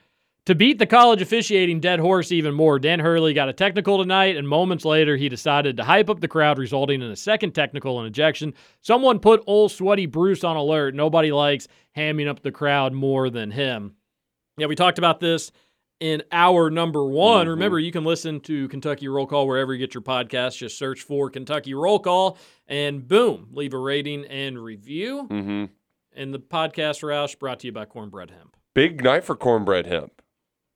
[0.48, 4.34] To beat the college officiating dead horse even more, Dan Hurley got a technical tonight,
[4.34, 7.98] and moments later he decided to hype up the crowd, resulting in a second technical
[7.98, 8.54] and ejection.
[8.80, 10.94] Someone put old sweaty Bruce on alert.
[10.94, 13.96] Nobody likes hamming up the crowd more than him.
[14.56, 15.52] Yeah, we talked about this
[16.00, 17.46] in hour number one.
[17.46, 17.50] Mhm.
[17.50, 20.56] Remember, you can listen to Kentucky Roll Call wherever you get your podcast.
[20.56, 25.28] Just search for Kentucky Roll Call, and boom, leave a rating and review.
[25.30, 25.64] Mm-hmm.
[26.16, 28.56] And the podcast Roush brought to you by Cornbread Hemp.
[28.74, 30.22] Big night for cornbread hemp.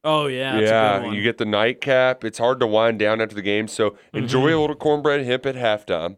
[0.05, 1.15] Oh yeah, that's a good one.
[1.17, 2.25] you get the nightcap.
[2.25, 4.59] It's hard to wind down after the game, so enjoy Mm-hmm.
[4.59, 6.17] a little cornbread hemp at halftime,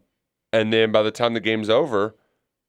[0.51, 2.15] and then by the time the game's over,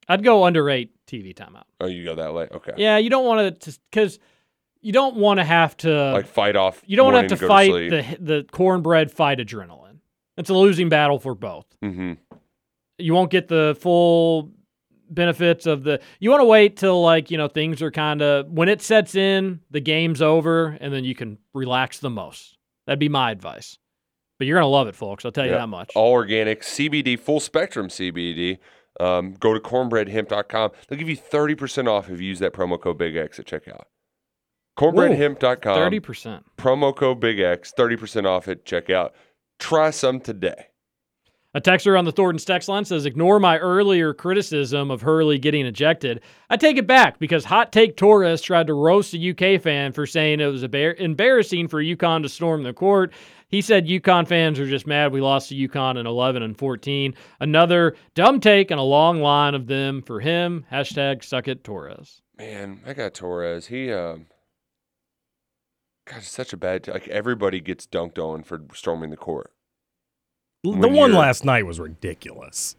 [0.08, 1.64] I'd go under eight TV timeout.
[1.80, 2.50] oh, you go that late.
[2.52, 4.18] Okay, Yeah, you don't want to because
[4.82, 6.82] you don't want to have to like fight off.
[6.86, 7.90] you don't want to have to go fight sleep.
[7.90, 9.98] the the cornbread fight adrenaline.
[10.36, 11.66] It's a losing battle for both.
[11.82, 12.12] Mm-hmm.
[12.98, 14.50] You won't get the full
[15.10, 18.46] benefits of the you want to wait till like you know things are kind of
[18.50, 22.56] when it sets in the game's over and then you can relax the most
[22.86, 23.78] that'd be my advice
[24.38, 25.58] but you're gonna love it folks i'll tell you Yeah.
[25.58, 28.58] that much All organic CBD, full spectrum CBD.
[28.98, 30.70] Um, go to cornbreadhemp.com.
[30.88, 33.82] They'll give you 30% off if you use that promo code Big X at checkout.
[34.78, 35.76] Cornbreadhemp.com.
[35.92, 39.10] 30% Promo code Big X, 30% off at checkout.
[39.58, 40.68] Try some today.
[41.56, 45.64] A texter on the Thornton's text line says, Ignore my earlier criticism of Hurley getting
[45.64, 46.20] ejected.
[46.50, 50.04] I take it back because Hot Take Torres tried to roast a UK fan for
[50.06, 53.10] saying it was embarrassing for UConn to storm the court.
[53.48, 57.14] He said UConn fans are just mad we lost to UConn in 11 and 14.
[57.40, 60.66] Another dumb take and a long line of them for him.
[60.70, 62.20] Hashtag suck it Torres.
[62.36, 63.68] Man, I got Torres.
[63.68, 64.26] He, um,
[66.04, 66.84] God, it's such a bad.
[66.84, 69.54] T- like everybody gets dunked on for storming the court.
[70.72, 72.76] The one last night was ridiculous.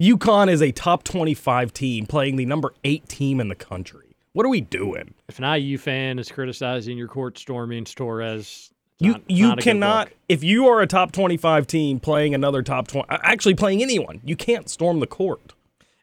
[0.00, 4.16] UConn is a top 25 team playing the number eight team in the country.
[4.32, 5.14] What are we doing?
[5.28, 8.70] If an IU fan is criticizing your court stormings, Torres,
[9.00, 12.88] You not- you not cannot if you are a top 25 team playing another top
[12.88, 15.54] 20 actually playing anyone, you can't storm the court.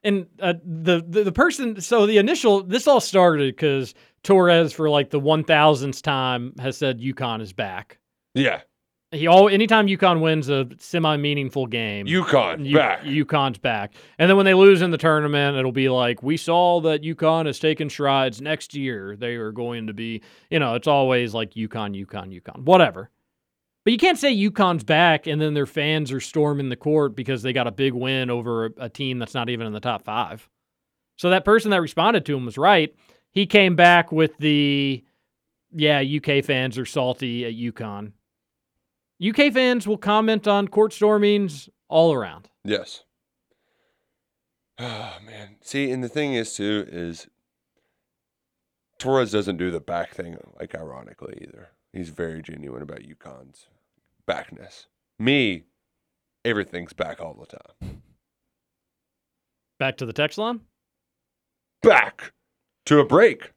[0.04, 4.88] And uh, the, the the person, so the initial, this all started because Torres, for
[4.90, 7.98] like the one thousandth time, has said UConn is back.
[8.36, 8.62] Yeah.
[9.16, 13.02] He all anytime UConn wins a semi meaningful game, UConn U- back.
[13.04, 13.94] UConn's back.
[14.20, 17.46] And then when they lose in the tournament, it'll be like, we saw that UConn
[17.46, 18.42] has taken strides.
[18.42, 22.64] Next year, they are going to be, you know, it's always like UConn, UConn, UConn,
[22.64, 23.10] whatever.
[23.84, 27.44] But you can't say UConn's back and then their fans are storming the court because
[27.44, 30.04] they got a big win over a, a team that's not even in the top
[30.04, 30.50] five.
[31.18, 32.94] So that person that responded to him was right.
[33.30, 35.04] He came back with the,
[35.72, 38.14] yeah, UK fans are salty at UConn.
[39.24, 42.50] UK fans will comment on court stormings all around.
[42.64, 43.04] Yes.
[44.80, 45.58] Oh man.
[45.62, 47.28] See, and the thing is too is
[49.00, 51.70] Torres doesn't do the back thing like ironically either.
[51.94, 53.68] He's very genuine about UConn's
[54.26, 54.88] backness.
[55.18, 55.64] Me,
[56.44, 58.02] everything's back all the time.
[59.80, 60.62] Back to the text line.
[61.82, 62.34] Back
[62.86, 63.52] to a break.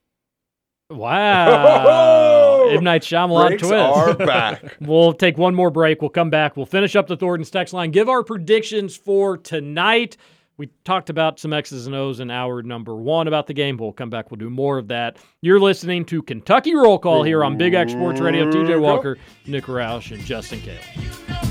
[0.90, 2.54] Wow.
[2.76, 2.84] M.
[2.84, 3.72] Night Shyamalan Breaks twist.
[3.74, 4.76] are back.
[4.80, 6.00] we'll take one more break.
[6.02, 6.56] We'll come back.
[6.56, 7.90] We'll finish up the Thornton's text line.
[7.90, 10.16] Give our predictions for tonight.
[10.56, 13.76] We talked about some X's and O's in hour number one about the game.
[13.76, 14.30] We'll come back.
[14.32, 15.16] We'll do more of that.
[15.40, 18.50] You're listening to Kentucky Roll Call here on Big X Sports Radio.
[18.50, 21.47] TJ Walker, Nick Roush, and Justin Kale.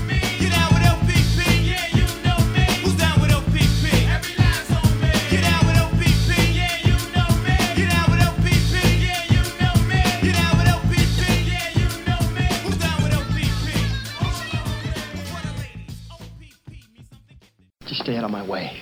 [17.98, 18.80] Stay out of my way,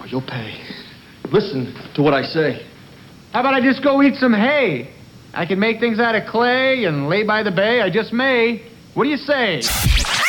[0.00, 0.58] or you'll pay.
[1.30, 2.66] Listen to what I say.
[3.32, 4.90] How about I just go eat some hay?
[5.34, 7.82] I can make things out of clay and lay by the bay.
[7.82, 8.62] I just may.
[8.94, 9.60] What do you say?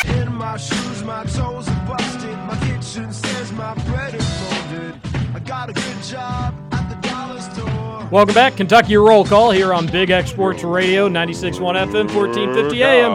[0.08, 2.36] In my shoes, my toes are busted.
[2.46, 5.00] My kitchen says my bread is molded.
[5.34, 8.08] I got a good job at the dollar store.
[8.12, 8.56] Welcome back.
[8.56, 13.12] Kentucky Roll Call here on Big X Sports Radio, 96.1 FM, 1450 AM.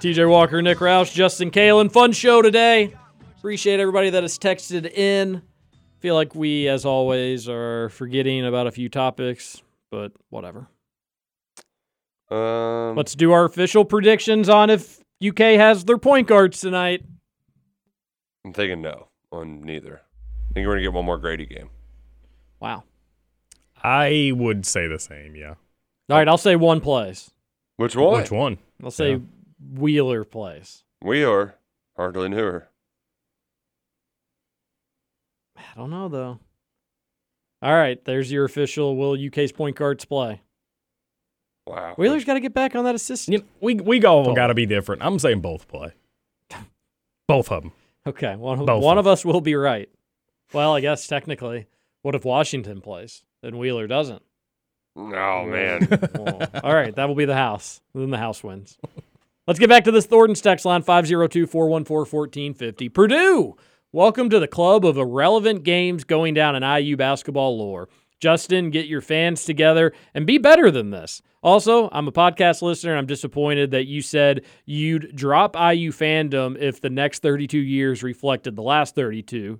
[0.00, 1.90] TJ Walker, Nick Roush, Justin Kalen.
[1.92, 2.94] Fun show today.
[3.48, 5.40] Appreciate everybody that has texted in.
[6.00, 10.68] Feel like we, as always, are forgetting about a few topics, but whatever.
[12.30, 17.06] Um, Let's do our official predictions on if UK has their point guards tonight.
[18.44, 20.02] I'm thinking no on neither.
[20.50, 21.70] I think we're gonna get one more Grady game.
[22.60, 22.84] Wow.
[23.82, 25.54] I would say the same, yeah.
[26.10, 27.30] All right, I'll say one plays.
[27.78, 28.20] Which one?
[28.20, 28.58] Which one?
[28.84, 29.18] I'll say Yeah.
[29.72, 30.84] Wheeler plays.
[31.02, 31.54] We are
[31.96, 32.68] hardly knew her.
[35.58, 36.38] I don't know though.
[37.62, 38.96] All right, there's your official.
[38.96, 40.42] Will UK's point guards play?
[41.66, 41.94] Wow.
[41.96, 43.28] Wheeler's got to get back on that assist.
[43.28, 45.02] You know, we we all got to be different.
[45.02, 45.92] I'm saying both play.
[47.26, 47.72] Both of them.
[48.06, 49.88] Okay, one, Both one of of us will be right.
[50.54, 51.66] Well, I guess technically,
[52.02, 54.22] what if Washington plays and Wheeler doesn't?
[54.96, 55.86] Oh man.
[56.14, 57.80] Well, all right, that will be the house.
[57.94, 58.78] Then the house wins.
[59.46, 62.88] Let's get back to this Thornton's text line 502 414 1450.
[62.88, 63.56] Purdue,
[63.92, 67.88] welcome to the club of irrelevant games going down in IU basketball lore.
[68.20, 71.22] Justin, get your fans together and be better than this.
[71.42, 76.58] Also, I'm a podcast listener and I'm disappointed that you said you'd drop IU fandom
[76.58, 79.58] if the next 32 years reflected the last 32.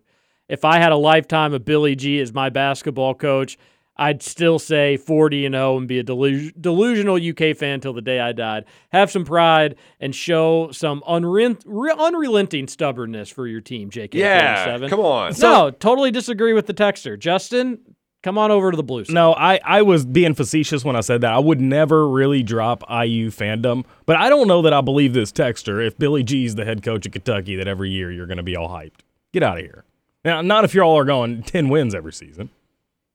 [0.49, 3.57] If I had a lifetime of Billy G as my basketball coach,
[3.99, 8.01] I'd still say 40 and 0 and be a delus- delusional UK fan till the
[8.01, 8.65] day I died.
[8.93, 14.15] Have some pride and show some unre- re- unrelenting stubbornness for your team, JK.
[14.15, 15.33] Yeah, come on.
[15.41, 17.19] No, totally disagree with the texter.
[17.19, 17.81] Justin,
[18.23, 19.15] come on over to the blue side.
[19.15, 21.33] No, I, I was being facetious when I said that.
[21.33, 25.33] I would never really drop IU fandom, but I don't know that I believe this
[25.33, 28.43] texter if Billy G's the head coach of Kentucky that every year you're going to
[28.45, 29.01] be all hyped.
[29.33, 29.85] Get out of here.
[30.25, 32.51] Now, not if you all are going 10 wins every season.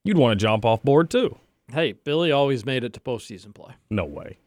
[0.04, 1.38] You'd want to jump off board too.
[1.72, 3.74] Hey, Billy always made it to postseason play.
[3.90, 4.38] No way.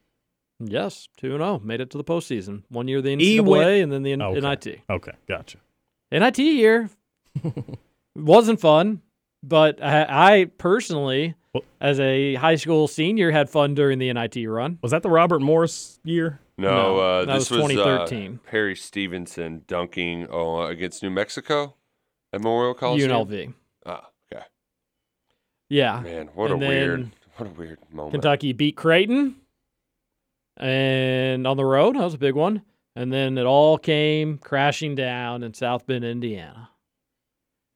[0.61, 1.61] Yes, 2 0.
[1.65, 2.63] Made it to the postseason.
[2.69, 4.41] One year the He NCAA went- and then the N- Okay.
[4.41, 4.81] NIT.
[4.89, 5.59] Okay, gotcha.
[6.13, 6.89] NIT year
[8.15, 9.03] wasn't fun,
[9.43, 11.35] but I, I personally,
[11.81, 14.79] as a high school senior, had fun during the NIT run.
[14.83, 16.41] Was that the Robert Morris year?
[16.59, 18.41] No, No, uh, that this was was, 2013.
[18.47, 21.75] Uh, Perry Stevenson dunking uh, against New Mexico
[22.33, 23.11] at Memorial Coliseum.
[23.11, 23.55] UNLV.
[25.71, 25.77] Ah, okay.
[25.77, 26.01] Yeah.
[26.01, 28.13] Man, what And a weird, what a weird moment.
[28.13, 29.37] Kentucky beat Creighton,
[30.57, 32.63] and on the road that was a big one.
[32.95, 36.71] And then it all came crashing down in South Bend, Indiana,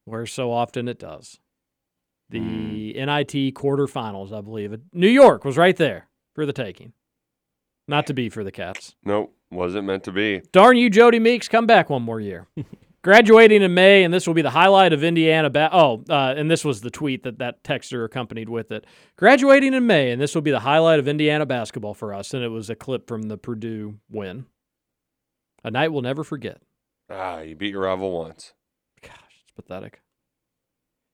[0.07, 1.39] where so often it does.
[2.31, 4.75] The NIT quarterfinals, I believe.
[4.95, 6.95] New York was right there for the taking,
[7.87, 8.95] not to be for the Cats.
[9.05, 10.41] Nope, wasn't meant to be.
[10.53, 12.47] Darn you, Jodie Meeks, come back one more year.
[13.03, 15.49] Graduating in May, and this will be the highlight of Indiana.
[15.49, 18.87] Ba- oh, uh, and this was the tweet that that texter accompanied with it.
[19.17, 22.35] Graduating in May, and this will be the highlight of Indiana basketball for us.
[22.35, 24.45] And it was a clip from the Purdue win.
[25.65, 26.61] A night we'll never forget.
[27.09, 28.53] Ah, you beat your rival once.
[29.03, 30.01] Gosh, it's pathetic.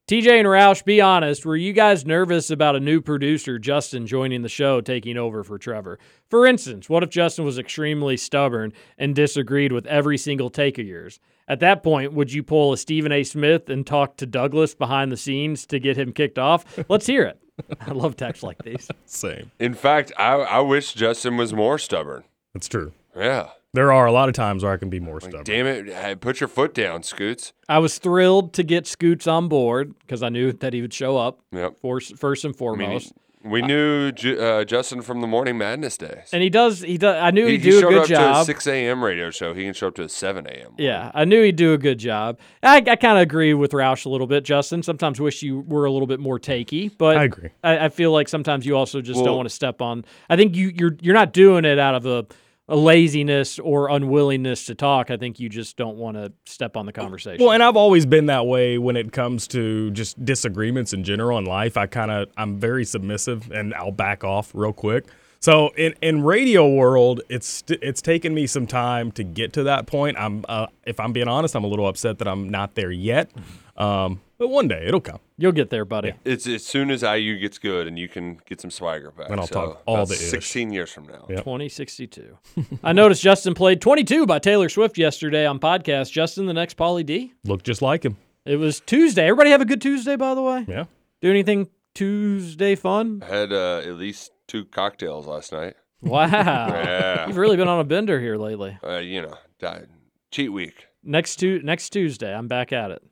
[0.09, 1.45] TJ and Roush, be honest.
[1.45, 5.59] Were you guys nervous about a new producer, Justin, joining the show, taking over for
[5.59, 5.99] Trevor?
[6.31, 10.87] For instance, what if Justin was extremely stubborn and disagreed with every single take of
[10.87, 11.19] yours?
[11.49, 13.23] At that point, would you pull a Stephen A.
[13.23, 16.65] Smith and talk to Douglas behind the scenes to get him kicked off?
[16.89, 17.41] Let's hear it.
[17.81, 18.89] I love texts like these.
[19.07, 19.51] Same.
[19.59, 22.25] In fact, I, I wish Justin was more stubborn.
[22.53, 22.93] That's true.
[23.17, 23.51] Yeah.
[23.73, 25.45] There are a lot of times where I can be more stubborn.
[25.45, 25.89] Damn it.
[25.89, 27.53] Hey, put your foot down, Scoots.
[27.69, 31.17] I was thrilled to get Scoots on board because I knew that he would show
[31.17, 31.41] up.
[31.53, 31.79] Yep.
[31.81, 33.13] First, first and I mean, foremost.
[33.51, 36.29] We knew Ju- uh, Justin from the Morning Madness days.
[36.33, 36.81] and he does.
[36.81, 37.17] He does.
[37.23, 38.47] I knew he, he'd he do a showed good up to a job.
[38.47, 39.05] 6 a.m.
[39.05, 39.55] radio show.
[39.55, 40.73] He can show up to a 7 a.m.
[40.79, 42.39] Yeah, I knew he'd do a good job.
[42.63, 44.83] I, I kind of agree with Roush a little bit, Justin.
[44.83, 47.51] Sometimes wish you were a little bit more takey, but I agree.
[47.65, 50.05] I, I feel like sometimes you also just Well- don't want to step on.
[50.29, 52.27] I think you you're you're not doing it out of a,
[52.69, 55.11] a laziness or unwillingness to talk.
[55.11, 57.45] I think you just don't want to step on the conversation.
[57.45, 61.39] Well, and I've always been that way when it comes to just disagreements in general
[61.39, 61.77] in life.
[61.77, 65.07] I kind of I'm very submissive and I'll back off real quick.
[65.39, 69.87] So in in radio world, it's it's taken me some time to get to that
[69.87, 70.17] point.
[70.19, 73.31] I'm uh, if I'm being honest, I'm a little upset that I'm not there yet.
[73.79, 75.19] Um, but one day it'll come.
[75.39, 76.13] You'll get there, buddy.
[76.25, 79.31] It's as soon as IU gets good and you can get some swagger back.
[79.31, 80.21] And I'll So, talk all about the ish.
[80.31, 81.27] 16 years from now.
[81.29, 81.39] Yep.
[81.39, 82.39] 2062.
[82.85, 86.11] I noticed Justin played 22 by Taylor Swift yesterday on podcast.
[86.13, 87.33] Justin, the next Pauly D.
[87.45, 88.17] Looked just like him.
[88.45, 89.25] It was Tuesday.
[89.27, 90.65] Everybody have a good Tuesday, by the way.
[90.69, 90.85] Yeah.
[91.21, 93.23] Do anything Tuesday fun?
[93.29, 95.75] I had uh, at least two cocktails last night.
[96.03, 96.27] Wow.
[96.87, 97.27] Yeah.
[97.27, 98.79] You've really been on a bender here lately.
[98.85, 99.85] Uh, you know, di-
[100.31, 100.87] cheat week.
[101.03, 103.03] Next tu- next Tuesday, I'm back at it.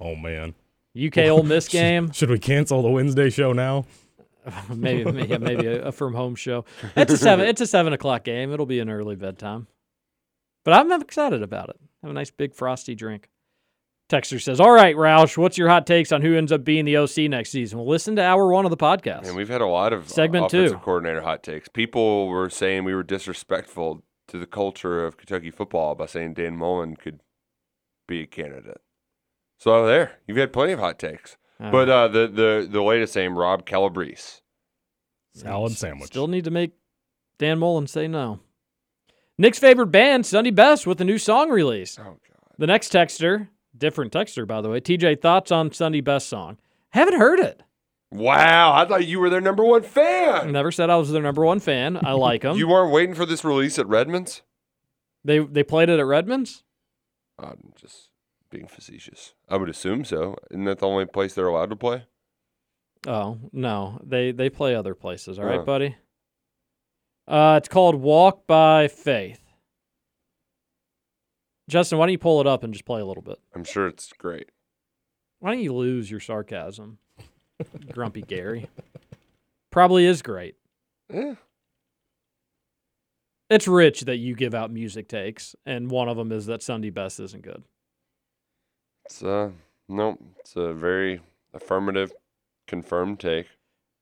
[0.00, 0.54] Oh man.
[1.00, 2.12] UK Ole Miss game.
[2.12, 3.86] Should we cancel the Wednesday show now?
[4.68, 6.64] maybe maybe, maybe a, a from home show.
[6.96, 7.46] It's a seven.
[7.46, 8.52] It's a seven o'clock game.
[8.52, 9.68] It'll be an early bedtime.
[10.64, 11.76] But I'm excited about it.
[12.02, 13.28] Have a nice big frosty drink.
[14.10, 16.96] Texter says, "All right, Roush, what's your hot takes on who ends up being the
[16.98, 19.26] OC next season?" Well, listen to hour one of the podcast.
[19.26, 20.58] And we've had a lot of uh, Segment two.
[20.58, 21.68] offensive coordinator hot takes.
[21.68, 26.56] People were saying we were disrespectful to the culture of Kentucky football by saying Dan
[26.56, 27.20] Mullen could
[28.06, 28.80] be a candidate.
[29.62, 31.36] So there, you've had plenty of hot takes.
[31.60, 34.40] Uh, but uh, the the the latest name, Rob Calabrese.
[35.34, 36.08] Salad sandwich.
[36.08, 36.72] Still need to make
[37.38, 38.40] Dan Mullen say no.
[39.38, 41.96] Nick's favorite band, Sunday Best, with a new song release.
[42.00, 42.18] Oh God.
[42.58, 44.80] The next texter, different texter by the way.
[44.80, 46.58] TJ, thoughts on Sunday Best song?
[46.90, 47.62] Haven't heard it.
[48.10, 50.50] Wow, I thought you were their number one fan.
[50.50, 52.04] Never said I was their number one fan.
[52.04, 52.56] I like them.
[52.56, 54.42] You weren't waiting for this release at Redmond's.
[55.24, 56.64] they they played it at Redmond's.
[57.38, 58.08] I'm just
[58.52, 59.34] being facetious.
[59.48, 60.36] I would assume so.
[60.52, 62.04] Isn't that the only place they're allowed to play?
[63.08, 65.38] Oh no, they they play other places.
[65.40, 65.64] All right, Oh.
[65.64, 65.96] buddy.
[67.26, 69.40] Uh, it's called Walk by Faith.
[71.68, 73.38] Justin, why don't you pull it up and just play a little bit?
[73.54, 74.50] I'm sure it's great.
[75.40, 76.98] Why don't you lose your sarcasm,
[77.92, 78.68] Grumpy Gary?
[79.70, 80.56] Probably is great.
[81.12, 81.34] Yeah.
[83.48, 86.90] It's rich that you give out music takes, and one of them is that Sunday
[86.90, 87.62] Best isn't good.
[89.04, 89.50] It's uh
[89.88, 91.20] no, it's a very
[91.52, 92.12] affirmative,
[92.66, 93.46] confirmed take.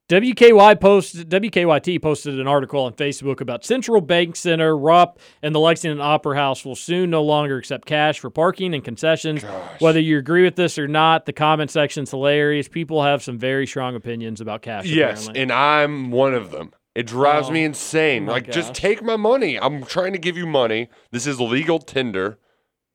[0.09, 5.61] WKY posted WKYT posted an article on Facebook about Central Bank Center, Rupp, and the
[5.61, 9.43] Lexington Opera House will soon no longer accept cash for parking and concessions.
[9.79, 12.67] Whether you agree with this or not, the comment section's hilarious.
[12.67, 14.87] People have some very strong opinions about cash.
[14.87, 15.43] Yes, apparently.
[15.43, 16.73] and I'm one of them.
[16.97, 18.27] It drives Oh, me insane.
[18.27, 19.61] like, just take my money.
[19.61, 20.89] I'm trying to give you money.
[21.13, 22.37] This is legal tender.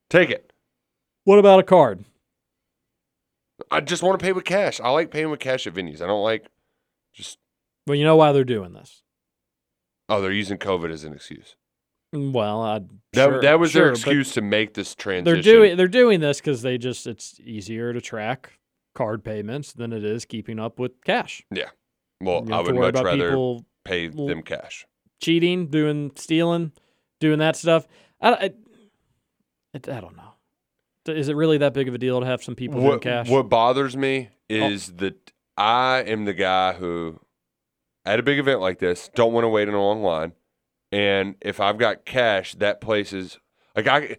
[0.10, 0.52] Take it.
[1.26, 2.06] What about a card?
[3.72, 4.80] I just want to pay with cash.
[4.80, 6.02] I like paying with cash at venues.
[6.02, 6.48] I don't like
[7.14, 7.38] just
[7.88, 9.04] Well, you know why they're doing this.
[10.10, 11.56] oh, they're using COVID as an excuse.
[12.14, 12.80] Mm, well, I
[13.14, 15.34] That sure, that was sure, their excuse to make this transition.
[15.34, 18.60] They're doing they're doing this because they just it's easier to track
[18.94, 21.44] card payments than it is keeping up with cash.
[21.52, 21.70] Yeah.
[22.22, 24.86] Well, I would much rather pay them cash.
[25.22, 26.72] cheating, doing stealing,
[27.20, 27.88] doing that stuff.
[28.22, 28.50] I, I,
[29.76, 30.25] I don't know.
[31.08, 33.30] Is it really that big of a deal to have some people What, cash?
[33.30, 34.54] what bothers me oh.
[34.54, 37.20] is that I am the guy who,
[38.06, 40.34] at a big event like this, don't want to wait in a long line.
[40.92, 43.40] And if I've got cash, that place is
[43.76, 44.18] like I,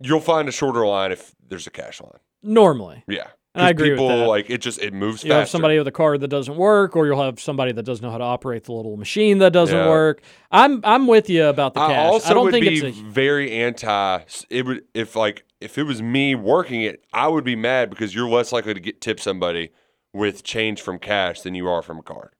[0.00, 2.18] you'll find a shorter line if there's a cash line.
[2.42, 4.26] Normally, Yeah, I agree with people that.
[4.28, 4.58] like it.
[4.60, 7.40] Just it moves you'll have somebody with a card that doesn't work, or you'll have
[7.40, 9.88] somebody that doesn't know how to operate the little machine that doesn't Yeah.
[9.88, 10.20] work.
[10.50, 12.26] I'm I'm with you about the I cash.
[12.26, 14.20] I don't would think be it's a very anti.
[14.50, 18.14] It would if like if it was me working it, I would be mad because
[18.14, 19.70] you're less likely to get tip somebody
[20.12, 22.30] with change from cash than you are from a card.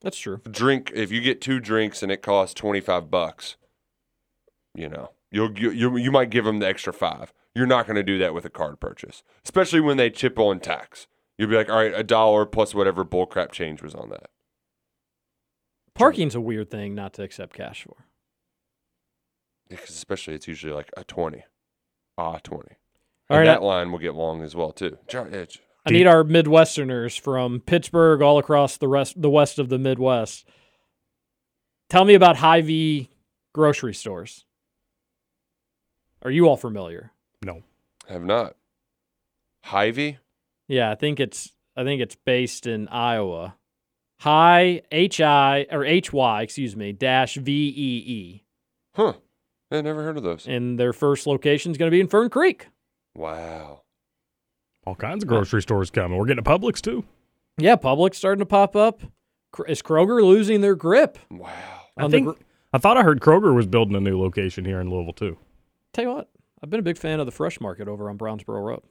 [0.00, 0.40] that's true.
[0.50, 3.56] Drink if you get two drinks and it costs twenty five bucks,
[4.74, 7.32] you know you'll you you, you might give them the extra five.
[7.54, 10.60] You're not going to do that with a card purchase, especially when they chip on
[10.60, 11.06] tax.
[11.36, 14.30] You'll be like, all right, a dollar plus whatever bullcrap change was on that.
[15.94, 18.06] Parking's a weird thing not to accept cash for.
[19.68, 21.44] Because especially it's usually like a twenty,
[22.16, 22.76] ah twenty.
[23.30, 24.96] All And right, that I- line will get long as well too.
[25.08, 29.58] Jar- yeah, j- I need our Midwesterners from Pittsburgh all across the rest the west
[29.58, 30.46] of the Midwest.
[31.90, 33.08] Tell me about Hy-Vee
[33.54, 34.44] grocery stores.
[36.22, 37.12] Are you all familiar?
[37.44, 37.62] No.
[38.08, 38.56] I Have not.
[39.64, 40.18] Hy-Vee?
[40.66, 43.56] Yeah, I think it's I think it's based in Iowa.
[44.20, 48.44] Hi H I or H Y, excuse me, dash V E E.
[48.94, 49.12] Huh.
[49.70, 50.46] I never heard of those.
[50.46, 52.68] And their first location is going to be in Fern Creek.
[53.14, 53.82] Wow.
[54.86, 56.16] All kinds of grocery stores coming.
[56.16, 57.04] We're getting a Publix too.
[57.58, 59.00] Yeah, Publix starting to pop up.
[59.66, 61.18] Is Kroger losing their grip?
[61.30, 61.50] Wow.
[61.98, 62.38] I On the think
[62.72, 65.36] I thought I heard Kroger was building a new location here in Louisville too.
[65.92, 66.30] Tell you what,
[66.62, 68.82] I've been a big fan of the fresh market over on Brownsboro Road.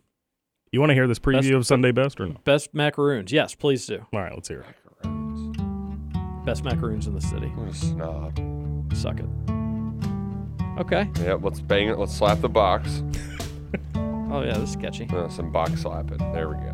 [0.71, 2.35] You want to hear this preview Best- of Sunday Best or no?
[2.43, 3.31] Best macaroons.
[3.31, 4.05] Yes, please do.
[4.11, 5.05] All right, let's hear it.
[5.05, 6.45] Macaroons.
[6.45, 7.47] Best macaroons in the city.
[7.49, 8.93] What a snob.
[8.93, 9.25] Suck it.
[10.77, 11.09] Okay.
[11.21, 11.97] Yep, let's bang it.
[11.97, 13.03] Let's slap the box.
[14.29, 15.07] Oh yeah, this is sketchy.
[15.09, 16.17] Uh, some box slapping.
[16.33, 16.73] There we go.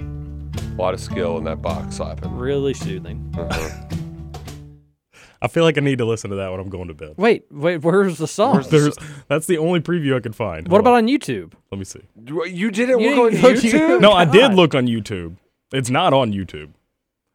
[0.00, 2.34] A lot of skill in that box slapping.
[2.34, 3.34] Really soothing.
[3.36, 3.86] Uh-huh.
[5.42, 7.14] I feel like I need to listen to that when I'm going to bed.
[7.18, 8.64] Wait, wait, where's the song?
[8.70, 8.96] There's,
[9.28, 10.66] that's the only preview I could find.
[10.68, 11.04] What Hold about on.
[11.04, 11.52] on YouTube?
[11.70, 12.00] Let me see.
[12.26, 14.00] You you didn't You look didn't go to YouTube?
[14.00, 15.36] No, I did look on YouTube.
[15.72, 16.70] It's not on YouTube.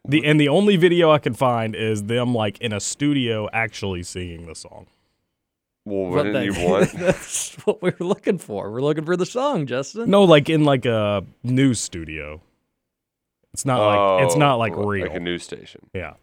[0.08, 4.02] The and the only video I could find is them like in a studio actually
[4.02, 4.88] singing the song.
[5.86, 6.92] Well, What what didn't you want?
[6.94, 8.72] That's what we were looking for.
[8.72, 10.10] We're looking for the song, Justin.
[10.10, 12.42] No, like in like a news studio.
[13.54, 15.08] It's not like it's Oh, not like well, real.
[15.08, 15.82] Like a news station.
[15.94, 16.14] yeah.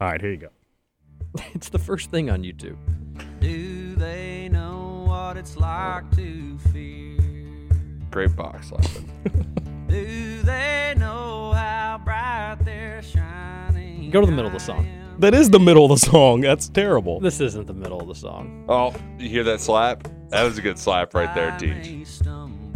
[0.00, 0.48] All right, here you go.
[1.54, 2.76] It's the first thing on YouTube.
[3.40, 7.18] Do they know what it's like to fear?
[8.10, 9.10] Great box slapping.
[9.88, 14.10] Do they know how bright they're shining?
[14.10, 14.88] Go to the middle of the song.
[15.18, 16.42] That is the middle of the song.
[16.42, 17.20] That's terrible.
[17.20, 18.64] This isn't the middle of the song.
[18.68, 20.06] oh, you hear that slap?
[20.28, 22.20] That was a good slap right there, Teach.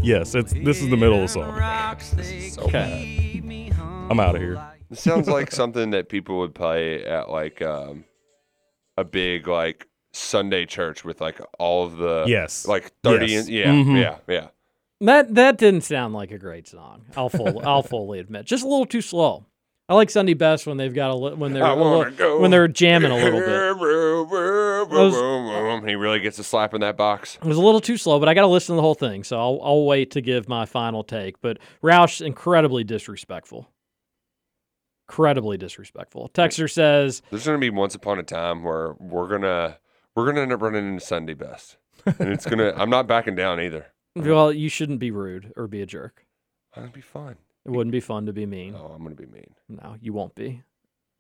[0.02, 1.96] Yes, it's this is the middle of the song.
[2.16, 3.42] This is so Okay.
[3.44, 3.76] bad.
[4.10, 4.60] I'm out of here.
[4.90, 8.04] It sounds like something that people would play at like um,
[8.96, 12.66] a big like Sunday church with like all of the Yes.
[12.66, 13.46] like thirty Yes.
[13.48, 14.00] in, yeah Mhm.
[14.00, 14.48] yeah yeah
[15.02, 17.02] That that didn't sound like a great song.
[17.16, 19.44] I'll full, I'll fully admit, just a little too slow.
[19.90, 22.52] I like Sunday best when they've got a li- when they're a li- go when
[22.52, 23.48] they're jamming a little bit.
[25.88, 27.38] he really gets a slap in that box.
[27.42, 29.24] It was a little too slow, but I got to listen to the whole thing,
[29.24, 31.40] so I'll I'll wait to give my final take.
[31.40, 33.68] But Roush incredibly disrespectful,
[35.08, 36.30] incredibly disrespectful.
[36.32, 39.78] Texter says There's gonna be once upon a time where we're gonna
[40.14, 42.72] we're gonna end up running into Sunday best, and it's gonna.
[42.76, 43.86] I'm not backing down either.
[44.14, 46.26] Well, you shouldn't be rude or be a jerk.
[46.76, 47.38] That'd be fun.
[47.66, 48.74] It wouldn't be fun to be mean.
[48.76, 49.54] Oh, I'm gonna be mean.
[49.68, 50.62] No, you won't be.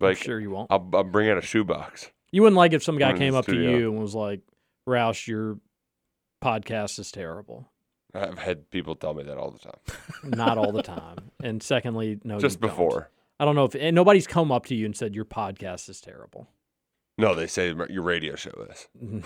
[0.00, 0.70] Like I'm sure you won't.
[0.70, 2.10] I'll, I'll bring out a shoebox.
[2.32, 4.40] You wouldn't like if some guy came up to you and was like,
[4.88, 5.58] "Roush, your
[6.42, 7.68] podcast is terrible."
[8.14, 9.78] I've had people tell me that all the time.
[10.24, 11.30] Not all the time.
[11.42, 12.70] And secondly, no, Just don't.
[12.70, 13.10] before.
[13.38, 16.00] I don't know if and nobody's come up to you and said your podcast is
[16.00, 16.48] terrible.
[17.18, 18.88] No, they say your radio show is.
[19.00, 19.22] and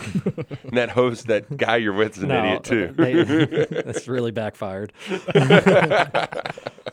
[0.77, 2.95] that host, that guy you're with, is an No, idiot too.
[2.97, 4.93] they- that's really backfired.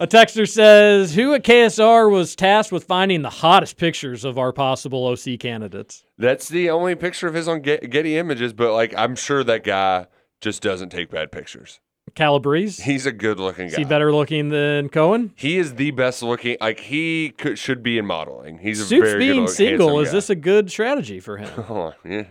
[0.02, 4.52] A texter says, "Who at KSR was tasked with finding the hottest pictures of our
[4.52, 8.96] possible OC candidates?" That's the only picture of his on Get- Getty Images, but like
[8.98, 10.08] I'm sure that guy
[10.42, 11.80] just doesn't take bad pictures.
[12.16, 12.82] Calabrese.
[12.82, 13.82] He's a good looking Is guy.
[13.82, 15.34] he better looking than Coen?
[15.36, 16.58] He is the best looking.
[16.60, 18.58] Like he could, should be in modeling.
[18.58, 20.14] He's a Soups very being good single, is guy.
[20.14, 21.50] this a good strategy for him?
[21.70, 22.24] Oh, yeah.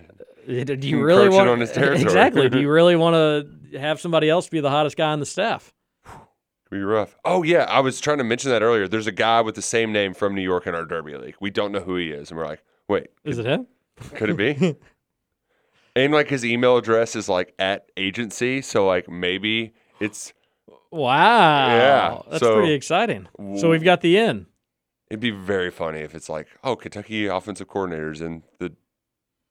[0.65, 2.01] Do you really want on his territory.
[2.03, 2.49] exactly?
[2.49, 3.15] Do you really want
[3.73, 5.73] to have somebody else be the hottest guy on the staff?
[6.71, 7.17] Could be rough.
[7.25, 8.87] Oh yeah, I was trying to mention that earlier.
[8.89, 11.35] There's a guy with the same name from New York in our Derby League.
[11.41, 13.67] We don't know who he is, and we're like, wait, Is it him?
[14.15, 14.77] could it be?
[15.97, 20.33] and like his email address is like at agency, so like maybe it's
[20.93, 21.67] Wow.
[21.69, 23.29] Yeah, That's so- pretty exciting.
[23.59, 24.47] So we've got the in.
[25.11, 28.73] It'd be very funny if it's like, oh, Kentucky offensive coordinators in the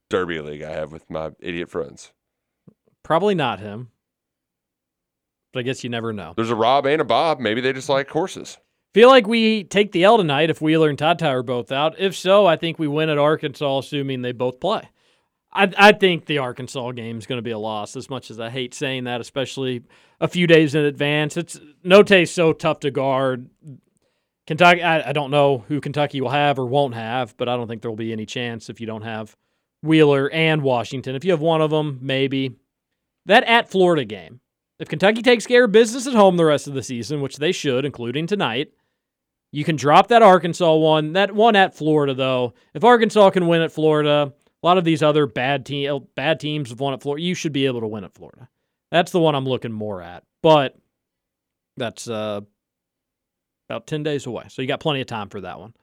[0.09, 2.13] Derby League I have with my idiot friends.
[3.03, 3.91] Probably not him.
[5.51, 6.33] But I guess you never know.
[6.35, 7.39] There's a Rob and a Bob.
[7.39, 8.57] Maybe they just like horses.
[8.93, 11.99] Feel like we take the L tonight if Wheeler and Todd are both out.
[11.99, 14.89] If so, I think we win at Arkansas, assuming they both play.
[15.51, 17.95] I, I think the Arkansas game is going to be a loss.
[17.95, 19.83] As much as I hate saying that, especially
[20.19, 23.49] a few days in advance, it's Notae's so tough to guard.
[24.47, 27.67] Kentucky, I, I don't know who Kentucky will have or won't have, but I don't
[27.67, 29.35] think there will be any chance if you don't have
[29.83, 31.15] Wheeler and Washington.
[31.15, 32.55] If you have one of them, maybe
[33.27, 34.41] that at Florida game.
[34.79, 37.51] If Kentucky takes care of business at home the rest of the season, which they
[37.51, 38.71] should, including tonight,
[39.51, 41.13] you can drop that Arkansas one.
[41.13, 44.31] That one at Florida, though, if Arkansas can win at Florida,
[44.61, 47.23] a lot of these other bad team bad teams have won at Florida.
[47.23, 48.47] You should be able to win at Florida.
[48.91, 50.23] That's the one I'm looking more at.
[50.41, 50.77] But
[51.77, 52.41] that's uh,
[53.69, 55.73] about ten days away, so you got plenty of time for that one.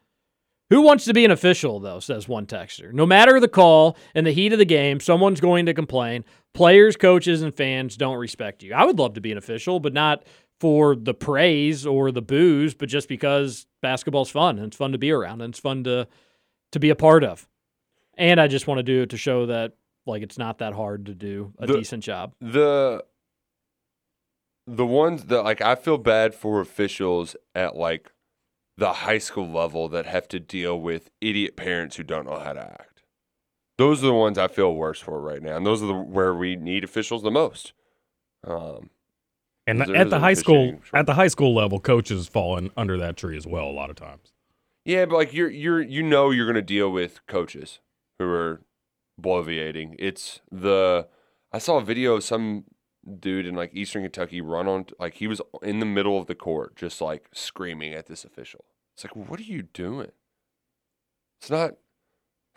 [0.70, 2.92] Who wants to be an official, though, says one texter.
[2.92, 6.24] No matter the call and the heat of the game, someone's going to complain.
[6.54, 8.74] Players, coaches, and fans don't respect you.
[8.74, 10.24] I would love to be an official, but not
[10.58, 14.98] for the praise or the booze, but just because basketball's fun and it's fun to
[14.98, 16.08] be around and it's fun to
[16.72, 17.46] to be a part of.
[18.18, 19.74] And I just want to do it to show that
[20.06, 22.32] like it's not that hard to do a The- decent job.
[22.40, 23.04] The
[24.66, 28.10] the ones that like I feel bad for officials at like
[28.76, 32.52] the high school level that have to deal with idiot parents who don't know how
[32.52, 33.02] to act.
[33.78, 36.34] Those are the ones I feel worse for right now, and those are the where
[36.34, 37.72] we need officials the most.
[38.46, 38.90] Um,
[39.66, 43.16] And at the high school at the high school level, coaches fall in under that
[43.16, 44.32] tree as well a lot of times.
[44.84, 47.80] Yeah, but like you're you're you know you're gonna deal with coaches
[48.18, 48.62] who are
[49.20, 49.96] bloviating.
[49.98, 51.08] It's the
[51.52, 52.64] I saw a video of some
[53.20, 56.34] dude in like Eastern Kentucky run on like he was in the middle of the
[56.34, 58.64] court just like screaming at this official.
[58.94, 60.12] It's like what are you doing?
[61.40, 61.74] It's not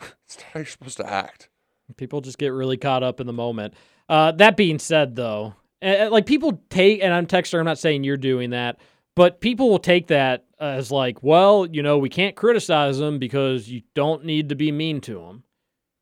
[0.00, 1.48] it's not how you're supposed to act.
[1.96, 3.74] People just get really caught up in the moment.
[4.08, 8.16] Uh, that being said, though, like people take, and I'm texter, I'm not saying you're
[8.16, 8.78] doing that,
[9.16, 13.68] but people will take that as like, well, you know, we can't criticize them because
[13.68, 15.44] you don't need to be mean to them.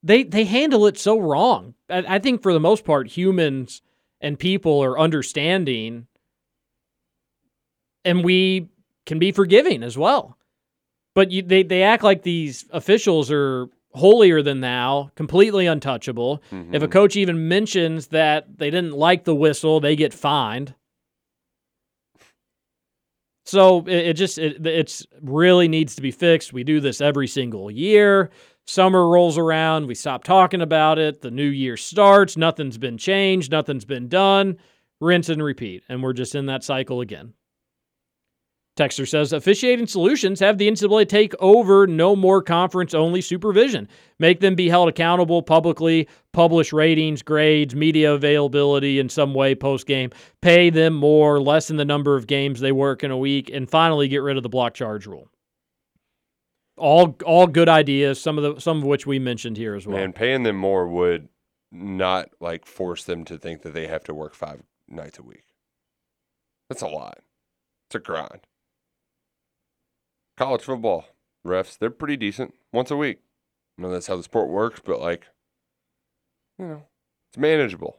[0.02, 1.74] They they handle it so wrong.
[1.90, 3.82] I, I think for the most part, humans
[4.20, 6.06] and people are understanding,
[8.04, 8.68] and we
[9.06, 10.36] can be forgiving as well.
[11.14, 16.42] But you, they they act like these officials are holier than thou, completely untouchable.
[16.72, 16.92] If a Mhm.
[16.92, 20.74] coach even mentions that they didn't like the whistle, they get fined.
[23.44, 26.52] So it, it just it it's really needs to be fixed.
[26.52, 28.30] We do this every single year.
[28.68, 31.22] Summer rolls around, we stop talking about it.
[31.22, 34.58] The new year starts, nothing's been changed, nothing's been done.
[35.00, 37.32] Rinse and repeat, and we're just in that cycle again.
[38.76, 43.88] Texter says officiating solutions have the NCAA take over no more conference only supervision.
[44.18, 49.86] Make them be held accountable publicly, publish ratings, grades, media availability in some way post
[49.86, 50.10] game,
[50.42, 54.08] pay them more, lessen the number of games they work in a week, and finally
[54.08, 55.30] get rid of the block charge rule.
[56.78, 59.98] All all good ideas, some of the some of which we mentioned here as well.
[59.98, 61.28] And paying them more would
[61.70, 65.44] not like force them to think that they have to work five nights a week.
[66.68, 67.18] That's a lot.
[67.88, 68.46] It's a grind.
[70.36, 71.06] College football
[71.46, 73.18] refs, they're pretty decent once a week.
[73.78, 75.26] I know that's how the sport works, but like,
[76.58, 76.82] you know,
[77.30, 77.98] it's manageable.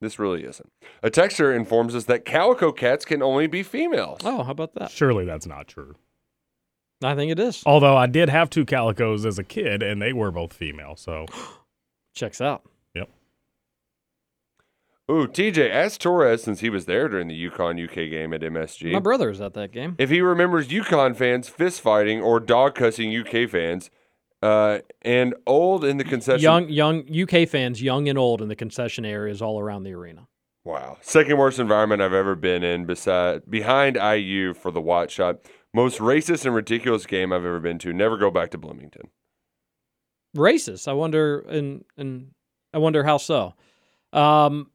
[0.00, 0.70] This really isn't.
[1.02, 4.20] A texter informs us that calico cats can only be females.
[4.24, 4.90] Oh, how about that?
[4.90, 5.96] Surely that's not true.
[7.02, 7.62] I think it is.
[7.64, 10.96] Although I did have two calicos as a kid, and they were both female.
[10.96, 11.26] So
[12.14, 12.62] Checks out.
[12.94, 13.08] Yep.
[15.10, 18.92] Ooh, TJ, ask Torres since he was there during the UConn UK game at MSG.
[18.92, 19.94] My brother was at that game.
[19.98, 23.90] if he remembers UConn fans fist fighting or dog cussing UK fans,
[24.42, 26.42] uh, and old in the concession.
[26.42, 30.26] Young, young UK fans, young and old, in the concession areas all around the arena.
[30.64, 35.36] Wow, second worst environment I've ever been in, beside behind IU for the Watford shot.
[35.72, 37.92] Most racist and ridiculous game I've ever been to.
[37.92, 39.10] Never go back to Bloomington.
[40.36, 40.88] Racist.
[40.88, 42.32] I wonder, and and
[42.74, 43.54] I wonder how so.
[44.12, 44.70] Um,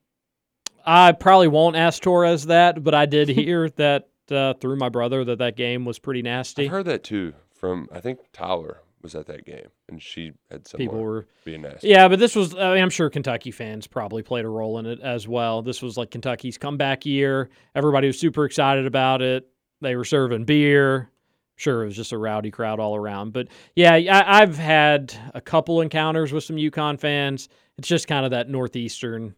[0.85, 5.23] I probably won't ask Torres that, but I did hear that uh, through my brother
[5.25, 6.65] that that game was pretty nasty.
[6.65, 10.67] I heard that too from I think Tyler was at that game, and she had
[10.67, 11.89] some People were being nasty.
[11.89, 14.85] Yeah, but this was, I mean, I'm sure Kentucky fans probably played a role in
[14.87, 15.61] it as well.
[15.61, 17.49] This was like Kentucky's comeback year.
[17.75, 19.47] Everybody was super excited about it.
[19.81, 21.09] They were serving beer.
[21.57, 23.31] Sure, it was just a rowdy crowd all around.
[23.31, 27.47] But yeah, I, I've had a couple encounters with some UConn fans.
[27.77, 29.35] It's just kind of that Northeastern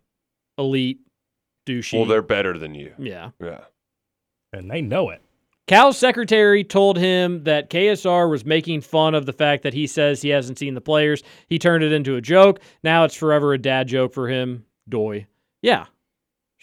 [0.58, 1.00] elite
[1.68, 1.98] douchey.
[2.00, 2.94] Well, they're better than you.
[2.98, 3.32] yeah.
[3.40, 3.62] Yeah.
[4.54, 5.22] And they know it.
[5.68, 10.22] Cal's secretary told him that KSR was making fun of the fact that he says
[10.22, 11.22] he hasn't seen the players.
[11.50, 12.62] He turned it into a joke.
[12.84, 14.64] Now it's forever a dad joke for him.
[14.88, 15.28] Doy.
[15.62, 15.88] Yeah,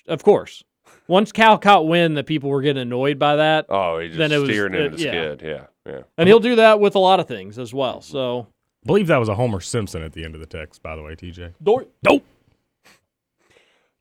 [0.08, 0.64] of course.
[1.06, 4.32] Once Cal caught wind that people were getting annoyed by that, Oh, he just Then
[4.32, 5.10] it was- steering into the yeah.
[5.10, 5.42] skid.
[5.42, 6.00] Yeah, yeah.
[6.16, 8.00] and he'll do that with a lot of things as well.
[8.00, 8.46] So,
[8.86, 11.14] believe that was a Homer Simpson at the end of the text, by the way,
[11.14, 11.52] TJ.
[11.62, 11.84] Doy.
[12.02, 12.24] Nope.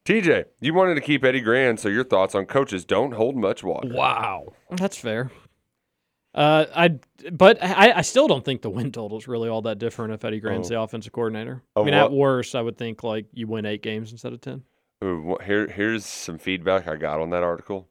[0.05, 3.63] TJ, you wanted to keep Eddie Gran, so your thoughts on coaches don't hold much
[3.63, 3.88] water.
[3.93, 4.53] Wow.
[4.69, 5.31] That's fair.
[6.35, 6.99] Uh, I
[7.31, 10.25] but I, I still don't think the win total is really all that different if
[10.25, 10.73] Eddie Gran's Oh.
[10.75, 11.61] the offensive coordinator.
[11.75, 14.41] I Of mean, at worst, I would think like you win eight games instead of
[14.41, 14.63] ten.
[15.03, 17.89] Here, here's some feedback I got on that article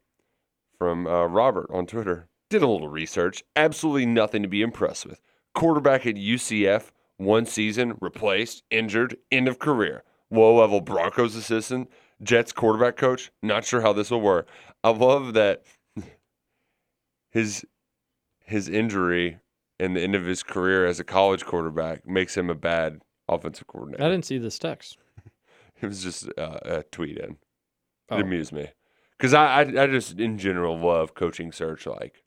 [0.78, 2.28] from uh, Robert on Twitter.
[2.48, 3.44] Did a little research.
[3.54, 5.20] Absolutely nothing to be impressed with.
[5.54, 10.04] Quarterback at UCF, one season, replaced, injured, end of career.
[10.30, 11.90] Low level Broncos assistant,
[12.22, 13.30] Jets quarterback coach.
[13.42, 14.48] Not sure how this will work.
[14.82, 15.64] I love that
[17.30, 17.66] his
[18.40, 19.38] his injury
[19.78, 23.66] and the end of his career as a college quarterback makes him a bad offensive
[23.66, 24.02] coordinator.
[24.02, 24.96] I didn't see this text.
[25.82, 27.30] It was just uh, a tweet in.
[27.32, 27.36] It
[28.10, 28.16] Oh.
[28.18, 28.68] amused me
[29.16, 32.22] because I, I I just in general love coaching search like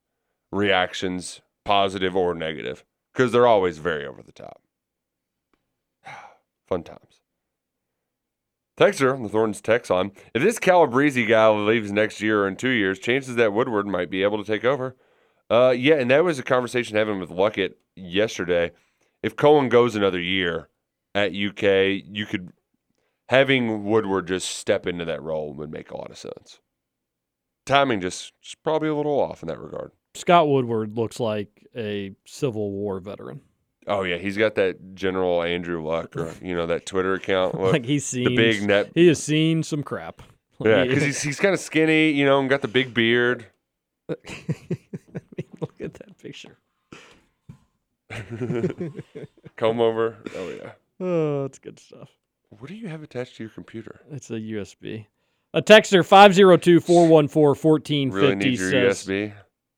[0.51, 2.83] reactions, positive or negative,
[3.13, 4.61] because they're always very over the top.
[6.67, 7.21] Fun times.
[8.77, 12.69] Texter the Thorns text on if this Calabrese guy leaves next year or in two
[12.69, 14.95] years, chances that Woodward might be able to take over.
[15.49, 18.71] Uh, yeah, and that was a conversation having with Luckett yesterday.
[19.23, 20.69] If Coen goes another year
[21.13, 22.51] at UK, you could
[23.29, 26.59] having Woodward just step into that role would make a lot of sense.
[27.65, 29.91] Timing just, just probably a little off in that regard.
[30.13, 33.41] Scott Woodward looks like a Civil War veteran.
[33.87, 37.53] Oh yeah, he's got that General Andrew Luck, or you know that Twitter account.
[37.59, 38.91] Look, like he's seen the big net.
[38.95, 40.21] He has seen some crap.
[40.59, 43.45] Yeah, because he's he's kind of skinny, you know, and got the big beard.
[44.07, 46.57] Look at that picture.
[49.57, 50.17] Comb over.
[50.35, 50.71] Oh yeah.
[50.99, 52.09] Oh, that's good stuff.
[52.59, 54.01] What do you have attached to your computer?
[54.11, 55.07] It's a USB.
[55.53, 59.33] A texter 502 414 Really need 1450 your says USB?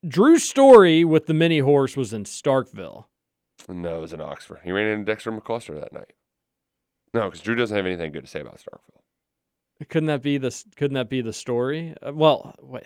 [0.07, 3.05] Drew Story with the mini horse was in Starkville.
[3.67, 4.59] No, it was in Oxford.
[4.63, 6.13] He ran into Dexter McCluster that night.
[7.13, 9.87] No, because Drew doesn't have anything good to say about Starkville.
[9.89, 11.95] Couldn't that be the Couldn't that be the story?
[12.01, 12.85] Uh, well, wait.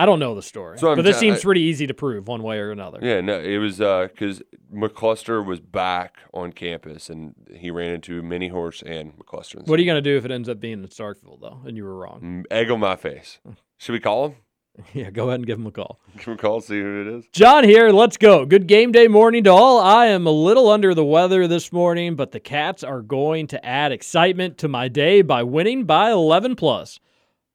[0.00, 2.42] I don't know the story, So but this ta- seems pretty easy to prove one
[2.42, 2.98] way or another.
[3.02, 4.42] Yeah, no, it was uh, because
[4.74, 9.66] McCluster was back on campus and he ran into Mini Horse and McCluster.
[9.66, 11.84] What are you gonna do if it ends up being in Starkville though, and you
[11.84, 12.44] were wrong?
[12.50, 13.38] Egg on my face.
[13.78, 14.36] Should we call him?
[14.94, 16.00] Yeah, go ahead and give him a call.
[16.16, 17.24] Give him a call, see who it is.
[17.32, 17.90] John here.
[17.90, 18.46] Let's go.
[18.46, 19.78] Good game day morning to all.
[19.78, 23.62] I am a little under the weather this morning, but the Cats are going to
[23.66, 26.98] add excitement to my day by winning by 11 plus.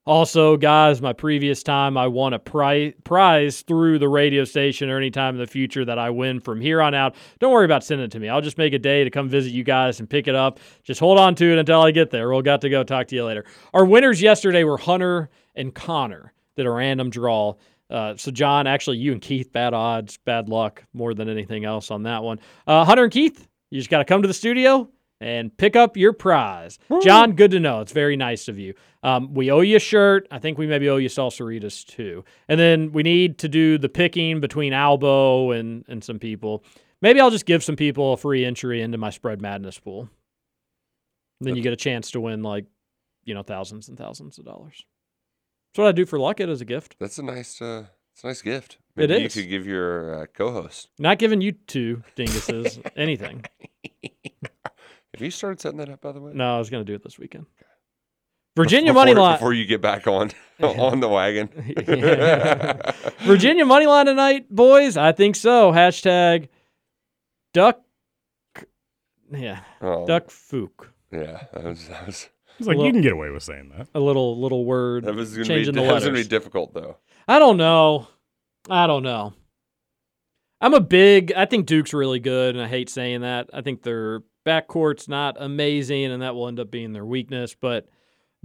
[0.05, 4.97] Also, guys, my previous time I won a pri- prize through the radio station or
[4.97, 7.15] any time in the future that I win from here on out.
[7.39, 8.29] Don't worry about sending it to me.
[8.29, 10.59] I'll just make a day to come visit you guys and pick it up.
[10.83, 12.29] Just hold on to it until I get there.
[12.29, 13.45] We'll got to go talk to you later.
[13.73, 16.33] Our winners yesterday were Hunter and Connor.
[16.55, 17.55] Did a random draw.
[17.89, 21.89] Uh, so, John, actually, you and Keith, bad odds, bad luck more than anything else
[21.89, 22.39] on that one.
[22.67, 24.87] Uh, Hunter and Keith, you just got to come to the studio
[25.21, 26.77] and pick up your prize.
[27.01, 27.81] John, good to know.
[27.81, 28.73] It's very nice of you.
[29.05, 30.27] Um, we owe you a shirt.
[30.31, 32.25] I think we maybe owe you salsaritas too.
[32.47, 36.63] And then we need to do the picking between Albo and, and some people.
[37.03, 40.09] Maybe I'll just give some people a free entry into my spread madness pool.
[41.39, 42.65] Then you get a chance to win like,
[43.25, 44.83] you know, thousands and thousands of dollars.
[45.71, 46.95] That's what I do for Luckett as a gift.
[46.99, 48.79] That's a nice, uh, it's a nice gift.
[48.97, 49.35] It Maybe is.
[49.35, 50.89] You could give your uh, co-host.
[50.97, 53.43] Not giving you two dinguses anything.
[54.03, 56.31] Have you started setting that up, by the way?
[56.33, 57.45] No, I was going to do it this weekend.
[58.55, 59.35] Virginia before, money line.
[59.35, 61.49] before you get back on on the wagon.
[63.27, 64.97] Virginia money line tonight, boys.
[64.97, 65.71] I think so.
[65.71, 66.47] Hashtag
[67.53, 67.81] duck.
[69.31, 70.87] Yeah, Oh, duck fook.
[71.11, 72.29] Yeah, that was that was
[72.59, 73.87] It's like Well- you can get away with saying that.
[73.95, 75.05] A little little word.
[75.05, 76.97] that was gonna be changing that the was gonna be difficult though.
[77.27, 78.07] I don't know.
[78.69, 79.33] I don't know.
[80.61, 81.33] I'm a big.
[81.35, 83.49] I think Duke's really good, and I hate saying that.
[83.53, 87.55] I think their backcourt's not amazing, and that will end up being their weakness.
[87.59, 87.87] But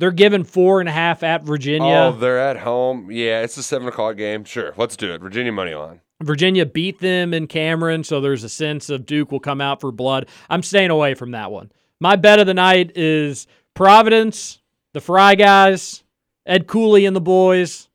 [0.00, 2.10] they're given four and a half at Virginia.
[2.12, 3.10] Oh, they're at home.
[3.10, 4.44] Yeah, it's a seven o'clock game.
[4.44, 5.20] Sure, let's do it.
[5.20, 6.00] Virginia money line.
[6.22, 9.92] Virginia beat them in Cameron, so there's a sense of Duke will come out for
[9.92, 10.28] blood.
[10.48, 11.70] I'm staying away from that one.
[12.00, 14.58] My bet of the night is Providence,
[14.92, 16.02] the Fry guys,
[16.46, 17.88] Ed Cooley and the boys.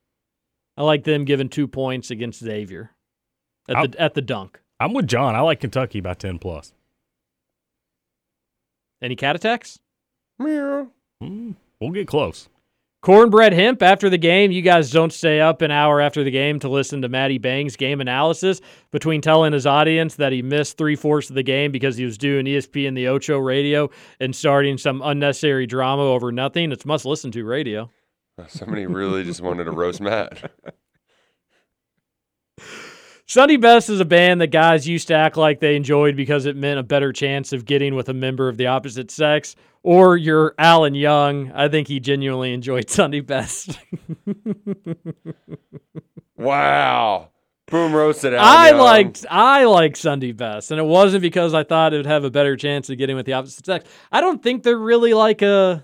[0.77, 2.91] I like them giving two points against Xavier
[3.67, 4.59] at the at the dunk.
[4.79, 5.35] I'm with John.
[5.35, 6.73] I like Kentucky by 10 plus.
[9.01, 9.79] Any cat attacks?
[10.37, 10.89] Meow.
[11.23, 11.55] Mm,
[11.85, 12.49] we'll get close.
[13.05, 14.51] Cornbread Hemp after the game.
[14.51, 17.75] You guys don't stay up an hour after the game to listen to Matty Bang's
[17.75, 21.97] game analysis between telling his audience that he missed three fourths of the game because
[21.97, 26.71] he was doing E ESPN the Ocho radio and starting some unnecessary drama over nothing.
[26.71, 27.91] It's must listen to radio.
[28.47, 30.51] Somebody really just wanted to roast Matt.
[33.27, 36.55] Sunday Best is a band that guys used to act like they enjoyed because it
[36.55, 39.55] meant a better chance of getting with a member of the opposite sex.
[39.81, 41.51] Or you're Alan Young.
[41.51, 43.79] I think he genuinely enjoyed Sunday Best.
[46.37, 47.29] Wow.
[47.67, 48.79] Boom roasted Alan I Young.
[48.79, 52.29] liked I liked Sunday Best, and it wasn't because I thought it would have a
[52.29, 53.89] better chance of getting with the opposite sex.
[54.11, 55.83] I don't think they're really like a.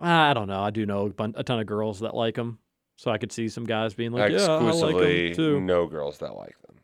[0.00, 0.62] I don't know.
[0.62, 2.58] I do know a, a ton of girls that like them,
[3.00, 6.18] so I could see some guys being like, "Yeah, I like them too." no girls
[6.18, 6.76] that like them.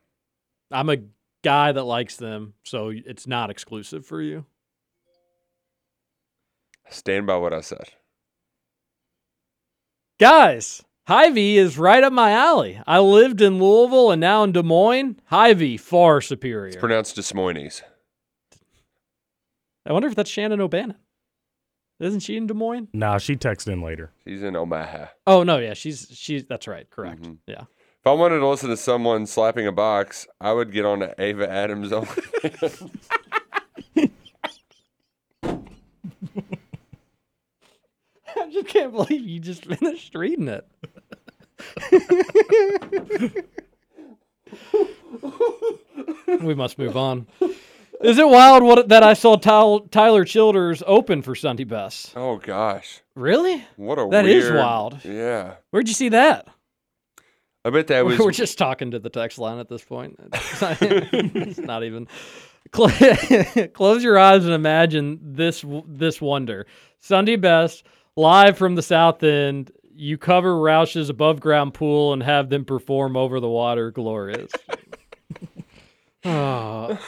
[0.71, 0.97] I'm a
[1.43, 4.47] guy that likes them, so it's not exclusive for you.
[6.89, 7.91] Stand by what I said.
[10.19, 12.81] Guys, Hy-Vee is right up my alley.
[12.87, 15.21] I lived in Louisville and now in Des Moines.
[15.27, 16.69] Hy-Vee far superior.
[16.69, 17.83] It's pronounced Des Moines.
[19.85, 20.97] I wonder if that's Shannon O'Bannon.
[21.99, 22.89] Isn't she in Des Moines?
[22.93, 24.13] Nah, she texted in later.
[24.27, 25.07] She's in Omaha.
[25.27, 27.23] Oh no, yeah, she's she's that's right, correct.
[27.23, 27.39] Mhm.
[27.47, 27.63] Yeah.
[27.63, 31.15] If I wanted to listen to someone slapping a box, I would get on to
[31.19, 32.09] Ava Adams only.
[38.39, 40.67] I just can't believe you just finished reading it.
[46.43, 47.27] we must move on.
[48.03, 52.13] Is it wild what that I saw Tyler Childers open for Sunday Best?
[52.17, 53.65] oh gosh, Really?
[53.77, 55.05] what a That is weird- wild.
[55.05, 56.47] Yeah, Where'd you see that?
[57.65, 60.19] I bet that was We're just talking to the text line at this point.
[60.33, 62.07] it's not even.
[62.73, 66.67] Close your eyes and imagine this this wonder.
[67.01, 67.85] Sunday best
[68.17, 69.71] live from the south end.
[69.95, 73.91] You cover Roush's above ground pool and have them perform over the water.
[73.91, 74.51] Glorious.
[76.29, 76.99] Oh.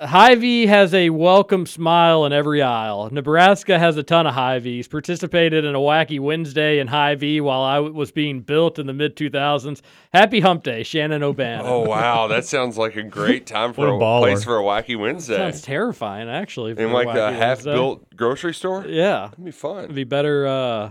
[0.00, 3.08] Hy-Vee has a welcome smile in every aisle.
[3.10, 4.88] Nebraska has a ton of Hy-Vees.
[4.88, 9.16] Participated in a wacky Wednesday in Hy-Vee while I was being built in the mid
[9.16, 9.80] 2000s.
[10.12, 11.66] Happy Hump Day, Shannon O'Bannon.
[11.66, 14.98] Oh wow, that sounds like a great time for a, a place for a wacky
[14.98, 15.36] Wednesday.
[15.36, 16.72] Sounds terrifying, actually.
[16.72, 17.38] in like a, the Wednesday.
[17.38, 18.84] half-built grocery store.
[18.86, 19.84] Yeah, That'd be fun.
[19.84, 20.46] it'd be better.
[20.46, 20.90] Uh,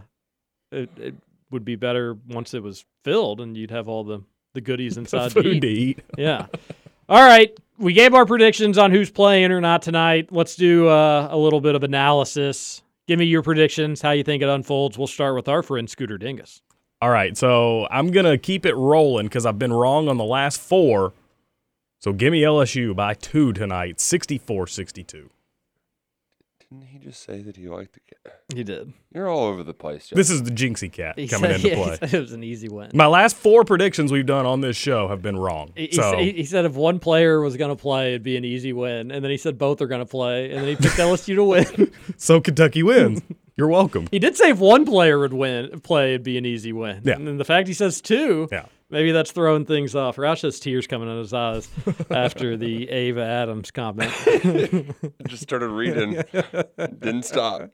[0.72, 1.16] it, it
[1.52, 4.22] would be better once it was filled, and you'd have all the
[4.54, 5.60] the goodies inside to Food eat.
[5.62, 6.00] to eat.
[6.18, 6.46] Yeah.
[7.10, 7.56] All right.
[7.78, 10.30] We gave our predictions on who's playing or not tonight.
[10.32, 12.84] Let's do uh, a little bit of analysis.
[13.08, 14.98] Give me your predictions, how you think it unfolds.
[14.98, 16.62] We'll start with our friend Scooter Dingus.
[17.02, 20.62] All right, so I'm gonna keep it rolling because I've been wrong on the last
[20.62, 21.14] four.
[22.00, 25.30] So give me LSU by two tonight, 64-62.
[26.74, 28.42] Didn't he just say that he liked the cat?
[28.56, 28.94] He did.
[29.14, 30.08] You're all over the place.
[30.08, 30.18] Jeff.
[30.18, 31.98] This is the Jinxie cat He coming said, into yeah, he play.
[31.98, 32.90] said it was an easy win.
[32.96, 35.72] My last four predictions we've done on this show have been wrong.
[35.76, 38.38] He, he so he, he said if one player was going to play, it'd be
[38.38, 39.12] an easy win.
[39.12, 40.50] And then he said both are going to play.
[40.50, 41.92] And then he picked LSU to win.
[42.18, 43.22] so Kentucky wins.
[43.56, 44.08] You're welcome.
[44.10, 47.02] He did say if one player would win, play, it'd be an easy win.
[47.04, 47.14] Yeah.
[47.14, 48.66] And then the fact he says two, Yeah.
[48.94, 50.18] Maybe that's throwing things off.
[50.18, 51.68] Roush has tears coming out of his eyes
[52.12, 54.12] after the Ava Adams comment.
[55.28, 56.24] Just started reading.
[57.00, 57.72] Didn't stop.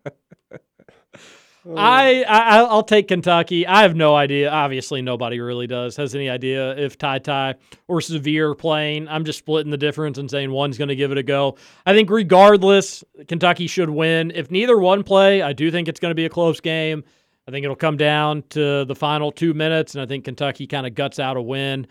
[1.76, 3.68] I, I I'll take Kentucky.
[3.68, 4.50] I have no idea.
[4.50, 7.56] Obviously, nobody really does has any idea if TyTy
[7.90, 9.10] or Sahvir playing.
[9.10, 11.58] I'm just splitting the difference and saying one's going to give it a go.
[11.86, 14.32] I think regardless, Kentucky should win.
[14.34, 17.04] If neither one play, I do think it's going to be a close game.
[17.50, 20.86] I think it'll come down to the final two minutes, and I think Kentucky kind
[20.86, 21.88] of guts out a win.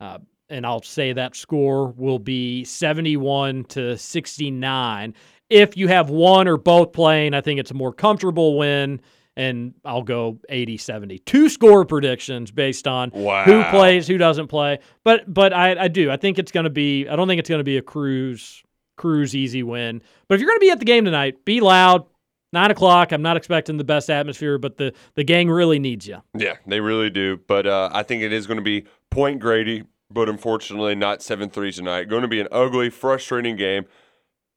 [0.00, 0.18] Uh,
[0.48, 5.14] and I'll say that score will be 71 to 69.
[5.48, 9.00] If you have one or both playing, I think it's a more comfortable win.
[9.36, 11.18] and I'll go 80 70.
[11.20, 13.10] Two score predictions based on
[13.46, 14.78] who plays, who doesn't play.
[15.02, 16.10] But but I, I do.
[16.10, 18.62] I think it's going to be I don't think it's going to be a cruise
[18.96, 20.02] cruise easy win.
[20.28, 22.04] But if you're going to be at the game tonight, be loud.
[22.52, 23.12] Nine o'clock.
[23.12, 26.18] I'm not expecting the best atmosphere, but the the gang really needs you.
[26.34, 27.38] Yeah, they really do.
[27.46, 31.50] But uh, I think it is going to be Point Grady, but unfortunately not 7
[31.50, 32.04] 3 tonight.
[32.08, 33.84] Going to be an ugly, frustrating game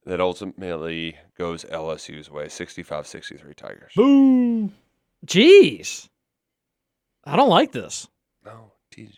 [0.06, 3.92] that ultimately goes LSU's way 65 63 Tigers.
[3.96, 4.72] Boo.
[5.26, 6.10] Jeez.
[7.24, 8.08] I don't like this.
[8.44, 9.14] No, TJ.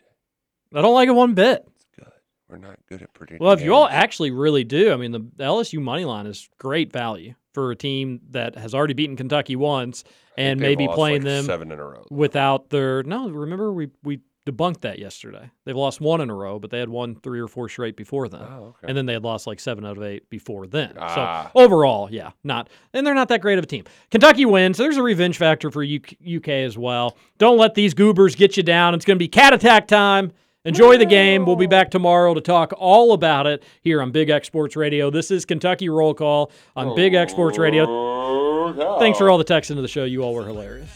[0.74, 1.66] I don't like it one bit.
[1.76, 2.12] It's good.
[2.50, 3.44] We're not good at predicting.
[3.44, 6.92] Well, if you all actually really do, I mean, the LSU money line is great
[6.92, 10.04] value for a team that has already beaten Kentucky once
[10.38, 12.06] and maybe playing like, them seven in a row.
[12.12, 13.02] without their.
[13.02, 15.50] No, remember we we debunked that yesterday.
[15.64, 18.30] They've lost one in a row, but they had won three or four straight before
[18.30, 18.88] then, Oh, okay.
[18.88, 20.94] and then they had lost like seven out of eight before then.
[21.00, 21.50] Ah.
[21.56, 23.86] So overall, yeah, not and they're not that great of a team.
[24.12, 24.78] Kentucky wins.
[24.78, 27.18] There's a revenge factor for UK as well.
[27.40, 28.94] Don't let these goobers get you down.
[28.94, 30.32] It's going to be cat attack time.
[30.66, 31.46] Enjoy the game.
[31.46, 35.12] We'll be back tomorrow to talk all about it here on Big X Sports Radio.
[35.12, 38.98] This is Kentucky Roll Call on Big X Sports Radio.
[38.98, 40.06] Thanks for all the texts into the show.
[40.06, 40.90] You all were hilarious.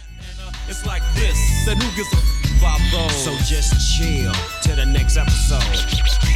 [0.68, 1.38] It's like this?
[1.66, 4.34] So just chill
[4.64, 6.29] till the next episode.